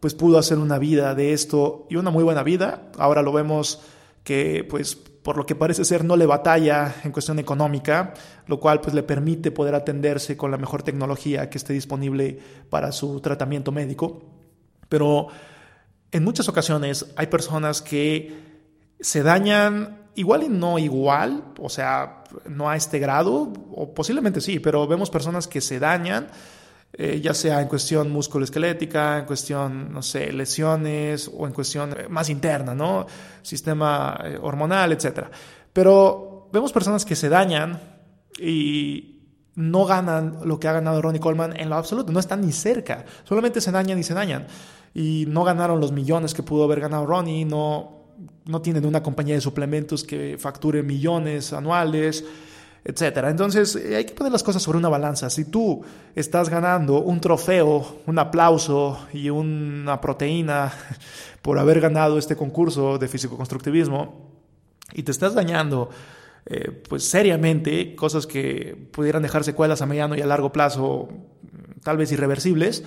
pues 0.00 0.14
pudo 0.14 0.38
hacer 0.38 0.56
una 0.56 0.78
vida 0.78 1.14
de 1.14 1.34
esto 1.34 1.86
y 1.90 1.96
una 1.96 2.10
muy 2.10 2.24
buena 2.24 2.42
vida. 2.42 2.90
Ahora 2.96 3.20
lo 3.20 3.34
vemos 3.34 3.82
que 4.24 4.66
pues 4.70 4.96
por 5.22 5.36
lo 5.36 5.46
que 5.46 5.54
parece 5.54 5.84
ser 5.84 6.04
no 6.04 6.16
le 6.16 6.26
batalla 6.26 6.94
en 7.04 7.12
cuestión 7.12 7.38
económica, 7.38 8.14
lo 8.46 8.60
cual 8.60 8.80
pues 8.80 8.94
le 8.94 9.02
permite 9.02 9.50
poder 9.50 9.74
atenderse 9.74 10.36
con 10.36 10.50
la 10.50 10.58
mejor 10.58 10.82
tecnología 10.82 11.50
que 11.50 11.58
esté 11.58 11.72
disponible 11.72 12.38
para 12.70 12.92
su 12.92 13.20
tratamiento 13.20 13.72
médico. 13.72 14.22
Pero 14.88 15.28
en 16.10 16.24
muchas 16.24 16.48
ocasiones 16.48 17.06
hay 17.16 17.26
personas 17.26 17.82
que 17.82 18.34
se 19.00 19.22
dañan 19.22 20.08
igual 20.14 20.42
y 20.42 20.48
no 20.48 20.78
igual, 20.78 21.44
o 21.60 21.68
sea, 21.68 22.24
no 22.48 22.68
a 22.68 22.76
este 22.76 22.98
grado, 22.98 23.52
o 23.72 23.94
posiblemente 23.94 24.40
sí, 24.40 24.58
pero 24.58 24.86
vemos 24.86 25.10
personas 25.10 25.46
que 25.46 25.60
se 25.60 25.78
dañan 25.78 26.28
eh, 26.92 27.20
ya 27.20 27.34
sea 27.34 27.60
en 27.60 27.68
cuestión 27.68 28.10
musculoesquelética, 28.10 29.18
en 29.18 29.26
cuestión, 29.26 29.92
no 29.92 30.02
sé, 30.02 30.32
lesiones 30.32 31.30
o 31.32 31.46
en 31.46 31.52
cuestión 31.52 31.94
eh, 31.96 32.08
más 32.08 32.30
interna, 32.30 32.74
¿no? 32.74 33.06
Sistema 33.42 34.18
eh, 34.24 34.38
hormonal, 34.40 34.92
etc. 34.92 35.26
Pero 35.72 36.48
vemos 36.50 36.72
personas 36.72 37.04
que 37.04 37.14
se 37.14 37.28
dañan 37.28 37.78
y 38.38 39.20
no 39.54 39.84
ganan 39.84 40.38
lo 40.44 40.58
que 40.58 40.68
ha 40.68 40.72
ganado 40.72 41.02
Ronnie 41.02 41.20
Coleman 41.20 41.58
en 41.60 41.68
lo 41.68 41.76
absoluto, 41.76 42.10
no 42.10 42.20
están 42.20 42.40
ni 42.40 42.52
cerca, 42.52 43.04
solamente 43.24 43.60
se 43.60 43.70
dañan 43.70 43.98
y 43.98 44.02
se 44.02 44.14
dañan. 44.14 44.46
Y 44.94 45.26
no 45.28 45.44
ganaron 45.44 45.80
los 45.80 45.92
millones 45.92 46.32
que 46.32 46.42
pudo 46.42 46.64
haber 46.64 46.80
ganado 46.80 47.04
Ronnie, 47.04 47.44
no, 47.44 48.06
no 48.46 48.62
tienen 48.62 48.86
una 48.86 49.02
compañía 49.02 49.34
de 49.34 49.40
suplementos 49.42 50.04
que 50.04 50.38
facture 50.38 50.82
millones 50.82 51.52
anuales 51.52 52.24
etcétera. 52.88 53.28
Entonces 53.28 53.76
eh, 53.76 53.96
hay 53.96 54.06
que 54.06 54.14
poner 54.14 54.32
las 54.32 54.42
cosas 54.42 54.62
sobre 54.62 54.78
una 54.78 54.88
balanza. 54.88 55.28
Si 55.28 55.44
tú 55.44 55.84
estás 56.14 56.48
ganando 56.48 57.02
un 57.02 57.20
trofeo, 57.20 58.00
un 58.06 58.18
aplauso 58.18 59.06
y 59.12 59.28
una 59.28 60.00
proteína 60.00 60.72
por 61.42 61.58
haber 61.58 61.80
ganado 61.80 62.16
este 62.16 62.34
concurso 62.34 62.96
de 62.98 63.06
físico-constructivismo 63.06 64.30
y 64.94 65.02
te 65.02 65.12
estás 65.12 65.34
dañando 65.34 65.90
eh, 66.46 66.82
pues 66.88 67.04
seriamente 67.04 67.94
cosas 67.94 68.26
que 68.26 68.74
pudieran 68.90 69.22
dejar 69.22 69.44
secuelas 69.44 69.82
a 69.82 69.86
mediano 69.86 70.16
y 70.16 70.22
a 70.22 70.26
largo 70.26 70.50
plazo, 70.50 71.10
tal 71.84 71.98
vez 71.98 72.10
irreversibles, 72.10 72.84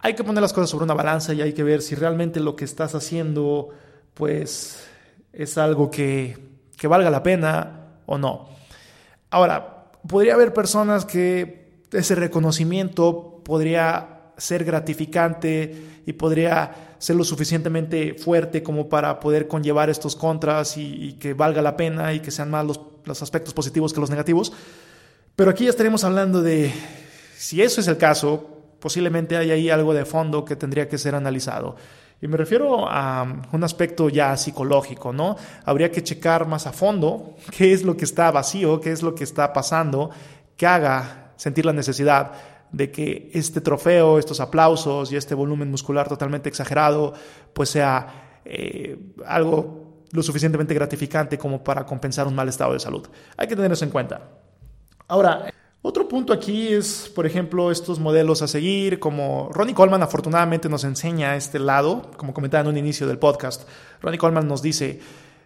hay 0.00 0.14
que 0.14 0.24
poner 0.24 0.42
las 0.42 0.52
cosas 0.52 0.68
sobre 0.68 0.84
una 0.84 0.92
balanza 0.92 1.32
y 1.32 1.40
hay 1.40 1.54
que 1.54 1.62
ver 1.62 1.80
si 1.80 1.94
realmente 1.94 2.38
lo 2.38 2.54
que 2.54 2.66
estás 2.66 2.94
haciendo 2.94 3.70
pues 4.12 4.86
es 5.32 5.56
algo 5.56 5.90
que, 5.90 6.36
que 6.76 6.86
valga 6.86 7.08
la 7.08 7.22
pena 7.22 7.94
o 8.04 8.18
no. 8.18 8.57
Ahora, 9.30 9.90
podría 10.06 10.34
haber 10.34 10.52
personas 10.52 11.04
que 11.04 11.82
ese 11.92 12.14
reconocimiento 12.14 13.42
podría 13.44 14.32
ser 14.36 14.64
gratificante 14.64 16.02
y 16.06 16.12
podría 16.12 16.94
ser 16.98 17.16
lo 17.16 17.24
suficientemente 17.24 18.14
fuerte 18.14 18.62
como 18.62 18.88
para 18.88 19.20
poder 19.20 19.48
conllevar 19.48 19.90
estos 19.90 20.16
contras 20.16 20.76
y, 20.76 21.14
que 21.14 21.34
valga 21.34 21.62
la 21.62 21.76
pena 21.76 22.12
y 22.12 22.20
que 22.20 22.30
sean 22.30 22.50
más 22.50 22.64
los, 22.64 22.80
los 23.04 23.22
aspectos 23.22 23.52
positivos 23.54 23.92
que 23.92 24.00
los 24.00 24.10
negativos. 24.10 24.52
Pero 25.36 25.50
aquí 25.50 25.64
ya 25.64 25.70
estaremos 25.70 26.04
hablando 26.04 26.42
de, 26.42 26.72
si 27.36 27.62
eso 27.62 27.80
es 27.80 27.88
el 27.88 27.96
caso, 27.96 28.58
posiblemente 28.80 29.36
hay 29.36 29.50
ahí 29.50 29.70
algo 29.70 29.94
de 29.94 30.04
fondo 30.04 30.44
que 30.44 30.56
tendría 30.56 30.88
que 30.88 30.98
ser 30.98 31.14
analizado. 31.14 31.76
Y 32.20 32.26
me 32.26 32.36
refiero 32.36 32.88
a 32.88 33.26
un 33.52 33.64
aspecto 33.64 34.08
ya 34.08 34.36
psicológico, 34.36 35.12
¿no? 35.12 35.36
Habría 35.64 35.92
que 35.92 36.02
checar 36.02 36.46
más 36.48 36.66
a 36.66 36.72
fondo 36.72 37.36
qué 37.56 37.72
es 37.72 37.84
lo 37.84 37.96
que 37.96 38.04
está 38.04 38.30
vacío, 38.30 38.80
qué 38.80 38.92
es 38.92 39.02
lo 39.02 39.14
que 39.14 39.24
está 39.24 39.52
pasando, 39.52 40.10
que 40.56 40.66
haga 40.66 41.32
sentir 41.36 41.64
la 41.64 41.72
necesidad 41.72 42.32
de 42.72 42.90
que 42.90 43.30
este 43.32 43.60
trofeo, 43.60 44.18
estos 44.18 44.40
aplausos 44.40 45.10
y 45.12 45.16
este 45.16 45.34
volumen 45.34 45.70
muscular 45.70 46.08
totalmente 46.08 46.48
exagerado, 46.48 47.14
pues 47.52 47.70
sea 47.70 48.40
eh, 48.44 48.98
algo 49.26 50.04
lo 50.10 50.22
suficientemente 50.22 50.74
gratificante 50.74 51.38
como 51.38 51.62
para 51.62 51.84
compensar 51.86 52.26
un 52.26 52.34
mal 52.34 52.48
estado 52.48 52.72
de 52.72 52.80
salud. 52.80 53.06
Hay 53.36 53.46
que 53.46 53.54
tener 53.56 53.72
eso 53.72 53.84
en 53.84 53.90
cuenta. 53.90 54.22
Ahora, 55.06 55.52
otro 55.80 56.08
punto 56.08 56.32
aquí 56.32 56.68
es, 56.68 57.10
por 57.14 57.24
ejemplo, 57.24 57.70
estos 57.70 58.00
modelos 58.00 58.42
a 58.42 58.48
seguir, 58.48 58.98
como 58.98 59.48
Ronnie 59.52 59.74
Coleman 59.74 60.02
afortunadamente 60.02 60.68
nos 60.68 60.82
enseña 60.84 61.36
este 61.36 61.60
lado, 61.60 62.10
como 62.16 62.34
comentaba 62.34 62.62
en 62.62 62.68
un 62.68 62.76
inicio 62.76 63.06
del 63.06 63.18
podcast. 63.18 63.68
Ronnie 64.02 64.18
Coleman 64.18 64.48
nos 64.48 64.60
dice, 64.60 65.00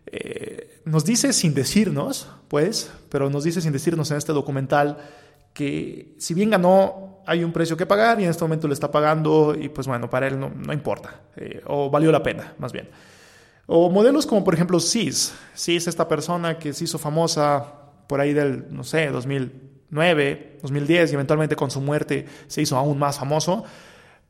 eh, 0.06 0.80
nos 0.86 1.04
dice 1.04 1.34
sin 1.34 1.52
decirnos, 1.52 2.28
pues, 2.48 2.90
pero 3.10 3.28
nos 3.28 3.44
dice 3.44 3.60
sin 3.60 3.72
decirnos 3.72 4.10
en 4.10 4.16
este 4.16 4.32
documental 4.32 4.98
que 5.52 6.14
si 6.18 6.32
bien 6.32 6.50
ganó, 6.50 7.20
hay 7.26 7.44
un 7.44 7.52
precio 7.52 7.76
que 7.76 7.86
pagar 7.86 8.18
y 8.18 8.24
en 8.24 8.30
este 8.30 8.42
momento 8.42 8.66
le 8.66 8.74
está 8.74 8.90
pagando 8.90 9.54
y 9.54 9.68
pues 9.68 9.86
bueno, 9.86 10.08
para 10.08 10.26
él 10.26 10.40
no, 10.40 10.72
importa, 10.72 11.20
eh, 11.36 11.62
o 11.66 11.90
valió 11.90 12.10
la 12.10 12.22
pena, 12.22 12.54
más 12.58 12.72
bien. 12.72 12.88
O 13.66 13.90
modelos 13.90 14.26
como 14.26 14.42
por 14.42 14.54
ejemplo 14.54 14.80
CIS. 14.80 15.34
CIS, 15.54 15.88
esta 15.88 16.08
persona 16.08 16.58
que 16.58 16.72
se 16.72 16.84
hizo 16.84 16.98
famosa 16.98 17.64
por 18.08 18.20
ahí 18.20 18.32
del, 18.32 18.66
no 18.74 18.82
sé, 18.82 19.10
2009, 19.92 20.58
2010 20.62 21.10
y 21.10 21.14
eventualmente 21.14 21.54
con 21.54 21.70
su 21.70 21.80
muerte 21.80 22.26
se 22.46 22.62
hizo 22.62 22.76
aún 22.76 22.98
más 22.98 23.18
famoso. 23.18 23.64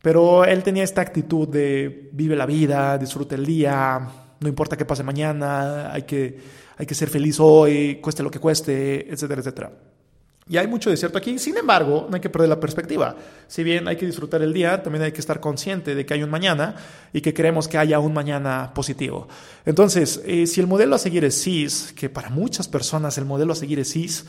Pero 0.03 0.45
él 0.45 0.65
tenía 0.65 0.83
esta 0.83 1.01
actitud 1.01 1.49
de 1.49 2.11
vive 2.13 2.35
la 2.35 2.45
vida, 2.45 2.99
disfrute 2.99 3.37
el 3.37 3.47
día, 3.47 4.01
no 4.41 4.49
importa 4.49 4.77
qué 4.77 4.85
pase 4.85 5.05
mañana, 5.05 5.93
hay 5.93 6.03
que, 6.03 6.39
hay 6.77 6.85
que 6.85 6.95
ser 6.95 7.09
feliz 7.09 7.39
hoy, 7.39 8.01
cueste 8.03 8.25
lo 8.25 8.31
que 8.31 8.41
cueste, 8.41 9.13
etcétera, 9.13 9.41
etcétera. 9.41 9.73
Y 10.49 10.57
hay 10.57 10.67
mucho 10.67 10.91
de 10.91 10.97
cierto 10.97 11.19
aquí, 11.19 11.39
sin 11.39 11.57
embargo, 11.57 12.09
no 12.11 12.17
hay 12.17 12.21
que 12.21 12.29
perder 12.29 12.49
la 12.49 12.59
perspectiva. 12.59 13.15
Si 13.47 13.63
bien 13.63 13.87
hay 13.87 13.95
que 13.95 14.07
disfrutar 14.07 14.43
el 14.43 14.53
día, 14.53 14.83
también 14.83 15.05
hay 15.05 15.13
que 15.13 15.21
estar 15.21 15.39
consciente 15.39 15.95
de 15.95 16.05
que 16.05 16.15
hay 16.15 16.25
un 16.25 16.31
mañana 16.31 16.75
y 17.13 17.21
que 17.21 17.33
queremos 17.33 17.69
que 17.69 17.79
haya 17.79 18.01
un 18.01 18.13
mañana 18.13 18.73
positivo. 18.75 19.29
Entonces, 19.65 20.21
eh, 20.27 20.49
si 20.49 20.61
el 20.61 20.67
modelo 20.67 20.97
a 20.97 20.99
seguir 20.99 21.25
es 21.25 21.41
CIS, 21.41 21.93
que 21.97 22.11
para 22.11 22.29
muchas 22.29 22.67
personas 22.67 23.17
el 23.19 23.25
modelo 23.25 23.53
a 23.53 23.57
seguir 23.57 23.79
es 23.79 23.93
CIS, 23.93 24.27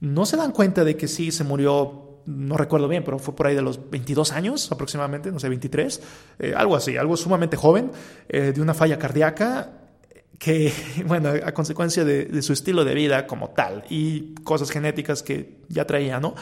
no 0.00 0.26
se 0.26 0.36
dan 0.36 0.52
cuenta 0.52 0.84
de 0.84 0.96
que 0.96 1.06
CIS 1.08 1.36
se 1.36 1.44
murió, 1.44 2.20
no 2.26 2.56
recuerdo 2.56 2.88
bien, 2.88 3.04
pero 3.04 3.18
fue 3.18 3.36
por 3.36 3.46
ahí 3.46 3.54
de 3.54 3.62
los 3.62 3.90
22 3.90 4.32
años 4.32 4.72
aproximadamente, 4.72 5.30
no 5.30 5.38
sé, 5.38 5.48
23, 5.48 6.02
eh, 6.38 6.54
algo 6.56 6.76
así, 6.76 6.96
algo 6.96 7.16
sumamente 7.16 7.56
joven, 7.56 7.90
eh, 8.28 8.52
de 8.54 8.60
una 8.60 8.74
falla 8.74 8.98
cardíaca 8.98 9.72
que, 10.38 10.72
bueno, 11.06 11.28
a 11.44 11.52
consecuencia 11.52 12.04
de, 12.04 12.42
su 12.42 12.52
estilo 12.52 12.84
de 12.84 12.94
vida 12.94 13.26
como 13.26 13.50
tal 13.50 13.84
y 13.90 14.34
cosas 14.42 14.70
genéticas 14.70 15.22
que 15.22 15.58
ya 15.68 15.86
traía, 15.86 16.18
¿no? 16.18 16.34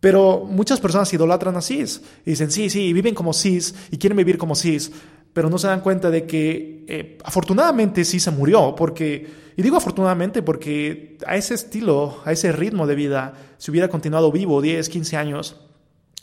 Pero 0.00 0.44
muchas 0.44 0.78
personas 0.78 1.12
idolatran 1.12 1.56
a 1.56 1.62
cis 1.62 2.02
y 2.24 2.30
dicen, 2.30 2.50
sí, 2.50 2.68
sí, 2.68 2.92
viven 2.92 3.14
como 3.14 3.32
cis 3.32 3.74
y 3.90 3.96
quieren 3.96 4.16
vivir 4.16 4.36
como 4.36 4.54
cis, 4.54 4.92
pero 5.32 5.50
no 5.50 5.58
se 5.58 5.66
dan 5.66 5.80
cuenta 5.80 6.10
de 6.10 6.26
que 6.26 6.84
eh, 6.88 7.18
afortunadamente 7.24 8.04
sí 8.04 8.20
se 8.20 8.30
murió, 8.30 8.74
porque, 8.76 9.26
y 9.56 9.62
digo 9.62 9.76
afortunadamente 9.76 10.42
porque 10.42 11.18
a 11.26 11.36
ese 11.36 11.54
estilo, 11.54 12.20
a 12.24 12.32
ese 12.32 12.52
ritmo 12.52 12.86
de 12.86 12.94
vida, 12.94 13.34
si 13.58 13.70
hubiera 13.70 13.88
continuado 13.88 14.32
vivo 14.32 14.62
10, 14.62 14.88
15 14.88 15.16
años, 15.16 15.56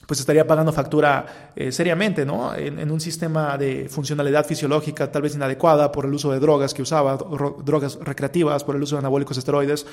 pues 0.05 0.19
estaría 0.19 0.45
pagando 0.45 0.73
factura 0.73 1.51
eh, 1.55 1.71
seriamente, 1.71 2.25
¿no? 2.25 2.53
En, 2.55 2.91
un 2.91 2.99
sistema 2.99 3.57
de 3.57 3.87
funcionalidad 3.89 4.45
fisiológica 4.45 5.11
tal 5.11 5.21
vez 5.21 5.35
inadecuada 5.35 5.91
por 5.91 6.05
el 6.05 6.13
uso 6.13 6.31
de 6.31 6.39
drogas 6.39 6.73
que 6.73 6.81
usaba, 6.81 7.17
drogas 7.63 7.97
recreativas, 8.01 8.63
por 8.63 8.75
el 8.75 8.83
uso 8.83 8.95
de 8.95 8.99
anabólicos 8.99 9.37
esteroides. 9.37 9.85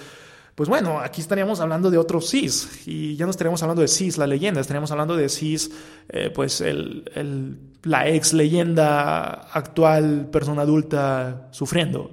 Pues 0.60 0.68
bueno, 0.68 1.00
aquí 1.00 1.22
estaríamos 1.22 1.58
hablando 1.60 1.90
de 1.90 1.96
otro 1.96 2.20
CIS 2.20 2.86
y 2.86 3.16
ya 3.16 3.24
no 3.24 3.30
estaríamos 3.30 3.62
hablando 3.62 3.80
de 3.80 3.88
CIS, 3.88 4.18
la 4.18 4.26
leyenda, 4.26 4.60
estaríamos 4.60 4.90
hablando 4.90 5.16
de 5.16 5.30
CIS, 5.30 5.70
eh, 6.10 6.28
pues 6.34 6.60
el, 6.60 7.58
la 7.82 8.06
ex 8.06 8.34
leyenda 8.34 9.48
actual, 9.54 10.28
persona 10.30 10.60
adulta 10.60 11.48
sufriendo. 11.50 12.10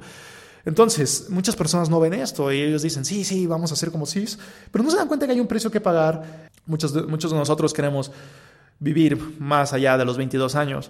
Entonces, 0.64 1.26
muchas 1.30 1.58
personas 1.58 1.90
no 1.90 2.00
ven 2.00 2.14
esto 2.14 2.50
y 2.50 2.62
ellos 2.62 2.84
dicen, 2.84 3.04
sí, 3.04 3.26
sí, 3.26 3.46
vamos 3.48 3.72
a 3.72 3.74
hacer 3.74 3.92
como 3.92 4.06
CIS, 4.06 4.40
pero 4.72 4.82
no 4.82 4.92
se 4.92 4.96
dan 4.96 5.10
cuenta 5.10 5.26
que 5.26 5.34
hay 5.34 5.42
un 5.42 5.48
precio 5.48 5.70
que 5.70 5.82
pagar. 5.82 6.50
Muchos 6.66 6.94
de, 6.94 7.02
muchos 7.02 7.32
de 7.32 7.38
nosotros 7.38 7.74
queremos 7.74 8.14
vivir 8.80 9.42
más 9.42 9.74
allá 9.74 9.98
de 9.98 10.06
los 10.06 10.16
22 10.16 10.56
años. 10.56 10.90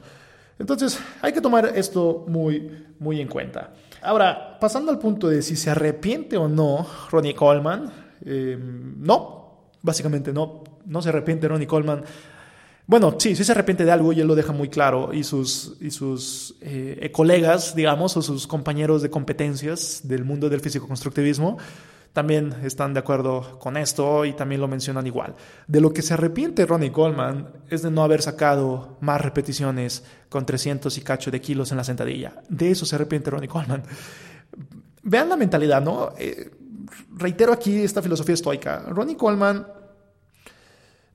Entonces, 0.59 0.99
hay 1.23 1.33
que 1.33 1.41
tomar 1.41 1.73
esto 1.75 2.23
muy, 2.27 2.85
muy 2.99 3.19
en 3.19 3.27
cuenta. 3.27 3.73
Ahora, 4.07 4.57
pasando 4.59 4.91
al 4.91 4.99
punto 4.99 5.27
de 5.27 5.41
si 5.41 5.55
se 5.55 5.69
arrepiente 5.69 6.37
o 6.37 6.47
no 6.47 6.87
Ronnie 7.11 7.35
Coleman, 7.35 7.91
eh, 8.25 8.57
no, 8.57 9.71
básicamente 9.81 10.31
no, 10.31 10.63
no 10.85 11.01
se 11.01 11.09
arrepiente 11.09 11.47
Ronnie 11.47 11.67
Coleman 11.67 12.03
bueno, 12.89 13.17
sí, 13.19 13.35
sí 13.35 13.43
se 13.43 13.51
arrepiente 13.51 13.83
de 13.83 13.91
algo 13.91 14.13
y 14.13 14.21
él 14.21 14.27
lo 14.27 14.35
deja 14.35 14.53
muy 14.53 14.69
claro. 14.69 15.13
Y 15.13 15.25
sus, 15.25 15.75
y 15.81 15.91
sus 15.91 16.55
eh, 16.61 17.11
colegas, 17.13 17.75
digamos, 17.75 18.15
o 18.15 18.21
sus 18.21 18.47
compañeros 18.47 19.01
de 19.01 19.09
competencias 19.09 20.07
del 20.07 20.23
mundo 20.23 20.49
del 20.49 20.61
físico-constructivismo 20.61 21.57
también 22.17 22.55
están 22.63 22.95
de 22.95 22.99
acuerdo 22.99 23.59
con 23.59 23.77
esto 23.77 24.25
y 24.25 24.33
también 24.33 24.59
lo 24.59 24.67
mencionan 24.67 25.05
igual. 25.05 25.35
De 25.67 25.79
lo 25.79 25.93
que 25.93 26.01
se 26.01 26.15
arrepiente 26.15 26.65
Ronnie 26.65 26.89
Goldman 26.89 27.47
es 27.69 27.83
de 27.83 27.91
no 27.91 28.01
haber 28.01 28.23
sacado 28.23 28.97
más 29.01 29.21
repeticiones 29.21 30.03
con 30.27 30.43
300 30.43 30.97
y 30.97 31.01
cacho 31.01 31.29
de 31.29 31.39
kilos 31.39 31.69
en 31.69 31.77
la 31.77 31.83
sentadilla. 31.83 32.41
De 32.49 32.71
eso 32.71 32.87
se 32.87 32.95
arrepiente 32.95 33.29
Ronnie 33.29 33.47
Coleman. 33.47 33.83
Vean 35.03 35.29
la 35.29 35.37
mentalidad, 35.37 35.79
¿no? 35.79 36.09
Eh, 36.17 36.49
reitero 37.17 37.53
aquí 37.53 37.83
esta 37.83 38.01
filosofía 38.01 38.33
estoica. 38.33 38.79
Ronnie 38.89 39.15
Coleman 39.15 39.67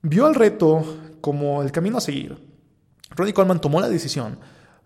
vio 0.03 0.25
el 0.29 0.35
reto 0.35 1.17
como 1.19 1.63
el 1.63 1.73
camino 1.73 1.97
a 1.97 2.01
seguir. 2.01 2.37
Ronnie 3.09 3.33
Coleman 3.33 3.59
tomó 3.59 3.81
la 3.81 3.89
decisión. 3.89 4.39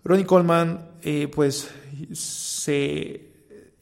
Ronnie 0.04 0.26
Coleman, 0.26 0.94
eh, 1.04 1.28
pues, 1.28 1.70
se 2.12 3.34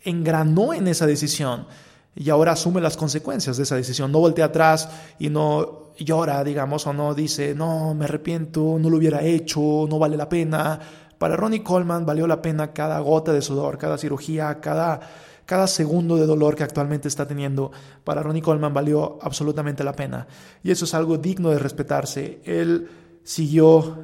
engranó 0.03 0.73
en 0.73 0.89
esa 0.89 1.07
decisión 1.07 1.67
y 2.15 2.29
ahora 2.29 2.53
asume 2.53 2.81
las 2.81 2.97
consecuencias 2.97 3.57
de 3.57 3.63
esa 3.63 3.75
decisión. 3.75 4.11
No 4.11 4.19
voltea 4.19 4.45
atrás 4.45 4.89
y 5.19 5.29
no 5.29 5.93
llora, 5.97 6.43
digamos, 6.43 6.87
o 6.87 6.93
no 6.93 7.13
dice, 7.13 7.53
no, 7.53 7.93
me 7.93 8.05
arrepiento, 8.05 8.77
no 8.79 8.89
lo 8.89 8.97
hubiera 8.97 9.21
hecho, 9.21 9.85
no 9.89 9.99
vale 9.99 10.15
la 10.15 10.29
pena. 10.29 10.79
Para 11.17 11.35
Ronnie 11.35 11.63
Coleman 11.63 12.05
valió 12.05 12.25
la 12.27 12.41
pena 12.41 12.73
cada 12.73 12.99
gota 12.99 13.33
de 13.33 13.41
sudor, 13.41 13.77
cada 13.77 13.97
cirugía, 13.97 14.59
cada 14.61 15.01
cada 15.45 15.67
segundo 15.67 16.17
de 16.17 16.25
dolor 16.25 16.55
que 16.55 16.63
actualmente 16.63 17.07
está 17.07 17.27
teniendo 17.27 17.71
para 18.03 18.23
Ronnie 18.23 18.41
Coleman 18.41 18.73
valió 18.73 19.19
absolutamente 19.21 19.83
la 19.83 19.95
pena. 19.95 20.27
Y 20.63 20.71
eso 20.71 20.85
es 20.85 20.93
algo 20.93 21.17
digno 21.17 21.51
de 21.51 21.59
respetarse. 21.59 22.41
Él 22.43 22.89
siguió 23.23 23.99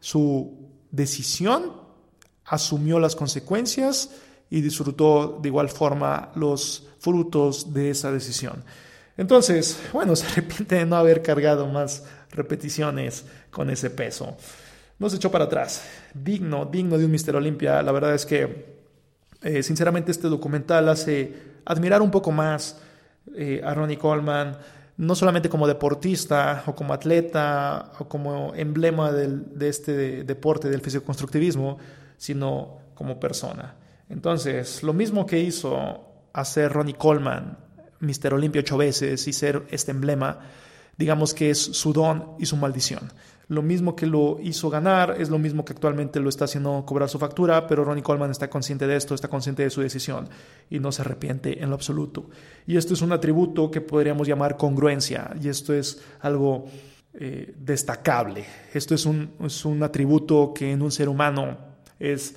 su 0.00 0.70
decisión, 0.90 1.72
asumió 2.46 2.98
las 2.98 3.14
consecuencias 3.14 4.10
y 4.50 4.60
disfrutó 4.60 5.38
de 5.40 5.48
igual 5.48 5.68
forma 5.68 6.30
los 6.34 6.86
frutos 6.98 7.72
de 7.72 7.90
esa 7.90 8.12
decisión. 8.12 8.64
Entonces, 9.16 9.78
bueno, 9.92 10.14
se 10.16 10.26
arrepiente 10.26 10.76
de 10.76 10.86
no 10.86 10.96
haber 10.96 11.22
cargado 11.22 11.66
más 11.66 12.04
repeticiones 12.30 13.24
con 13.50 13.70
ese 13.70 13.90
peso. 13.90 14.36
No 14.98 15.10
se 15.10 15.16
echó 15.16 15.30
para 15.30 15.44
atrás. 15.44 15.84
Digno, 16.14 16.64
digno 16.66 16.98
de 16.98 17.04
un 17.04 17.10
Mister 17.10 17.36
Olimpia. 17.36 17.82
La 17.82 17.92
verdad 17.92 18.14
es 18.14 18.24
que 18.24 18.76
eh, 19.42 19.62
sinceramente 19.62 20.10
este 20.10 20.28
documental 20.28 20.88
hace 20.88 21.34
admirar 21.64 22.00
un 22.00 22.10
poco 22.10 22.32
más 22.32 22.78
eh, 23.34 23.60
a 23.64 23.74
Ronnie 23.74 23.98
Coleman, 23.98 24.56
no 24.96 25.14
solamente 25.14 25.50
como 25.50 25.66
deportista 25.66 26.62
o 26.66 26.74
como 26.74 26.94
atleta 26.94 27.92
o 27.98 28.08
como 28.08 28.54
emblema 28.54 29.12
de 29.12 29.68
este 29.68 30.24
deporte 30.24 30.70
del 30.70 30.80
fisicoconstructivismo, 30.80 31.76
sino 32.16 32.78
como 32.94 33.20
persona. 33.20 33.74
Entonces, 34.08 34.82
lo 34.82 34.92
mismo 34.92 35.26
que 35.26 35.40
hizo 35.40 36.04
hacer 36.32 36.72
Ronnie 36.72 36.94
Coleman, 36.94 37.58
Mr. 38.00 38.34
Olimpia 38.34 38.60
ocho 38.60 38.76
veces 38.76 39.26
y 39.26 39.32
ser 39.32 39.66
este 39.70 39.90
emblema, 39.90 40.38
digamos 40.96 41.34
que 41.34 41.50
es 41.50 41.58
su 41.58 41.92
don 41.92 42.32
y 42.38 42.46
su 42.46 42.56
maldición. 42.56 43.10
Lo 43.48 43.62
mismo 43.62 43.94
que 43.94 44.06
lo 44.06 44.38
hizo 44.42 44.70
ganar 44.70 45.16
es 45.20 45.30
lo 45.30 45.38
mismo 45.38 45.64
que 45.64 45.72
actualmente 45.72 46.18
lo 46.18 46.28
está 46.28 46.46
haciendo 46.46 46.84
cobrar 46.84 47.08
su 47.08 47.18
factura, 47.18 47.66
pero 47.68 47.84
Ronnie 47.84 48.02
Coleman 48.02 48.32
está 48.32 48.50
consciente 48.50 48.88
de 48.88 48.96
esto, 48.96 49.14
está 49.14 49.28
consciente 49.28 49.62
de 49.62 49.70
su 49.70 49.80
decisión 49.80 50.28
y 50.68 50.80
no 50.80 50.90
se 50.90 51.02
arrepiente 51.02 51.62
en 51.62 51.70
lo 51.70 51.76
absoluto. 51.76 52.28
Y 52.66 52.76
esto 52.76 52.94
es 52.94 53.02
un 53.02 53.12
atributo 53.12 53.70
que 53.70 53.80
podríamos 53.80 54.26
llamar 54.26 54.56
congruencia 54.56 55.32
y 55.40 55.48
esto 55.48 55.72
es 55.72 56.02
algo 56.20 56.66
eh, 57.14 57.54
destacable. 57.56 58.44
Esto 58.74 58.96
es 58.96 59.06
un, 59.06 59.30
es 59.40 59.64
un 59.64 59.80
atributo 59.84 60.52
que 60.52 60.72
en 60.72 60.82
un 60.82 60.90
ser 60.90 61.08
humano 61.08 61.56
es 62.00 62.34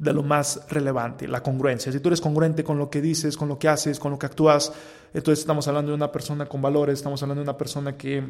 de 0.00 0.14
lo 0.14 0.22
más 0.22 0.62
relevante, 0.70 1.28
la 1.28 1.42
congruencia. 1.42 1.92
Si 1.92 2.00
tú 2.00 2.08
eres 2.08 2.22
congruente 2.22 2.64
con 2.64 2.78
lo 2.78 2.88
que 2.88 3.02
dices, 3.02 3.36
con 3.36 3.48
lo 3.48 3.58
que 3.58 3.68
haces, 3.68 4.00
con 4.00 4.10
lo 4.10 4.18
que 4.18 4.24
actúas, 4.24 4.72
entonces 5.12 5.40
estamos 5.40 5.68
hablando 5.68 5.90
de 5.90 5.96
una 5.96 6.10
persona 6.10 6.46
con 6.46 6.62
valores, 6.62 6.94
estamos 6.94 7.22
hablando 7.22 7.40
de 7.40 7.50
una 7.50 7.58
persona 7.58 7.98
que 7.98 8.24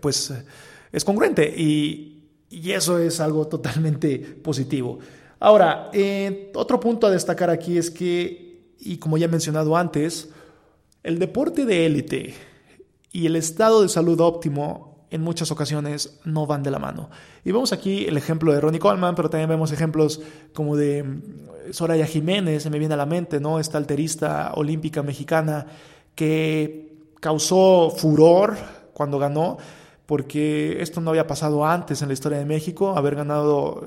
pues 0.00 0.32
es 0.92 1.04
congruente 1.04 1.52
y, 1.56 2.30
y 2.48 2.70
eso 2.70 3.00
es 3.00 3.18
algo 3.18 3.48
totalmente 3.48 4.16
positivo. 4.18 5.00
Ahora, 5.40 5.90
eh, 5.92 6.52
otro 6.54 6.78
punto 6.78 7.08
a 7.08 7.10
destacar 7.10 7.50
aquí 7.50 7.76
es 7.76 7.90
que, 7.90 8.74
y 8.78 8.98
como 8.98 9.18
ya 9.18 9.26
he 9.26 9.28
mencionado 9.28 9.76
antes, 9.76 10.28
el 11.02 11.18
deporte 11.18 11.64
de 11.64 11.84
élite 11.84 12.34
y 13.10 13.26
el 13.26 13.34
estado 13.34 13.82
de 13.82 13.88
salud 13.88 14.20
óptimo 14.20 14.95
en 15.10 15.22
muchas 15.22 15.50
ocasiones 15.50 16.18
no 16.24 16.46
van 16.46 16.62
de 16.62 16.70
la 16.70 16.78
mano. 16.78 17.10
Y 17.44 17.52
vemos 17.52 17.72
aquí 17.72 18.06
el 18.06 18.16
ejemplo 18.16 18.52
de 18.52 18.60
Ronnie 18.60 18.80
Coleman, 18.80 19.14
pero 19.14 19.30
también 19.30 19.48
vemos 19.48 19.72
ejemplos 19.72 20.20
como 20.52 20.76
de 20.76 21.02
mm, 21.02 21.72
Soraya 21.72 22.06
Jiménez, 22.06 22.62
se 22.62 22.70
me 22.70 22.78
viene 22.78 22.94
a 22.94 22.96
la 22.96 23.06
mente, 23.06 23.40
¿no? 23.40 23.58
Esta 23.58 23.78
alterista 23.78 24.52
olímpica 24.54 25.02
mexicana 25.02 25.66
que 26.14 26.96
causó 27.20 27.90
furor 27.90 28.56
cuando 28.92 29.18
ganó, 29.18 29.58
porque 30.06 30.80
esto 30.80 31.00
no 31.00 31.10
había 31.10 31.26
pasado 31.26 31.64
antes 31.64 32.02
en 32.02 32.08
la 32.08 32.14
historia 32.14 32.38
de 32.38 32.44
México, 32.44 32.96
haber 32.96 33.16
ganado 33.16 33.86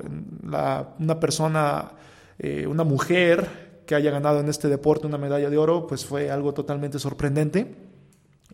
una 0.98 1.20
persona, 1.20 1.92
eh, 2.38 2.66
una 2.66 2.84
mujer 2.84 3.70
que 3.86 3.94
haya 3.94 4.10
ganado 4.10 4.40
en 4.40 4.48
este 4.48 4.68
deporte 4.68 5.06
una 5.06 5.18
medalla 5.18 5.50
de 5.50 5.58
oro, 5.58 5.86
pues 5.86 6.04
fue 6.04 6.30
algo 6.30 6.54
totalmente 6.54 6.98
sorprendente 6.98 7.89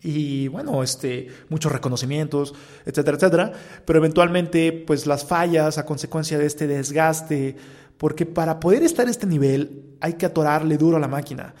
y 0.01 0.47
bueno, 0.47 0.83
este, 0.83 1.27
muchos 1.49 1.71
reconocimientos, 1.71 2.53
etcétera, 2.85 3.17
etcétera, 3.17 3.51
pero 3.85 3.99
eventualmente 3.99 4.71
pues 4.71 5.07
las 5.07 5.25
fallas 5.25 5.77
a 5.77 5.85
consecuencia 5.85 6.37
de 6.37 6.45
este 6.45 6.67
desgaste, 6.67 7.55
porque 7.97 8.25
para 8.25 8.59
poder 8.59 8.83
estar 8.83 9.07
a 9.07 9.11
este 9.11 9.25
nivel 9.25 9.95
hay 9.99 10.13
que 10.13 10.25
atorarle 10.25 10.77
duro 10.77 10.97
a 10.97 10.99
la 10.99 11.07
máquina. 11.07 11.53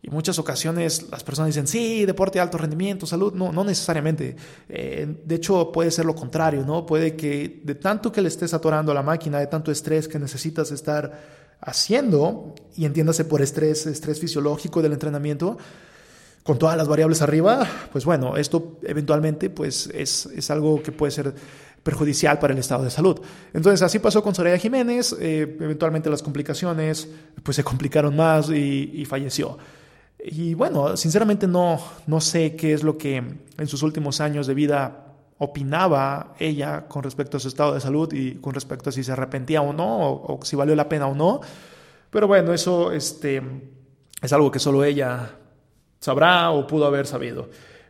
Y 0.00 0.10
muchas 0.10 0.38
ocasiones 0.38 1.06
las 1.10 1.24
personas 1.24 1.48
dicen, 1.48 1.66
sí, 1.66 2.06
deporte 2.06 2.38
de 2.38 2.42
alto 2.42 2.56
rendimiento, 2.56 3.04
salud. 3.04 3.32
No, 3.34 3.52
no 3.52 3.64
necesariamente. 3.64 4.36
Eh, 4.68 5.16
de 5.24 5.34
hecho, 5.34 5.72
puede 5.72 5.90
ser 5.90 6.04
lo 6.04 6.14
contrario, 6.14 6.64
¿no? 6.64 6.86
Puede 6.86 7.16
que 7.16 7.60
de 7.64 7.74
tanto 7.74 8.12
que 8.12 8.22
le 8.22 8.28
estés 8.28 8.54
atorando 8.54 8.92
a 8.92 8.94
la 8.94 9.02
máquina, 9.02 9.40
de 9.40 9.48
tanto 9.48 9.72
estrés 9.72 10.06
que 10.06 10.20
necesitas 10.20 10.70
estar 10.70 11.48
haciendo, 11.60 12.54
y 12.76 12.84
entiéndase 12.84 13.24
por 13.24 13.42
estrés, 13.42 13.86
estrés 13.86 14.20
fisiológico 14.20 14.82
del 14.82 14.92
entrenamiento, 14.92 15.58
con 16.42 16.58
todas 16.58 16.76
las 16.76 16.88
variables 16.88 17.20
arriba, 17.22 17.66
pues 17.92 18.04
bueno, 18.04 18.36
esto 18.36 18.78
eventualmente 18.82 19.50
pues 19.50 19.88
es, 19.92 20.26
es 20.26 20.50
algo 20.50 20.82
que 20.82 20.92
puede 20.92 21.12
ser 21.12 21.34
perjudicial 21.82 22.38
para 22.38 22.52
el 22.52 22.58
estado 22.58 22.84
de 22.84 22.90
salud. 22.90 23.20
Entonces 23.52 23.82
así 23.82 23.98
pasó 23.98 24.22
con 24.22 24.34
Soraya 24.34 24.58
Jiménez, 24.58 25.16
eh, 25.20 25.56
eventualmente 25.60 26.10
las 26.10 26.22
complicaciones 26.22 27.08
pues 27.42 27.56
se 27.56 27.64
complicaron 27.64 28.16
más 28.16 28.50
y, 28.50 29.04
falleció. 29.06 29.58
Y 30.22 30.54
bueno, 30.54 30.96
sinceramente 30.96 31.46
no, 31.46 31.80
no 32.06 32.20
sé 32.20 32.56
qué 32.56 32.72
es 32.72 32.82
lo 32.82 32.98
que 32.98 33.16
en 33.16 33.66
sus 33.66 33.82
últimos 33.82 34.20
años 34.20 34.46
de 34.46 34.54
vida 34.54 35.04
opinaba 35.38 36.34
ella 36.38 36.88
con 36.88 37.04
respecto 37.04 37.36
a 37.36 37.40
su 37.40 37.48
estado 37.48 37.72
de 37.72 37.80
salud 37.80 38.12
y 38.12 38.34
con 38.34 38.52
respecto 38.52 38.90
a 38.90 38.92
si 38.92 39.04
se 39.04 39.12
arrepentía 39.12 39.62
o 39.62 39.72
no, 39.72 40.10
o, 40.10 40.38
o 40.38 40.44
si 40.44 40.56
valió 40.56 40.74
la 40.74 40.88
pena 40.88 41.06
o 41.06 41.14
no. 41.14 41.40
Pero 42.10 42.26
bueno, 42.26 42.52
eso 42.52 42.90
este, 42.92 43.40
es 44.20 44.32
algo 44.32 44.50
que 44.50 44.58
solo 44.58 44.84
ella 44.84 45.30
sabrá 46.00 46.50
o 46.50 46.66
pudo 46.66 46.86
haber 46.86 47.06
sabido. 47.06 47.48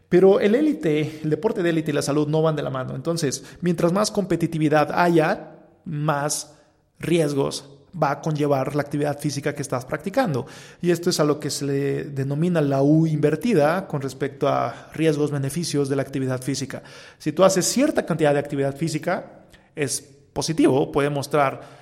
Pero 0.09 0.41
el 0.41 0.55
élite, 0.55 1.21
el 1.23 1.31
deporte 1.31 1.63
de 1.63 1.71
élite 1.71 1.91
y 1.91 1.95
la 1.95 2.03
salud 2.03 2.29
no 2.29 2.41
van 2.41 2.57
de 2.57 2.63
la 2.63 2.71
mano. 2.71 2.95
Entonces, 2.95 3.45
mientras 3.61 3.93
más 3.93 4.11
competitividad 4.11 4.91
haya, 4.93 5.57
más 5.85 6.55
riesgos 6.99 7.65
va 8.01 8.13
a 8.13 8.21
conllevar 8.21 8.75
la 8.75 8.83
actividad 8.83 9.19
física 9.19 9.55
que 9.55 9.63
estás 9.63 9.85
practicando. 9.85 10.47
Y 10.81 10.91
esto 10.91 11.11
es 11.11 11.21
a 11.21 11.25
lo 11.25 11.41
que 11.41 11.51
se 11.51 11.65
le 11.65 12.05
denomina 12.05 12.61
la 12.61 12.83
U 12.83 13.07
invertida 13.07 13.87
con 13.87 14.01
respecto 14.01 14.49
a 14.49 14.91
riesgos, 14.95 15.31
beneficios 15.31 15.89
de 15.89 15.97
la 15.97 16.03
actividad 16.03 16.41
física. 16.43 16.83
Si 17.19 17.33
tú 17.33 17.45
haces 17.45 17.67
cierta 17.67 18.07
cantidad 18.07 18.33
de 18.33 18.39
actividad 18.39 18.77
física, 18.77 19.43
es 19.75 20.01
positivo, 20.33 20.93
puede 20.93 21.11
mostrar 21.11 21.78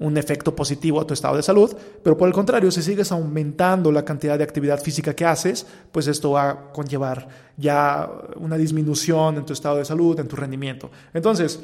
un 0.00 0.16
efecto 0.16 0.56
positivo 0.56 1.00
a 1.00 1.06
tu 1.06 1.14
estado 1.14 1.36
de 1.36 1.42
salud, 1.42 1.76
pero 2.02 2.16
por 2.16 2.26
el 2.26 2.34
contrario, 2.34 2.70
si 2.70 2.82
sigues 2.82 3.12
aumentando 3.12 3.92
la 3.92 4.04
cantidad 4.04 4.36
de 4.38 4.44
actividad 4.44 4.80
física 4.80 5.14
que 5.14 5.26
haces, 5.26 5.66
pues 5.92 6.06
esto 6.06 6.32
va 6.32 6.50
a 6.50 6.72
conllevar 6.72 7.28
ya 7.56 8.10
una 8.36 8.56
disminución 8.56 9.36
en 9.36 9.44
tu 9.44 9.52
estado 9.52 9.76
de 9.76 9.84
salud, 9.84 10.18
en 10.18 10.26
tu 10.26 10.36
rendimiento. 10.36 10.90
Entonces, 11.12 11.60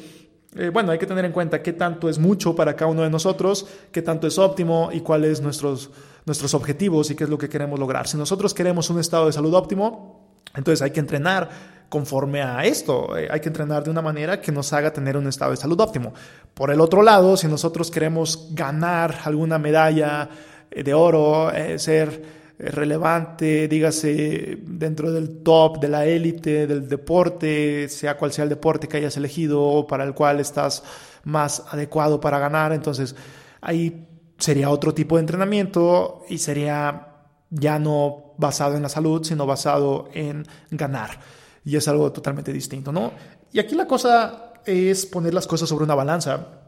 eh, 0.54 0.68
bueno, 0.68 0.92
hay 0.92 0.98
que 0.98 1.06
tener 1.06 1.24
en 1.24 1.32
cuenta 1.32 1.62
qué 1.62 1.72
tanto 1.72 2.08
es 2.10 2.18
mucho 2.18 2.54
para 2.54 2.76
cada 2.76 2.90
uno 2.90 3.02
de 3.02 3.10
nosotros, 3.10 3.66
qué 3.90 4.02
tanto 4.02 4.26
es 4.26 4.38
óptimo 4.38 4.90
y 4.92 5.00
cuáles 5.00 5.40
nuestros, 5.40 5.90
nuestros 6.26 6.52
objetivos 6.52 7.10
y 7.10 7.16
qué 7.16 7.24
es 7.24 7.30
lo 7.30 7.38
que 7.38 7.48
queremos 7.48 7.78
lograr. 7.78 8.06
Si 8.06 8.18
nosotros 8.18 8.52
queremos 8.52 8.90
un 8.90 9.00
estado 9.00 9.26
de 9.26 9.32
salud 9.32 9.54
óptimo, 9.54 10.25
entonces 10.54 10.82
hay 10.82 10.90
que 10.90 11.00
entrenar 11.00 11.48
conforme 11.88 12.42
a 12.42 12.64
esto. 12.64 13.16
Eh, 13.16 13.28
hay 13.30 13.40
que 13.40 13.48
entrenar 13.48 13.84
de 13.84 13.90
una 13.90 14.02
manera 14.02 14.40
que 14.40 14.52
nos 14.52 14.72
haga 14.72 14.92
tener 14.92 15.16
un 15.16 15.26
estado 15.26 15.52
de 15.52 15.56
salud 15.56 15.78
óptimo. 15.80 16.12
Por 16.54 16.70
el 16.70 16.80
otro 16.80 17.02
lado, 17.02 17.36
si 17.36 17.46
nosotros 17.46 17.90
queremos 17.90 18.48
ganar 18.52 19.16
alguna 19.24 19.58
medalla 19.58 20.28
eh, 20.70 20.82
de 20.82 20.94
oro, 20.94 21.50
eh, 21.52 21.78
ser 21.78 22.46
relevante, 22.58 23.68
dígase, 23.68 24.58
dentro 24.62 25.12
del 25.12 25.42
top, 25.42 25.78
de 25.78 25.88
la 25.88 26.06
élite, 26.06 26.66
del 26.66 26.88
deporte, 26.88 27.86
sea 27.88 28.16
cual 28.16 28.32
sea 28.32 28.44
el 28.44 28.50
deporte 28.50 28.88
que 28.88 28.96
hayas 28.96 29.16
elegido 29.18 29.62
o 29.62 29.86
para 29.86 30.04
el 30.04 30.14
cual 30.14 30.40
estás 30.40 30.82
más 31.24 31.62
adecuado 31.70 32.18
para 32.18 32.38
ganar, 32.38 32.72
entonces 32.72 33.14
ahí 33.60 34.06
sería 34.38 34.70
otro 34.70 34.94
tipo 34.94 35.16
de 35.16 35.20
entrenamiento 35.20 36.24
y 36.30 36.38
sería 36.38 37.08
ya 37.50 37.78
no 37.78 38.25
basado 38.38 38.76
en 38.76 38.82
la 38.82 38.88
salud, 38.88 39.24
sino 39.24 39.46
basado 39.46 40.08
en 40.12 40.46
ganar 40.70 41.20
y 41.66 41.76
es 41.76 41.88
algo 41.88 42.12
totalmente 42.12 42.52
distinto, 42.52 42.92
¿no? 42.92 43.12
Y 43.52 43.58
aquí 43.58 43.74
la 43.74 43.88
cosa 43.88 44.52
es 44.64 45.04
poner 45.04 45.34
las 45.34 45.48
cosas 45.48 45.68
sobre 45.68 45.84
una 45.84 45.96
balanza. 45.96 46.62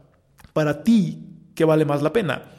Para 0.51 0.83
ti, 0.83 1.51
¿qué 1.55 1.63
vale 1.63 1.85
más 1.85 2.01
la 2.01 2.11
pena? 2.11 2.51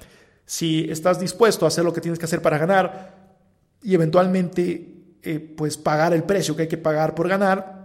Si 0.47 0.91
estás 0.91 1.21
dispuesto 1.21 1.67
a 1.67 1.69
hacer 1.69 1.85
lo 1.85 1.93
que 1.93 2.01
tienes 2.01 2.19
que 2.19 2.25
hacer 2.25 2.41
para 2.41 2.57
ganar 2.57 3.37
y 3.83 3.95
eventualmente 3.95 5.19
eh, 5.23 5.39
pues 5.39 5.77
pagar 5.77 6.15
el 6.15 6.25
precio 6.25 6.57
que 6.57 6.63
hay 6.63 6.69
que 6.69 6.79
pagar 6.79 7.15
por 7.15 7.29
ganar, 7.29 7.80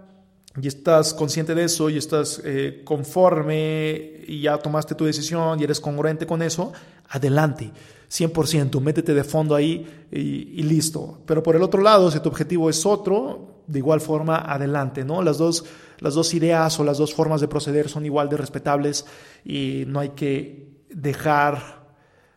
y 0.62 0.68
estás 0.68 1.14
consciente 1.14 1.54
de 1.54 1.66
eso 1.66 1.90
y 1.90 1.98
estás 1.98 2.42
eh, 2.44 2.82
conforme 2.86 4.24
y 4.28 4.42
ya 4.42 4.58
tomaste 4.58 4.96
tu 4.96 5.06
decisión 5.06 5.60
y 5.60 5.64
eres 5.64 5.80
congruente 5.80 6.26
con 6.26 6.42
eso, 6.42 6.72
adelante, 7.10 7.72
100%, 8.10 8.80
métete 8.80 9.14
de 9.14 9.24
fondo 9.24 9.56
ahí 9.56 10.08
y, 10.12 10.64
listo. 10.64 11.20
Pero 11.26 11.44
por 11.44 11.56
el 11.56 11.64
otro 11.64 11.82
lado, 11.82 12.10
si 12.10 12.20
tu 12.20 12.30
objetivo 12.30 12.70
es 12.70 12.86
otro, 12.86 13.64
de 13.68 13.80
igual 13.80 14.00
forma 14.00 14.38
adelante, 14.38 15.04
¿no? 15.04 15.22
Las 15.22 15.38
dos, 15.38 15.66
las 16.00 16.14
dos 16.14 16.34
ideas 16.34 16.80
o 16.80 16.84
las 16.84 16.98
dos 16.98 17.14
formas 17.14 17.42
de 17.42 17.48
proceder 17.48 17.90
son 17.90 18.06
igual 18.06 18.30
de 18.30 18.38
respetables 18.38 19.06
y 19.44 19.84
no 19.88 20.00
hay 20.00 20.10
que 20.10 20.70
dejar 20.90 21.84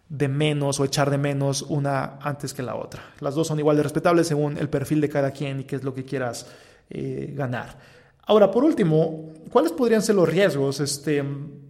de 0.08 0.26
menos 0.26 0.80
o 0.80 0.84
echar 0.84 1.10
de 1.10 1.18
menos 1.18 1.62
una 1.62 2.18
antes 2.22 2.54
que 2.54 2.62
la 2.62 2.74
otra. 2.74 3.02
Las 3.20 3.34
dos 3.34 3.46
son 3.46 3.58
igual 3.58 3.76
de 3.76 3.82
respetables 3.82 4.26
según 4.26 4.56
el 4.56 4.68
perfil 4.70 5.00
de 5.02 5.08
cada 5.08 5.30
quien 5.30 5.60
y 5.60 5.64
qué 5.64 5.76
es 5.76 5.84
lo 5.84 5.94
que 5.94 6.04
quieras 6.04 6.46
eh, 6.90 7.34
ganar. 7.36 7.97
Ahora, 8.28 8.50
por 8.50 8.62
último, 8.62 9.32
¿cuáles 9.50 9.72
podrían 9.72 10.02
ser 10.02 10.14
los 10.14 10.28
riesgos? 10.28 10.80
Este, 10.80 11.24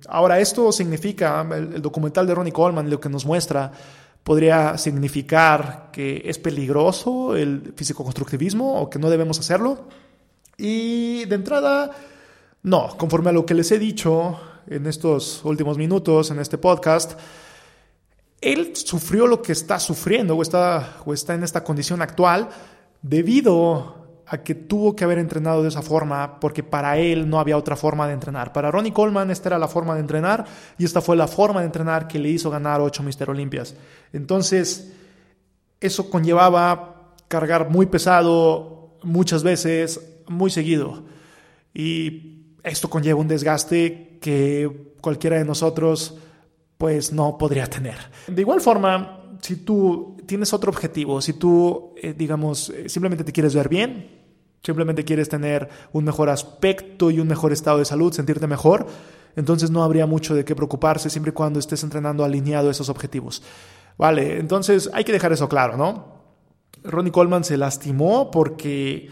ahora, 0.08 0.40
esto 0.40 0.72
significa, 0.72 1.46
el, 1.52 1.74
el 1.74 1.82
documental 1.82 2.26
de 2.26 2.34
Ronnie 2.34 2.52
Coleman 2.52 2.90
lo 2.90 2.98
que 3.00 3.08
nos 3.08 3.24
muestra 3.24 3.70
podría 4.24 4.76
significar 4.76 5.90
que 5.92 6.20
es 6.24 6.36
peligroso 6.40 7.36
el 7.36 7.72
físico-constructivismo 7.76 8.82
o 8.82 8.90
que 8.90 8.98
no 8.98 9.08
debemos 9.08 9.38
hacerlo. 9.38 9.86
Y 10.56 11.26
de 11.26 11.34
entrada, 11.36 11.92
no, 12.64 12.88
conforme 12.98 13.30
a 13.30 13.32
lo 13.32 13.46
que 13.46 13.54
les 13.54 13.70
he 13.70 13.78
dicho 13.78 14.40
en 14.66 14.88
estos 14.88 15.44
últimos 15.44 15.78
minutos, 15.78 16.32
en 16.32 16.40
este 16.40 16.58
podcast, 16.58 17.16
él 18.40 18.72
sufrió 18.74 19.28
lo 19.28 19.42
que 19.42 19.52
está 19.52 19.78
sufriendo 19.78 20.36
o 20.36 20.42
está, 20.42 20.96
o 21.06 21.14
está 21.14 21.34
en 21.34 21.44
esta 21.44 21.62
condición 21.62 22.02
actual 22.02 22.48
debido 23.00 23.97
a 24.30 24.38
que 24.38 24.54
tuvo 24.54 24.94
que 24.94 25.04
haber 25.04 25.18
entrenado 25.18 25.62
de 25.62 25.68
esa 25.68 25.82
forma 25.82 26.38
porque 26.38 26.62
para 26.62 26.98
él 26.98 27.28
no 27.28 27.40
había 27.40 27.56
otra 27.56 27.76
forma 27.76 28.06
de 28.06 28.12
entrenar. 28.12 28.52
Para 28.52 28.70
Ronnie 28.70 28.92
Coleman 28.92 29.30
esta 29.30 29.48
era 29.48 29.58
la 29.58 29.68
forma 29.68 29.94
de 29.94 30.00
entrenar 30.00 30.44
y 30.76 30.84
esta 30.84 31.00
fue 31.00 31.16
la 31.16 31.26
forma 31.26 31.60
de 31.60 31.66
entrenar 31.66 32.08
que 32.08 32.18
le 32.18 32.28
hizo 32.28 32.50
ganar 32.50 32.80
ocho 32.80 33.02
Mister 33.02 33.30
Olimpias. 33.30 33.74
Entonces, 34.12 34.92
eso 35.80 36.10
conllevaba 36.10 37.14
cargar 37.28 37.70
muy 37.70 37.86
pesado 37.86 38.96
muchas 39.02 39.42
veces, 39.42 40.00
muy 40.26 40.50
seguido. 40.50 41.04
Y 41.72 42.56
esto 42.62 42.90
conlleva 42.90 43.20
un 43.20 43.28
desgaste 43.28 44.18
que 44.20 44.94
cualquiera 45.00 45.38
de 45.38 45.44
nosotros 45.44 46.16
pues 46.76 47.12
no 47.12 47.38
podría 47.38 47.66
tener. 47.66 47.96
De 48.26 48.42
igual 48.42 48.60
forma, 48.60 49.36
si 49.40 49.56
tú 49.56 50.16
tienes 50.26 50.52
otro 50.52 50.70
objetivo, 50.70 51.20
si 51.20 51.32
tú, 51.32 51.94
eh, 52.00 52.14
digamos, 52.16 52.70
eh, 52.70 52.88
simplemente 52.88 53.24
te 53.24 53.32
quieres 53.32 53.54
ver 53.54 53.68
bien, 53.68 54.17
simplemente 54.62 55.04
quieres 55.04 55.28
tener 55.28 55.68
un 55.92 56.04
mejor 56.04 56.30
aspecto 56.30 57.10
y 57.10 57.20
un 57.20 57.28
mejor 57.28 57.52
estado 57.52 57.78
de 57.78 57.84
salud, 57.84 58.12
sentirte 58.12 58.46
mejor, 58.46 58.86
entonces 59.36 59.70
no 59.70 59.84
habría 59.84 60.06
mucho 60.06 60.34
de 60.34 60.44
qué 60.44 60.56
preocuparse 60.56 61.10
siempre 61.10 61.30
y 61.30 61.34
cuando 61.34 61.58
estés 61.58 61.82
entrenando 61.84 62.24
alineado 62.24 62.68
a 62.68 62.70
esos 62.72 62.88
objetivos. 62.88 63.42
Vale, 63.96 64.38
entonces 64.38 64.90
hay 64.92 65.04
que 65.04 65.12
dejar 65.12 65.32
eso 65.32 65.48
claro, 65.48 65.76
¿no? 65.76 66.18
Ronnie 66.84 67.12
Coleman 67.12 67.44
se 67.44 67.56
lastimó 67.56 68.30
porque 68.30 69.08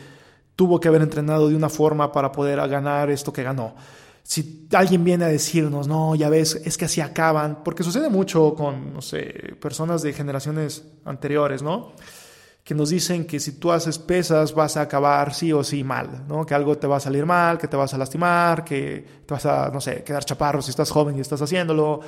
tuvo 0.54 0.80
que 0.80 0.88
haber 0.88 1.02
entrenado 1.02 1.48
de 1.48 1.56
una 1.56 1.68
forma 1.68 2.12
para 2.12 2.32
poder 2.32 2.56
ganar 2.68 3.10
esto 3.10 3.32
que 3.32 3.42
ganó. 3.42 3.74
Si 4.22 4.66
alguien 4.72 5.04
viene 5.04 5.24
a 5.24 5.28
decirnos, 5.28 5.86
no, 5.86 6.16
ya 6.16 6.28
ves, 6.28 6.60
es 6.64 6.76
que 6.76 6.86
así 6.86 7.00
acaban, 7.00 7.62
porque 7.62 7.84
sucede 7.84 8.08
mucho 8.08 8.54
con, 8.54 8.92
no 8.92 9.00
sé, 9.00 9.54
personas 9.60 10.02
de 10.02 10.12
generaciones 10.12 10.84
anteriores, 11.04 11.62
¿no? 11.62 11.92
Que 12.66 12.74
nos 12.74 12.90
dicen 12.90 13.28
que 13.28 13.38
si 13.38 13.60
tú 13.60 13.70
haces 13.70 13.96
pesas 13.96 14.52
vas 14.52 14.76
a 14.76 14.80
acabar 14.80 15.32
sí 15.32 15.52
o 15.52 15.62
sí 15.62 15.84
mal, 15.84 16.24
¿no? 16.26 16.44
Que 16.44 16.52
algo 16.52 16.76
te 16.76 16.88
va 16.88 16.96
a 16.96 17.00
salir 17.00 17.24
mal, 17.24 17.58
que 17.58 17.68
te 17.68 17.76
vas 17.76 17.94
a 17.94 17.96
lastimar, 17.96 18.64
que 18.64 19.06
te 19.24 19.32
vas 19.32 19.46
a, 19.46 19.70
no 19.72 19.80
sé, 19.80 20.02
quedar 20.02 20.24
chaparro 20.24 20.60
si 20.60 20.70
estás 20.70 20.90
joven 20.90 21.16
y 21.16 21.20
estás 21.20 21.40
haciéndolo, 21.40 22.00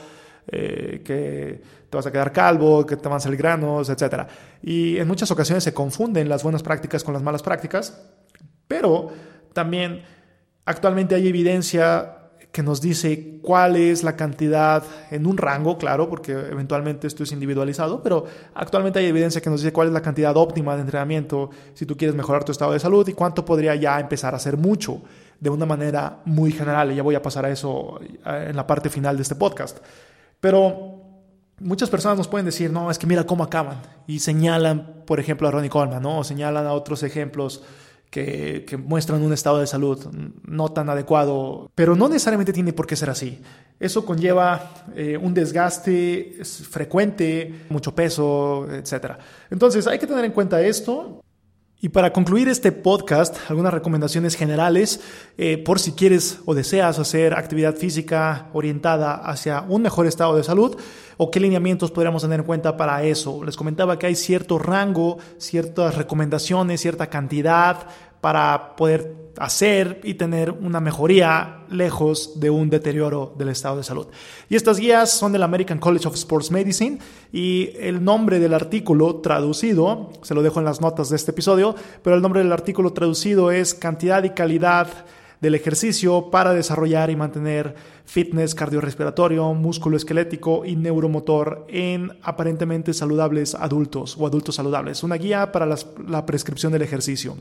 eh, 0.48 1.00
que 1.04 1.62
te 1.88 1.96
vas 1.96 2.04
a 2.06 2.10
quedar 2.10 2.32
calvo, 2.32 2.84
que 2.84 2.96
te 2.96 3.08
van 3.08 3.18
a 3.18 3.20
salir 3.20 3.38
granos, 3.38 3.88
etc. 3.88 4.26
Y 4.60 4.98
en 4.98 5.06
muchas 5.06 5.30
ocasiones 5.30 5.62
se 5.62 5.72
confunden 5.72 6.28
las 6.28 6.42
buenas 6.42 6.64
prácticas 6.64 7.04
con 7.04 7.14
las 7.14 7.22
malas 7.22 7.44
prácticas, 7.44 7.96
pero 8.66 9.12
también 9.52 10.02
actualmente 10.64 11.14
hay 11.14 11.28
evidencia 11.28 12.17
que 12.58 12.64
nos 12.64 12.80
dice 12.80 13.38
cuál 13.40 13.76
es 13.76 14.02
la 14.02 14.16
cantidad 14.16 14.82
en 15.12 15.28
un 15.28 15.36
rango, 15.36 15.78
claro, 15.78 16.10
porque 16.10 16.32
eventualmente 16.32 17.06
esto 17.06 17.22
es 17.22 17.30
individualizado, 17.30 18.02
pero 18.02 18.24
actualmente 18.52 18.98
hay 18.98 19.06
evidencia 19.06 19.40
que 19.40 19.48
nos 19.48 19.60
dice 19.60 19.72
cuál 19.72 19.86
es 19.86 19.94
la 19.94 20.02
cantidad 20.02 20.36
óptima 20.36 20.74
de 20.74 20.80
entrenamiento 20.80 21.50
si 21.72 21.86
tú 21.86 21.96
quieres 21.96 22.16
mejorar 22.16 22.42
tu 22.42 22.50
estado 22.50 22.72
de 22.72 22.80
salud 22.80 23.06
y 23.06 23.12
cuánto 23.12 23.44
podría 23.44 23.76
ya 23.76 24.00
empezar 24.00 24.34
a 24.34 24.40
ser 24.40 24.56
mucho 24.56 25.02
de 25.38 25.50
una 25.50 25.66
manera 25.66 26.18
muy 26.24 26.50
general. 26.50 26.90
Y 26.90 26.96
ya 26.96 27.04
voy 27.04 27.14
a 27.14 27.22
pasar 27.22 27.44
a 27.44 27.50
eso 27.50 28.00
eh, 28.02 28.46
en 28.48 28.56
la 28.56 28.66
parte 28.66 28.90
final 28.90 29.14
de 29.14 29.22
este 29.22 29.36
podcast. 29.36 29.78
Pero 30.40 31.00
muchas 31.60 31.88
personas 31.88 32.18
nos 32.18 32.26
pueden 32.26 32.46
decir, 32.46 32.72
no, 32.72 32.90
es 32.90 32.98
que 32.98 33.06
mira 33.06 33.22
cómo 33.22 33.44
acaban. 33.44 33.82
Y 34.08 34.18
señalan, 34.18 35.04
por 35.06 35.20
ejemplo, 35.20 35.46
a 35.46 35.52
Ronnie 35.52 35.70
Coleman, 35.70 36.02
¿no? 36.02 36.18
O 36.18 36.24
señalan 36.24 36.66
a 36.66 36.72
otros 36.72 37.04
ejemplos 37.04 37.62
que, 38.10 38.78
muestran 38.82 39.22
un 39.22 39.32
estado 39.32 39.58
de 39.58 39.66
salud 39.66 40.06
no 40.44 40.70
tan 40.70 40.88
adecuado, 40.88 41.70
pero 41.74 41.94
no 41.94 42.08
necesariamente 42.08 42.52
tiene 42.52 42.72
por 42.72 42.86
qué 42.86 42.96
ser 42.96 43.10
así. 43.10 43.40
Eso 43.78 44.04
conlleva 44.04 44.72
eh, 44.96 45.16
un 45.16 45.34
desgaste 45.34 46.38
frecuente, 46.42 47.66
mucho 47.68 47.94
peso, 47.94 48.66
etc. 48.70 49.12
Entonces 49.50 49.86
hay 49.86 49.98
que 49.98 50.06
tener 50.06 50.24
en 50.24 50.32
cuenta 50.32 50.60
esto. 50.62 51.22
Y 51.80 51.90
para 51.90 52.12
concluir 52.12 52.48
este 52.48 52.72
podcast, 52.72 53.36
algunas 53.48 53.72
recomendaciones 53.72 54.34
generales 54.34 55.00
eh, 55.36 55.58
por 55.58 55.78
si 55.78 55.92
quieres 55.92 56.40
o 56.44 56.54
deseas 56.56 56.98
hacer 56.98 57.34
actividad 57.34 57.76
física 57.76 58.48
orientada 58.52 59.14
hacia 59.14 59.60
un 59.60 59.82
mejor 59.82 60.08
estado 60.08 60.36
de 60.36 60.42
salud 60.42 60.76
o 61.18 61.31
qué 61.31 61.40
lineamientos 61.40 61.90
podríamos 61.90 62.22
tener 62.22 62.40
en 62.40 62.46
cuenta 62.46 62.76
para 62.76 63.02
eso. 63.02 63.44
Les 63.44 63.57
comentaba 63.57 63.98
que 63.98 64.07
hay 64.07 64.14
cierto 64.14 64.59
rango, 64.59 65.18
ciertas 65.37 65.96
recomendaciones, 65.96 66.81
cierta 66.81 67.09
cantidad 67.09 67.87
para 68.22 68.74
poder 68.76 69.28
hacer 69.38 70.00
y 70.02 70.14
tener 70.14 70.50
una 70.50 70.81
mejoría 70.81 71.64
lejos 71.70 72.40
de 72.40 72.50
un 72.50 72.70
deterioro 72.70 73.35
del 73.37 73.50
estado 73.50 73.76
de 73.76 73.85
salud. 73.85 74.07
Y 74.48 74.57
estas 74.57 74.78
guías 74.78 75.11
son 75.11 75.33
del 75.33 75.42
American 75.42 75.78
College 75.78 76.09
of 76.09 76.14
Sports 76.14 76.50
Medicine 76.50 76.98
y 77.33 77.70
el 77.78 78.02
nombre 78.02 78.40
del 78.40 78.54
artículo 78.54 79.16
traducido, 79.16 80.11
se 80.22 80.35
lo 80.35 80.42
dejo 80.42 80.59
en 80.59 80.64
las 80.64 80.81
notas 80.81 81.11
de 81.11 81.16
este 81.16 81.31
episodio, 81.31 81.74
pero 82.02 82.16
el 82.16 82.22
nombre 82.22 82.42
del 82.42 82.52
artículo 82.52 82.92
traducido 82.92 83.50
es 83.50 83.74
cantidad 83.74 84.24
y 84.24 84.31
calidad 84.31 84.88
del 85.40 85.55
ejercicio 85.55 86.31
para 86.31 86.53
desarrollar 86.53 87.11
y 87.11 87.16
mantener 87.16 87.74
fitness 88.05 88.55
cardiorrespiratorio, 88.55 89.53
músculo 89.55 89.96
esquelético 89.96 90.64
y 90.64 90.77
neuromotor 90.77 91.66
en 91.68 92.12
aparentemente 92.22 92.92
saludables 92.92 93.55
adultos 93.55 94.16
o 94.18 94.27
adultos 94.27 94.57
saludables. 94.57 95.03
Una 95.03 95.16
guía 95.16 95.53
para 95.53 95.66
la 95.66 96.27
prescripción 96.27 96.72
del 96.72 96.83
ejercicio. 96.83 97.37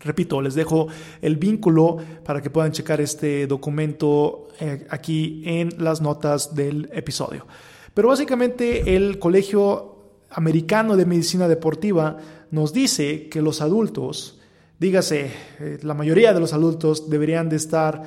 Repito, 0.00 0.42
les 0.42 0.54
dejo 0.54 0.88
el 1.22 1.36
vínculo 1.36 1.96
para 2.24 2.42
que 2.42 2.50
puedan 2.50 2.72
checar 2.72 3.00
este 3.00 3.46
documento 3.46 4.48
eh, 4.60 4.86
aquí 4.90 5.42
en 5.46 5.70
las 5.78 6.02
notas 6.02 6.54
del 6.54 6.90
episodio. 6.92 7.46
Pero 7.94 8.08
básicamente 8.08 8.96
el 8.96 9.18
Colegio 9.18 9.94
Americano 10.30 10.96
de 10.96 11.06
Medicina 11.06 11.48
Deportiva 11.48 12.18
nos 12.50 12.72
dice 12.72 13.28
que 13.28 13.40
los 13.40 13.60
adultos, 13.62 14.40
dígase, 14.78 15.30
eh, 15.60 15.78
la 15.82 15.94
mayoría 15.94 16.32
de 16.32 16.40
los 16.40 16.52
adultos 16.52 17.08
deberían 17.08 17.48
de 17.48 17.56
estar 17.56 18.02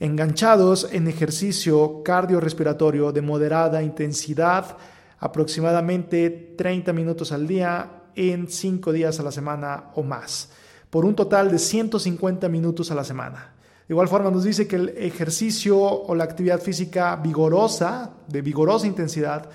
enganchados 0.00 0.88
en 0.92 1.08
ejercicio 1.08 2.02
cardiorrespiratorio 2.02 3.12
de 3.12 3.22
moderada 3.22 3.82
intensidad, 3.82 4.76
aproximadamente 5.18 6.54
30 6.56 6.92
minutos 6.92 7.32
al 7.32 7.46
día 7.46 8.02
en 8.14 8.48
5 8.48 8.92
días 8.92 9.20
a 9.20 9.22
la 9.22 9.32
semana 9.32 9.90
o 9.94 10.02
más 10.02 10.50
por 10.90 11.04
un 11.04 11.14
total 11.14 11.50
de 11.50 11.58
150 11.58 12.48
minutos 12.48 12.90
a 12.90 12.94
la 12.94 13.04
semana. 13.04 13.52
De 13.86 13.92
igual 13.92 14.08
forma 14.08 14.30
nos 14.30 14.44
dice 14.44 14.66
que 14.66 14.76
el 14.76 14.88
ejercicio 14.96 15.78
o 15.78 16.14
la 16.14 16.24
actividad 16.24 16.60
física 16.60 17.14
vigorosa, 17.16 18.12
de 18.26 18.42
vigorosa 18.42 18.86
intensidad, 18.86 19.48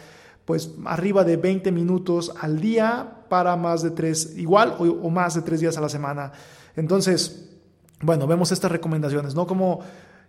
pues 0.45 0.71
arriba 0.85 1.23
de 1.23 1.37
20 1.37 1.71
minutos 1.71 2.31
al 2.39 2.61
día 2.61 3.20
para 3.31 3.55
más 3.55 3.81
de 3.81 3.91
tres, 3.91 4.33
igual 4.35 4.75
o, 4.77 5.09
más 5.09 5.35
de 5.35 5.41
tres 5.41 5.61
días 5.61 5.77
a 5.77 5.81
la 5.81 5.87
semana. 5.87 6.33
Entonces, 6.75 7.47
bueno, 8.01 8.27
vemos 8.27 8.51
estas 8.51 8.69
recomendaciones, 8.69 9.35
¿no? 9.35 9.47
Como 9.47 9.79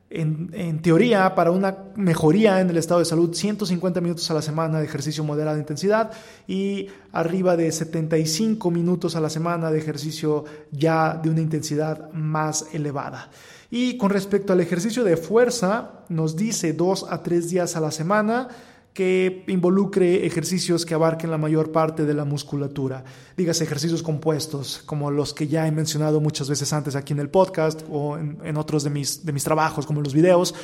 en, 0.09 0.81
teoría, 0.83 1.35
para 1.35 1.51
una 1.51 1.77
mejoría 1.97 2.61
en 2.61 2.71
el 2.71 2.77
estado 2.77 3.01
de 3.01 3.07
salud, 3.07 3.35
150 3.35 4.01
minutos 4.01 4.31
a 4.31 4.35
la 4.35 4.43
semana 4.43 4.79
de 4.79 4.85
ejercicio 4.85 5.25
moderada 5.25 5.59
intensidad 5.59 6.13
y 6.47 6.87
arriba 7.11 7.57
de 7.57 7.73
75 7.73 8.71
minutos 8.71 9.17
a 9.17 9.21
la 9.21 9.29
semana 9.29 9.73
de 9.73 9.79
ejercicio 9.79 10.45
ya 10.71 11.19
de 11.21 11.29
una 11.29 11.41
intensidad 11.41 12.09
más 12.13 12.67
elevada. 12.73 13.31
Y 13.69 13.97
con 13.97 14.11
respecto 14.11 14.53
al 14.53 14.61
ejercicio 14.61 15.03
de 15.03 15.17
fuerza, 15.17 16.05
nos 16.09 16.37
dice 16.37 16.73
dos 16.73 17.05
a 17.11 17.21
tres 17.25 17.51
días 17.51 17.75
a 17.75 17.81
la 17.81 17.91
semana 17.91 18.47
que 18.93 19.45
involucre 19.49 20.27
ejercicios 20.27 20.85
que 20.85 20.95
abarquen 20.95 21.31
la 21.31 21.39
mayor 21.39 21.73
parte 21.73 22.05
de 22.05 22.13
la 22.13 22.25
musculatura. 22.25 23.05
Dígase 23.37 23.65
ejercicios 23.65 24.03
compuestos, 24.03 24.83
como 24.85 25.11
los 25.11 25.33
que 25.33 25.49
ya 25.49 25.67
he 25.67 25.73
mencionado 25.73 26.21
muchas 26.21 26.49
veces 26.49 26.73
antes 26.73 26.95
aquí 26.95 27.15
en 27.15 27.21
el 27.21 27.31
podcast 27.31 27.83
o 27.91 28.19
en, 28.19 28.57
otros 28.57 28.85
de 28.85 28.91
mis, 28.91 29.25
de 29.25 29.33
mis 29.33 29.45
trabajos, 29.45 29.87
como 29.87 30.03
los 30.03 30.13
videos. 30.13 30.55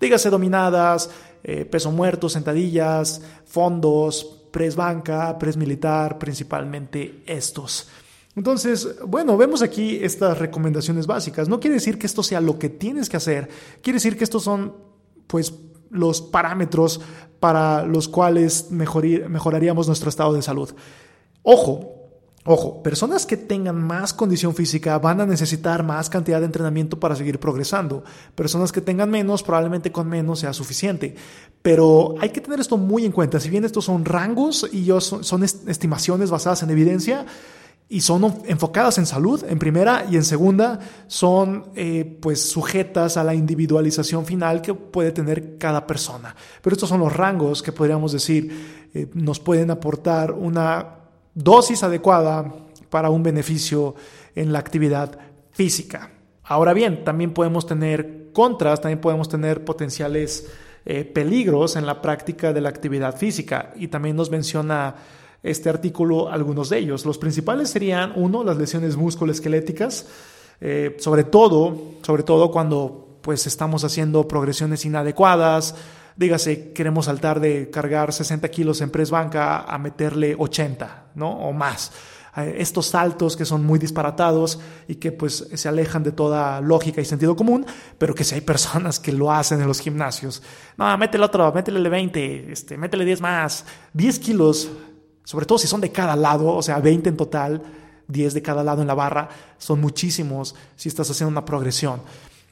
Dígase 0.00 0.28
dominadas, 0.28 1.10
eh, 1.42 1.64
peso 1.64 1.90
muerto, 1.90 2.28
sentadillas, 2.28 3.22
fondos, 3.46 4.38
press 4.50 4.76
banca, 4.76 5.38
press 5.38 5.56
militar, 5.56 6.18
principalmente 6.18 7.22
estos. 7.26 7.88
Entonces, 8.36 8.96
bueno, 9.06 9.36
vemos 9.36 9.62
aquí 9.62 9.98
estas 10.02 10.38
recomendaciones 10.38 11.06
básicas. 11.06 11.48
No 11.48 11.58
quiere 11.58 11.74
decir 11.74 11.98
que 11.98 12.06
esto 12.06 12.22
sea 12.22 12.40
lo 12.40 12.58
que 12.58 12.68
tienes 12.68 13.08
que 13.08 13.16
hacer, 13.16 13.48
quiere 13.82 13.96
decir 13.96 14.16
que 14.18 14.24
estos 14.24 14.44
son, 14.44 14.74
pues, 15.26 15.52
los 15.90 16.20
parámetros 16.20 17.00
para 17.40 17.84
los 17.84 18.08
cuales 18.08 18.70
mejoraríamos 18.70 19.86
nuestro 19.86 20.08
estado 20.08 20.32
de 20.32 20.42
salud. 20.42 20.74
Ojo, 21.42 21.98
Ojo, 22.50 22.82
personas 22.82 23.26
que 23.26 23.36
tengan 23.36 23.76
más 23.86 24.14
condición 24.14 24.54
física 24.54 24.98
van 24.98 25.20
a 25.20 25.26
necesitar 25.26 25.82
más 25.82 26.08
cantidad 26.08 26.40
de 26.40 26.46
entrenamiento 26.46 26.98
para 26.98 27.14
seguir 27.14 27.38
progresando. 27.38 28.04
Personas 28.34 28.72
que 28.72 28.80
tengan 28.80 29.10
menos, 29.10 29.42
probablemente 29.42 29.92
con 29.92 30.08
menos 30.08 30.38
sea 30.38 30.54
suficiente. 30.54 31.14
Pero 31.60 32.14
hay 32.20 32.30
que 32.30 32.40
tener 32.40 32.58
esto 32.58 32.78
muy 32.78 33.04
en 33.04 33.12
cuenta. 33.12 33.38
Si 33.38 33.50
bien 33.50 33.66
estos 33.66 33.84
son 33.84 34.06
rangos 34.06 34.66
y 34.72 34.88
son 35.00 35.42
estimaciones 35.42 36.30
basadas 36.30 36.62
en 36.62 36.70
evidencia, 36.70 37.26
y 37.90 38.02
son 38.02 38.42
enfocadas 38.46 38.98
en 38.98 39.06
salud, 39.06 39.42
en 39.48 39.58
primera, 39.58 40.04
y 40.10 40.16
en 40.16 40.24
segunda, 40.24 40.78
son 41.06 41.70
eh, 41.74 42.18
pues 42.20 42.50
sujetas 42.50 43.16
a 43.16 43.24
la 43.24 43.34
individualización 43.34 44.26
final 44.26 44.60
que 44.60 44.74
puede 44.74 45.10
tener 45.10 45.56
cada 45.56 45.86
persona. 45.86 46.36
Pero 46.60 46.74
estos 46.74 46.88
son 46.88 47.00
los 47.00 47.16
rangos 47.16 47.62
que 47.62 47.72
podríamos 47.72 48.12
decir 48.12 48.88
eh, 48.92 49.06
nos 49.14 49.40
pueden 49.40 49.70
aportar 49.70 50.32
una 50.32 50.96
dosis 51.34 51.82
adecuada 51.82 52.52
para 52.90 53.10
un 53.10 53.22
beneficio 53.22 53.94
en 54.34 54.52
la 54.52 54.58
actividad 54.58 55.18
física. 55.50 56.10
Ahora 56.44 56.72
bien, 56.72 57.04
también 57.04 57.32
podemos 57.32 57.66
tener 57.66 58.30
contras, 58.32 58.80
también 58.80 59.00
podemos 59.00 59.28
tener 59.28 59.64
potenciales 59.64 60.50
eh, 60.84 61.04
peligros 61.04 61.76
en 61.76 61.84
la 61.84 62.00
práctica 62.00 62.52
de 62.52 62.60
la 62.60 62.68
actividad 62.68 63.16
física 63.16 63.72
y 63.76 63.88
también 63.88 64.16
nos 64.16 64.30
menciona 64.30 64.94
este 65.50 65.68
artículo 65.68 66.30
algunos 66.30 66.68
de 66.68 66.78
ellos. 66.78 67.04
Los 67.04 67.18
principales 67.18 67.70
serían, 67.70 68.12
uno, 68.16 68.44
las 68.44 68.56
lesiones 68.56 68.96
musculoesqueléticas, 68.96 70.06
eh, 70.60 70.96
sobre 70.98 71.24
todo, 71.24 71.94
sobre 72.02 72.22
todo 72.22 72.50
cuando 72.50 73.18
pues 73.22 73.46
estamos 73.46 73.84
haciendo 73.84 74.26
progresiones 74.26 74.84
inadecuadas, 74.84 75.74
dígase, 76.16 76.72
queremos 76.72 77.06
saltar 77.06 77.40
de 77.40 77.70
cargar 77.70 78.12
60 78.12 78.48
kilos 78.50 78.80
en 78.80 78.90
press 78.90 79.10
banca 79.10 79.60
a 79.60 79.78
meterle 79.78 80.34
80, 80.38 81.12
¿no? 81.14 81.30
O 81.30 81.52
más. 81.52 81.92
Eh, 82.36 82.56
estos 82.58 82.86
saltos 82.86 83.36
que 83.36 83.44
son 83.44 83.64
muy 83.64 83.78
disparatados 83.78 84.60
y 84.86 84.96
que 84.96 85.12
pues 85.12 85.48
se 85.52 85.68
alejan 85.68 86.02
de 86.02 86.12
toda 86.12 86.60
lógica 86.60 87.00
y 87.00 87.04
sentido 87.04 87.34
común, 87.34 87.66
pero 87.98 88.14
que 88.14 88.24
si 88.24 88.34
hay 88.34 88.40
personas 88.40 88.98
que 89.00 89.12
lo 89.12 89.32
hacen 89.32 89.60
en 89.60 89.68
los 89.68 89.80
gimnasios, 89.80 90.42
no, 90.76 90.96
métele 90.98 91.24
otro, 91.24 91.52
métele 91.52 91.88
20, 91.88 92.52
este, 92.52 92.76
métele 92.76 93.04
10 93.04 93.20
más, 93.20 93.64
10 93.92 94.18
kilos 94.18 94.68
sobre 95.28 95.44
todo 95.44 95.58
si 95.58 95.66
son 95.66 95.82
de 95.82 95.92
cada 95.92 96.16
lado, 96.16 96.54
o 96.54 96.62
sea, 96.62 96.78
20 96.80 97.10
en 97.10 97.16
total, 97.18 97.60
10 98.06 98.32
de 98.32 98.40
cada 98.40 98.64
lado 98.64 98.80
en 98.80 98.88
la 98.88 98.94
barra, 98.94 99.28
son 99.58 99.78
muchísimos 99.78 100.54
si 100.74 100.88
estás 100.88 101.10
haciendo 101.10 101.30
una 101.30 101.44
progresión. 101.44 102.00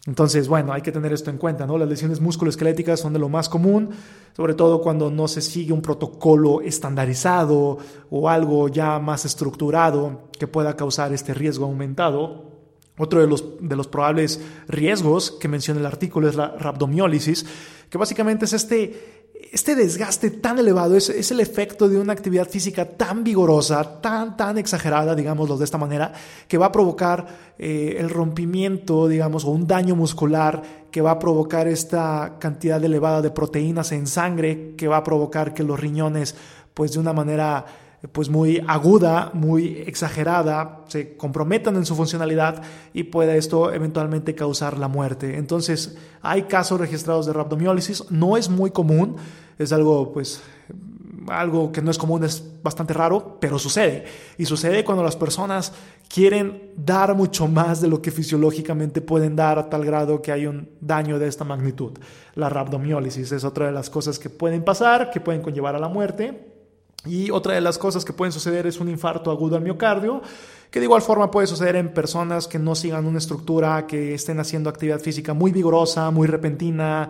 Entonces, 0.07 0.47
bueno, 0.47 0.75
hay 0.75 0.83
que 0.83 0.93
tener 0.93 1.11
esto 1.11 1.31
en 1.31 1.39
cuenta, 1.39 1.67
¿no? 1.67 1.79
Las 1.79 1.89
lesiones 1.89 2.21
musculoesqueléticas 2.21 3.01
son 3.01 3.15
de 3.15 3.19
lo 3.19 3.31
más 3.31 3.49
común, 3.49 3.93
sobre 4.37 4.53
todo 4.53 4.83
cuando 4.83 5.11
no 5.11 5.27
se 5.27 5.41
sigue 5.41 5.73
un 5.73 5.81
protocolo 5.81 6.61
estandarizado 6.61 7.79
o 8.11 8.29
algo 8.29 8.69
ya 8.69 8.99
más 8.99 9.25
estructurado 9.25 10.29
que 10.39 10.47
pueda 10.47 10.77
causar 10.77 11.15
este 11.15 11.33
riesgo 11.33 11.65
aumentado. 11.65 12.45
Otro 12.99 13.23
de 13.23 13.27
los, 13.27 13.43
de 13.59 13.75
los 13.75 13.87
probables 13.87 14.39
riesgos 14.69 15.31
que 15.31 15.49
menciona 15.49 15.81
el 15.81 15.87
artículo 15.87 16.29
es 16.29 16.35
la 16.35 16.49
rhabdomiólisis, 16.49 17.47
que 17.89 17.97
básicamente 17.97 18.45
es 18.45 18.53
este 18.53 19.26
este 19.53 19.75
desgaste 19.75 20.31
tan 20.31 20.59
elevado 20.59 20.97
es, 20.97 21.09
es, 21.09 21.31
el 21.31 21.41
efecto 21.41 21.89
de 21.89 21.99
una 21.99 22.13
actividad 22.13 22.49
física 22.49 22.85
tan 22.85 23.25
vigorosa, 23.25 24.01
tan, 24.01 24.37
tan 24.37 24.59
exagerada, 24.59 25.15
digámoslo 25.15 25.57
de 25.57 25.65
esta 25.65 25.79
manera, 25.79 26.13
que 26.47 26.59
va 26.59 26.67
a 26.67 26.73
provocar 26.73 27.27
eh, 27.59 27.97
el 27.99 28.11
rompimiento, 28.11 29.09
digamos, 29.09 29.45
o 29.45 29.51
un 29.51 29.67
daño 29.67 29.97
muscular, 29.97 30.63
que 30.91 31.01
va 31.01 31.13
a 31.13 31.19
provocar 31.19 31.69
esta 31.69 32.37
cantidad 32.39 32.83
elevada 32.85 33.23
de 33.23 33.31
proteínas 33.31 33.93
en 33.93 34.07
sangre, 34.07 34.75
que 34.77 34.89
va 34.89 34.99
a 34.99 35.05
provocar 35.05 35.55
que 35.55 35.63
los 35.63 35.79
riñones, 35.79 36.35
pues 36.75 36.93
de 36.93 36.99
una 36.99 37.13
manera 37.13 37.65
pues 38.13 38.29
muy 38.29 38.63
aguda, 38.67 39.31
muy 39.35 39.83
exagerada, 39.87 40.85
se 40.89 41.17
comprometan 41.17 41.77
en 41.77 41.87
su 41.87 41.95
funcionalidad 41.95 42.63
y 42.93 43.05
puede 43.05 43.37
esto 43.37 43.73
eventualmente 43.73 44.35
causar 44.35 44.79
la 44.79 44.89
muerte. 44.89 45.39
Entonces, 45.39 45.97
hay 46.23 46.43
casos 46.43 46.81
registrados 46.81 47.27
de 47.27 47.33
rhabdomiólisis, 47.33 48.11
no 48.11 48.37
es 48.37 48.49
muy 48.49 48.71
común, 48.71 49.17
es 49.59 49.73
algo 49.73 50.13
pues 50.13 50.43
algo 51.29 51.73
que 51.73 51.83
no 51.83 51.91
es 51.91 51.99
común, 51.99 52.23
es 52.23 52.43
bastante 52.63 52.95
raro, 52.95 53.39
pero 53.41 53.59
sucede. 53.59 54.05
Y 54.39 54.47
sucede 54.47 54.85
cuando 54.85 55.03
las 55.03 55.17
personas 55.17 55.73
quieren 56.09 56.73
dar 56.77 57.17
mucho 57.17 57.49
más 57.49 57.81
de 57.81 57.89
lo 57.89 58.01
que 58.01 58.13
fisiológicamente 58.13 59.01
pueden 59.01 59.35
dar 59.35 59.59
a 59.59 59.69
tal 59.69 59.85
grado 59.85 60.23
que 60.23 60.31
hay 60.31 60.47
un 60.47 60.69
daño 60.81 61.19
de 61.19 61.27
esta 61.27 61.45
magnitud. 61.45 61.99
La 62.35 62.49
rhabdomiólisis 62.49 63.33
es 63.33 63.43
otra 63.43 63.67
de 63.67 63.73
las 63.73 63.91
cosas 63.91 64.21
que 64.21 64.31
pueden 64.31 64.63
pasar, 64.63 65.11
que 65.11 65.21
pueden 65.21 65.43
conllevar 65.43 65.75
a 65.75 65.81
la 65.81 65.89
muerte 65.89 66.56
y 67.07 67.31
otra 67.31 67.55
de 67.55 67.61
las 67.61 67.79
cosas 67.79 68.05
que 68.05 68.13
pueden 68.13 68.33
suceder 68.33 68.67
es 68.67 68.81
un 68.81 68.89
infarto 68.89 69.31
agudo 69.31 69.57
al 69.57 69.63
miocardio, 69.63 70.23
que 70.71 70.81
de 70.81 70.87
igual 70.87 71.03
forma 71.03 71.31
puede 71.31 71.47
suceder 71.47 71.77
en 71.77 71.93
personas 71.95 72.49
que 72.49 72.59
no 72.59 72.75
sigan 72.75 73.07
una 73.07 73.19
estructura, 73.19 73.87
que 73.87 74.15
estén 74.15 74.41
haciendo 74.41 74.69
actividad 74.69 75.01
física 75.01 75.33
muy 75.33 75.53
vigorosa, 75.53 76.11
muy 76.11 76.27
repentina, 76.27 77.09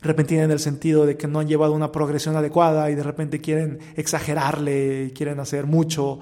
repentina 0.00 0.42
en 0.42 0.50
el 0.50 0.60
sentido 0.60 1.06
de 1.06 1.16
que 1.16 1.26
no 1.26 1.40
han 1.40 1.48
llevado 1.48 1.72
una 1.72 1.92
progresión 1.92 2.36
adecuada 2.36 2.90
y 2.90 2.94
de 2.94 3.02
repente 3.02 3.40
quieren 3.40 3.78
exagerarle, 3.96 5.12
quieren 5.14 5.40
hacer 5.40 5.66
mucho 5.66 6.18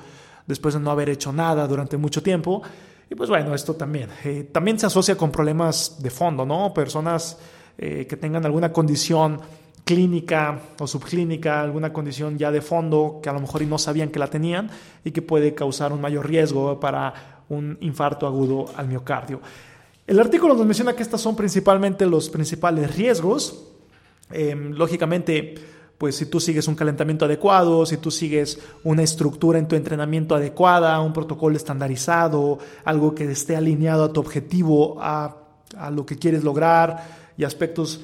después 0.46 0.74
de 0.74 0.80
no 0.80 0.90
haber 0.90 1.08
hecho 1.08 1.32
nada 1.32 1.66
durante 1.66 1.96
mucho 1.96 2.22
tiempo. 2.22 2.62
Y 3.10 3.14
pues 3.14 3.28
bueno, 3.28 3.54
esto 3.54 3.74
también. 3.74 4.08
Eh, 4.24 4.48
también 4.50 4.78
se 4.78 4.86
asocia 4.86 5.16
con 5.16 5.30
problemas 5.30 6.02
de 6.02 6.10
fondo, 6.10 6.46
¿no? 6.46 6.72
Personas 6.72 7.38
eh, 7.76 8.06
que 8.08 8.16
tengan 8.16 8.44
alguna 8.44 8.72
condición 8.72 9.40
clínica 9.84 10.60
o 10.78 10.86
subclínica, 10.86 11.60
alguna 11.60 11.92
condición 11.92 12.38
ya 12.38 12.50
de 12.50 12.60
fondo 12.60 13.20
que 13.22 13.28
a 13.28 13.32
lo 13.32 13.40
mejor 13.40 13.62
no 13.62 13.78
sabían 13.78 14.10
que 14.10 14.18
la 14.18 14.28
tenían 14.28 14.70
y 15.04 15.10
que 15.10 15.22
puede 15.22 15.54
causar 15.54 15.92
un 15.92 16.00
mayor 16.00 16.28
riesgo 16.28 16.78
para 16.78 17.44
un 17.48 17.76
infarto 17.80 18.26
agudo 18.26 18.66
al 18.76 18.88
miocardio. 18.88 19.40
El 20.06 20.18
artículo 20.20 20.54
nos 20.54 20.66
menciona 20.66 20.94
que 20.94 21.02
estos 21.02 21.20
son 21.20 21.36
principalmente 21.36 22.06
los 22.06 22.28
principales 22.28 22.96
riesgos. 22.96 23.64
Em, 24.30 24.72
lógicamente, 24.72 25.54
pues 25.98 26.16
si 26.16 26.26
tú 26.26 26.40
sigues 26.40 26.66
un 26.68 26.74
calentamiento 26.74 27.24
adecuado, 27.24 27.86
si 27.86 27.96
tú 27.96 28.10
sigues 28.10 28.58
una 28.84 29.02
estructura 29.02 29.58
en 29.58 29.68
tu 29.68 29.76
entrenamiento 29.76 30.34
adecuada, 30.34 31.00
un 31.00 31.12
protocolo 31.12 31.56
estandarizado, 31.56 32.58
algo 32.84 33.14
que 33.14 33.30
esté 33.30 33.56
alineado 33.56 34.04
a 34.04 34.12
tu 34.12 34.20
objetivo, 34.20 34.96
a, 35.00 35.36
a 35.76 35.90
lo 35.90 36.04
que 36.04 36.16
quieres 36.16 36.42
lograr 36.44 37.32
y 37.36 37.44
aspectos 37.44 38.00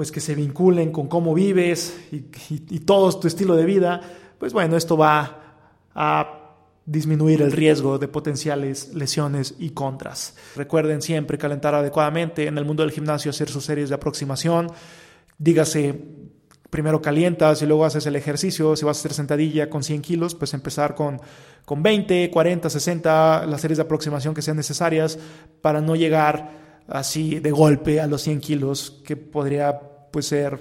pues 0.00 0.10
que 0.10 0.20
se 0.20 0.34
vinculen 0.34 0.92
con 0.92 1.08
cómo 1.08 1.34
vives 1.34 1.94
y, 2.10 2.78
todo 2.78 3.20
tu 3.20 3.28
estilo 3.28 3.54
de 3.54 3.66
vida, 3.66 4.00
pues 4.38 4.54
bueno, 4.54 4.78
esto 4.78 4.96
va 4.96 5.58
a 5.94 6.56
disminuir 6.86 7.42
el 7.42 7.52
riesgo 7.52 7.98
de 7.98 8.08
potenciales 8.08 8.94
lesiones 8.94 9.56
y 9.58 9.72
contras. 9.72 10.38
Recuerden 10.56 11.02
siempre 11.02 11.36
calentar 11.36 11.74
adecuadamente 11.74 12.46
en 12.46 12.56
el 12.56 12.64
mundo 12.64 12.82
del 12.82 12.92
gimnasio, 12.92 13.30
hacer 13.30 13.50
sus 13.50 13.66
series 13.66 13.90
de 13.90 13.96
aproximación. 13.96 14.72
Dígase, 15.36 16.02
primero 16.70 17.02
calientas 17.02 17.60
y 17.60 17.66
luego 17.66 17.84
haces 17.84 18.06
el 18.06 18.16
ejercicio. 18.16 18.76
Si 18.76 18.86
vas 18.86 18.96
a 18.96 19.00
hacer 19.00 19.12
sentadilla 19.12 19.68
con 19.68 19.82
100 19.82 20.00
kilos, 20.00 20.34
pues 20.34 20.54
empezar 20.54 20.94
con, 20.94 21.20
con 21.66 21.82
20, 21.82 22.30
40, 22.30 22.70
60, 22.70 23.44
las 23.44 23.60
series 23.60 23.76
de 23.76 23.82
aproximación 23.82 24.32
que 24.32 24.40
sean 24.40 24.56
necesarias 24.56 25.18
para 25.60 25.82
no 25.82 25.94
llegar 25.94 26.58
así 26.90 27.38
de 27.38 27.50
golpe 27.50 28.00
a 28.00 28.06
los 28.06 28.22
100 28.22 28.40
kilos, 28.40 29.00
que 29.04 29.16
podría 29.16 29.80
pues, 30.10 30.26
ser 30.26 30.58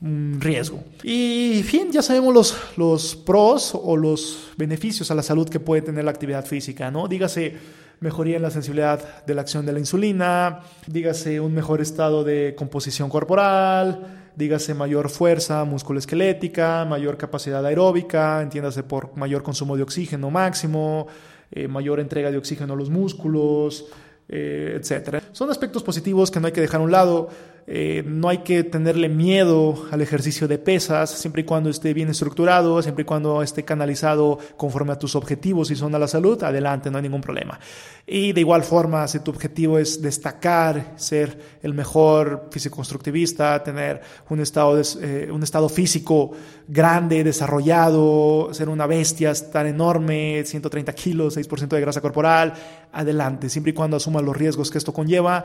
un 0.00 0.38
riesgo. 0.40 0.82
Y 1.02 1.62
bien, 1.62 1.92
ya 1.92 2.02
sabemos 2.02 2.34
los, 2.34 2.56
los 2.76 3.16
pros 3.16 3.72
o 3.74 3.96
los 3.96 4.50
beneficios 4.56 5.10
a 5.10 5.14
la 5.14 5.22
salud 5.22 5.48
que 5.48 5.60
puede 5.60 5.82
tener 5.82 6.04
la 6.04 6.10
actividad 6.10 6.44
física, 6.44 6.90
¿no? 6.90 7.06
Dígase 7.06 7.56
mejoría 8.02 8.36
en 8.36 8.42
la 8.42 8.50
sensibilidad 8.50 9.24
de 9.24 9.34
la 9.34 9.42
acción 9.42 9.64
de 9.64 9.72
la 9.72 9.78
insulina, 9.78 10.60
dígase 10.88 11.40
un 11.40 11.54
mejor 11.54 11.80
estado 11.80 12.24
de 12.24 12.54
composición 12.56 13.08
corporal, 13.08 14.30
dígase 14.34 14.74
mayor 14.74 15.08
fuerza 15.08 15.64
musculoesquelética, 15.64 16.84
mayor 16.84 17.16
capacidad 17.16 17.64
aeróbica, 17.64 18.42
entiéndase 18.42 18.82
por 18.82 19.16
mayor 19.16 19.44
consumo 19.44 19.76
de 19.76 19.84
oxígeno 19.84 20.30
máximo, 20.30 21.06
eh, 21.52 21.68
mayor 21.68 22.00
entrega 22.00 22.32
de 22.32 22.38
oxígeno 22.38 22.74
a 22.74 22.76
los 22.76 22.90
músculos, 22.90 23.86
eh, 24.28 24.76
etcétera. 24.80 25.22
Son 25.30 25.48
aspectos 25.48 25.84
positivos 25.84 26.30
que 26.30 26.40
no 26.40 26.48
hay 26.48 26.52
que 26.52 26.60
dejar 26.60 26.80
a 26.80 26.84
un 26.84 26.90
lado. 26.90 27.28
Eh, 27.66 28.02
no 28.04 28.28
hay 28.28 28.38
que 28.38 28.64
tenerle 28.64 29.08
miedo 29.08 29.86
al 29.92 30.00
ejercicio 30.00 30.48
de 30.48 30.58
pesas, 30.58 31.10
siempre 31.10 31.42
y 31.42 31.44
cuando 31.44 31.70
esté 31.70 31.94
bien 31.94 32.08
estructurado, 32.08 32.82
siempre 32.82 33.02
y 33.02 33.04
cuando 33.04 33.40
esté 33.40 33.64
canalizado 33.64 34.38
conforme 34.56 34.92
a 34.92 34.98
tus 34.98 35.14
objetivos 35.14 35.70
y 35.70 35.76
son 35.76 35.94
a 35.94 35.98
la 35.98 36.08
salud, 36.08 36.42
adelante, 36.42 36.90
no 36.90 36.98
hay 36.98 37.02
ningún 37.02 37.20
problema. 37.20 37.60
Y 38.04 38.32
de 38.32 38.40
igual 38.40 38.64
forma, 38.64 39.06
si 39.06 39.20
tu 39.20 39.30
objetivo 39.30 39.78
es 39.78 40.02
destacar, 40.02 40.94
ser 40.96 41.38
el 41.62 41.72
mejor 41.72 42.48
físico-constructivista, 42.50 43.62
tener 43.62 44.00
un 44.28 44.40
estado, 44.40 44.82
eh, 45.00 45.28
un 45.30 45.44
estado 45.44 45.68
físico 45.68 46.32
grande, 46.66 47.22
desarrollado, 47.22 48.48
ser 48.52 48.68
una 48.68 48.86
bestia, 48.86 49.30
estar 49.30 49.66
enorme, 49.66 50.42
130 50.44 50.92
kilos, 50.94 51.36
6% 51.36 51.68
de 51.68 51.80
grasa 51.80 52.00
corporal, 52.00 52.54
adelante, 52.92 53.48
siempre 53.48 53.70
y 53.70 53.74
cuando 53.74 53.98
asuma 53.98 54.20
los 54.20 54.36
riesgos 54.36 54.70
que 54.70 54.78
esto 54.78 54.92
conlleva 54.92 55.44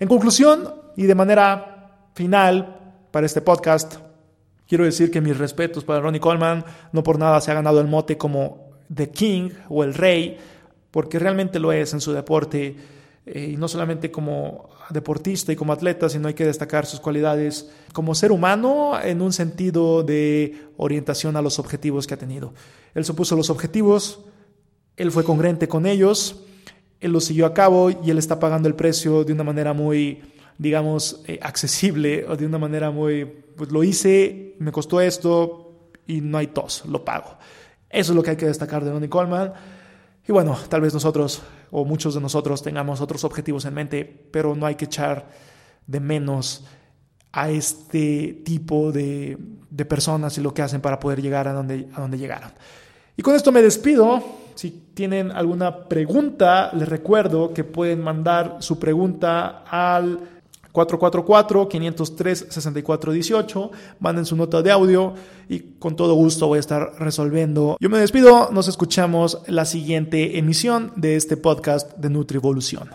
en 0.00 0.08
conclusión 0.08 0.74
y 0.96 1.04
de 1.04 1.14
manera 1.14 2.08
final 2.14 2.96
para 3.10 3.26
este 3.26 3.42
podcast, 3.42 3.96
quiero 4.66 4.84
decir 4.84 5.10
que 5.10 5.20
mis 5.20 5.36
respetos 5.36 5.84
para 5.84 6.00
Ronnie 6.00 6.20
Coleman, 6.20 6.64
no 6.92 7.02
por 7.02 7.18
nada 7.18 7.38
se 7.42 7.50
ha 7.50 7.54
ganado 7.54 7.80
el 7.80 7.86
mote 7.86 8.16
como 8.16 8.70
The 8.92 9.10
King 9.10 9.50
o 9.68 9.84
el 9.84 9.92
Rey, 9.92 10.38
porque 10.90 11.18
realmente 11.18 11.58
lo 11.58 11.70
es 11.70 11.92
en 11.92 12.00
su 12.00 12.12
deporte, 12.12 12.76
eh, 13.26 13.50
y 13.52 13.56
no 13.58 13.68
solamente 13.68 14.10
como 14.10 14.70
deportista 14.88 15.52
y 15.52 15.56
como 15.56 15.74
atleta, 15.74 16.08
sino 16.08 16.28
hay 16.28 16.34
que 16.34 16.46
destacar 16.46 16.86
sus 16.86 16.98
cualidades 16.98 17.70
como 17.92 18.14
ser 18.14 18.32
humano 18.32 18.98
en 19.02 19.20
un 19.20 19.34
sentido 19.34 20.02
de 20.02 20.68
orientación 20.78 21.36
a 21.36 21.42
los 21.42 21.58
objetivos 21.58 22.06
que 22.06 22.14
ha 22.14 22.18
tenido. 22.18 22.54
Él 22.94 23.04
supuso 23.04 23.36
los 23.36 23.50
objetivos, 23.50 24.20
él 24.96 25.12
fue 25.12 25.24
congruente 25.24 25.68
con 25.68 25.84
ellos, 25.84 26.42
él 27.00 27.12
lo 27.12 27.20
siguió 27.20 27.46
a 27.46 27.54
cabo 27.54 27.90
y 27.90 28.10
él 28.10 28.18
está 28.18 28.38
pagando 28.38 28.68
el 28.68 28.74
precio 28.74 29.24
de 29.24 29.32
una 29.32 29.44
manera 29.44 29.72
muy, 29.72 30.22
digamos, 30.58 31.22
eh, 31.26 31.38
accesible 31.42 32.26
o 32.28 32.36
de 32.36 32.46
una 32.46 32.58
manera 32.58 32.90
muy, 32.90 33.24
pues 33.24 33.72
lo 33.72 33.82
hice, 33.82 34.54
me 34.58 34.70
costó 34.70 35.00
esto 35.00 35.90
y 36.06 36.20
no 36.20 36.38
hay 36.38 36.48
tos, 36.48 36.84
lo 36.86 37.04
pago. 37.04 37.38
Eso 37.88 38.12
es 38.12 38.16
lo 38.16 38.22
que 38.22 38.30
hay 38.30 38.36
que 38.36 38.46
destacar 38.46 38.84
de 38.84 38.92
Ronnie 38.92 39.08
Coleman. 39.08 39.52
Y 40.28 40.32
bueno, 40.32 40.56
tal 40.68 40.82
vez 40.82 40.92
nosotros 40.92 41.42
o 41.70 41.84
muchos 41.84 42.14
de 42.14 42.20
nosotros 42.20 42.62
tengamos 42.62 43.00
otros 43.00 43.24
objetivos 43.24 43.64
en 43.64 43.74
mente, 43.74 44.04
pero 44.30 44.54
no 44.54 44.66
hay 44.66 44.74
que 44.74 44.84
echar 44.84 45.28
de 45.86 46.00
menos 46.00 46.64
a 47.32 47.50
este 47.50 48.42
tipo 48.44 48.92
de, 48.92 49.38
de 49.70 49.84
personas 49.84 50.36
y 50.36 50.40
lo 50.40 50.52
que 50.52 50.62
hacen 50.62 50.80
para 50.80 51.00
poder 51.00 51.22
llegar 51.22 51.48
a 51.48 51.52
donde, 51.52 51.88
a 51.94 52.00
donde 52.00 52.18
llegaron. 52.18 52.50
Y 53.16 53.22
con 53.22 53.34
esto 53.34 53.52
me 53.52 53.62
despido. 53.62 54.22
Si 54.60 54.70
tienen 54.92 55.30
alguna 55.30 55.88
pregunta, 55.88 56.70
les 56.74 56.86
recuerdo 56.86 57.54
que 57.54 57.64
pueden 57.64 58.02
mandar 58.02 58.58
su 58.58 58.78
pregunta 58.78 59.64
al 59.66 60.20
444-503-6418. 60.74 63.70
Manden 64.00 64.26
su 64.26 64.36
nota 64.36 64.60
de 64.60 64.70
audio 64.70 65.14
y 65.48 65.60
con 65.78 65.96
todo 65.96 66.12
gusto 66.12 66.46
voy 66.46 66.58
a 66.58 66.60
estar 66.60 66.92
resolviendo. 66.98 67.78
Yo 67.80 67.88
me 67.88 68.00
despido, 68.00 68.50
nos 68.52 68.68
escuchamos 68.68 69.40
la 69.46 69.64
siguiente 69.64 70.36
emisión 70.36 70.92
de 70.94 71.16
este 71.16 71.38
podcast 71.38 71.96
de 71.96 72.10
Nutrivolución. 72.10 72.90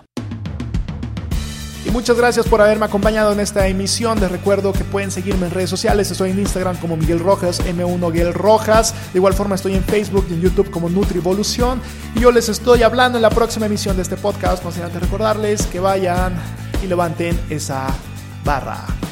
Y 1.85 1.91
muchas 1.91 2.17
gracias 2.17 2.47
por 2.47 2.61
haberme 2.61 2.85
acompañado 2.85 3.31
en 3.31 3.39
esta 3.39 3.67
emisión. 3.67 4.19
Les 4.19 4.31
recuerdo 4.31 4.73
que 4.73 4.83
pueden 4.83 5.11
seguirme 5.11 5.45
en 5.45 5.51
redes 5.51 5.69
sociales. 5.69 6.09
Estoy 6.09 6.31
en 6.31 6.39
Instagram 6.39 6.77
como 6.77 6.97
Miguel 6.97 7.19
Rojas, 7.19 7.63
M1 7.63 8.11
Miguel 8.11 8.33
Rojas. 8.33 8.95
De 9.13 9.19
igual 9.19 9.35
forma 9.35 9.53
estoy 9.53 9.75
en 9.75 9.83
Facebook 9.83 10.25
y 10.31 10.33
en 10.33 10.41
YouTube 10.41 10.71
como 10.71 10.89
Nutrivolución. 10.89 11.79
Y 12.15 12.21
yo 12.21 12.31
les 12.31 12.49
estoy 12.49 12.81
hablando 12.81 13.19
en 13.19 13.21
la 13.21 13.29
próxima 13.29 13.67
emisión 13.67 13.95
de 13.97 14.01
este 14.01 14.17
podcast. 14.17 14.63
No 14.63 14.71
sin 14.71 14.81
antes 14.81 14.99
recordarles 14.99 15.67
que 15.67 15.79
vayan 15.79 16.35
y 16.83 16.87
levanten 16.87 17.39
esa 17.51 17.85
barra. 18.43 19.04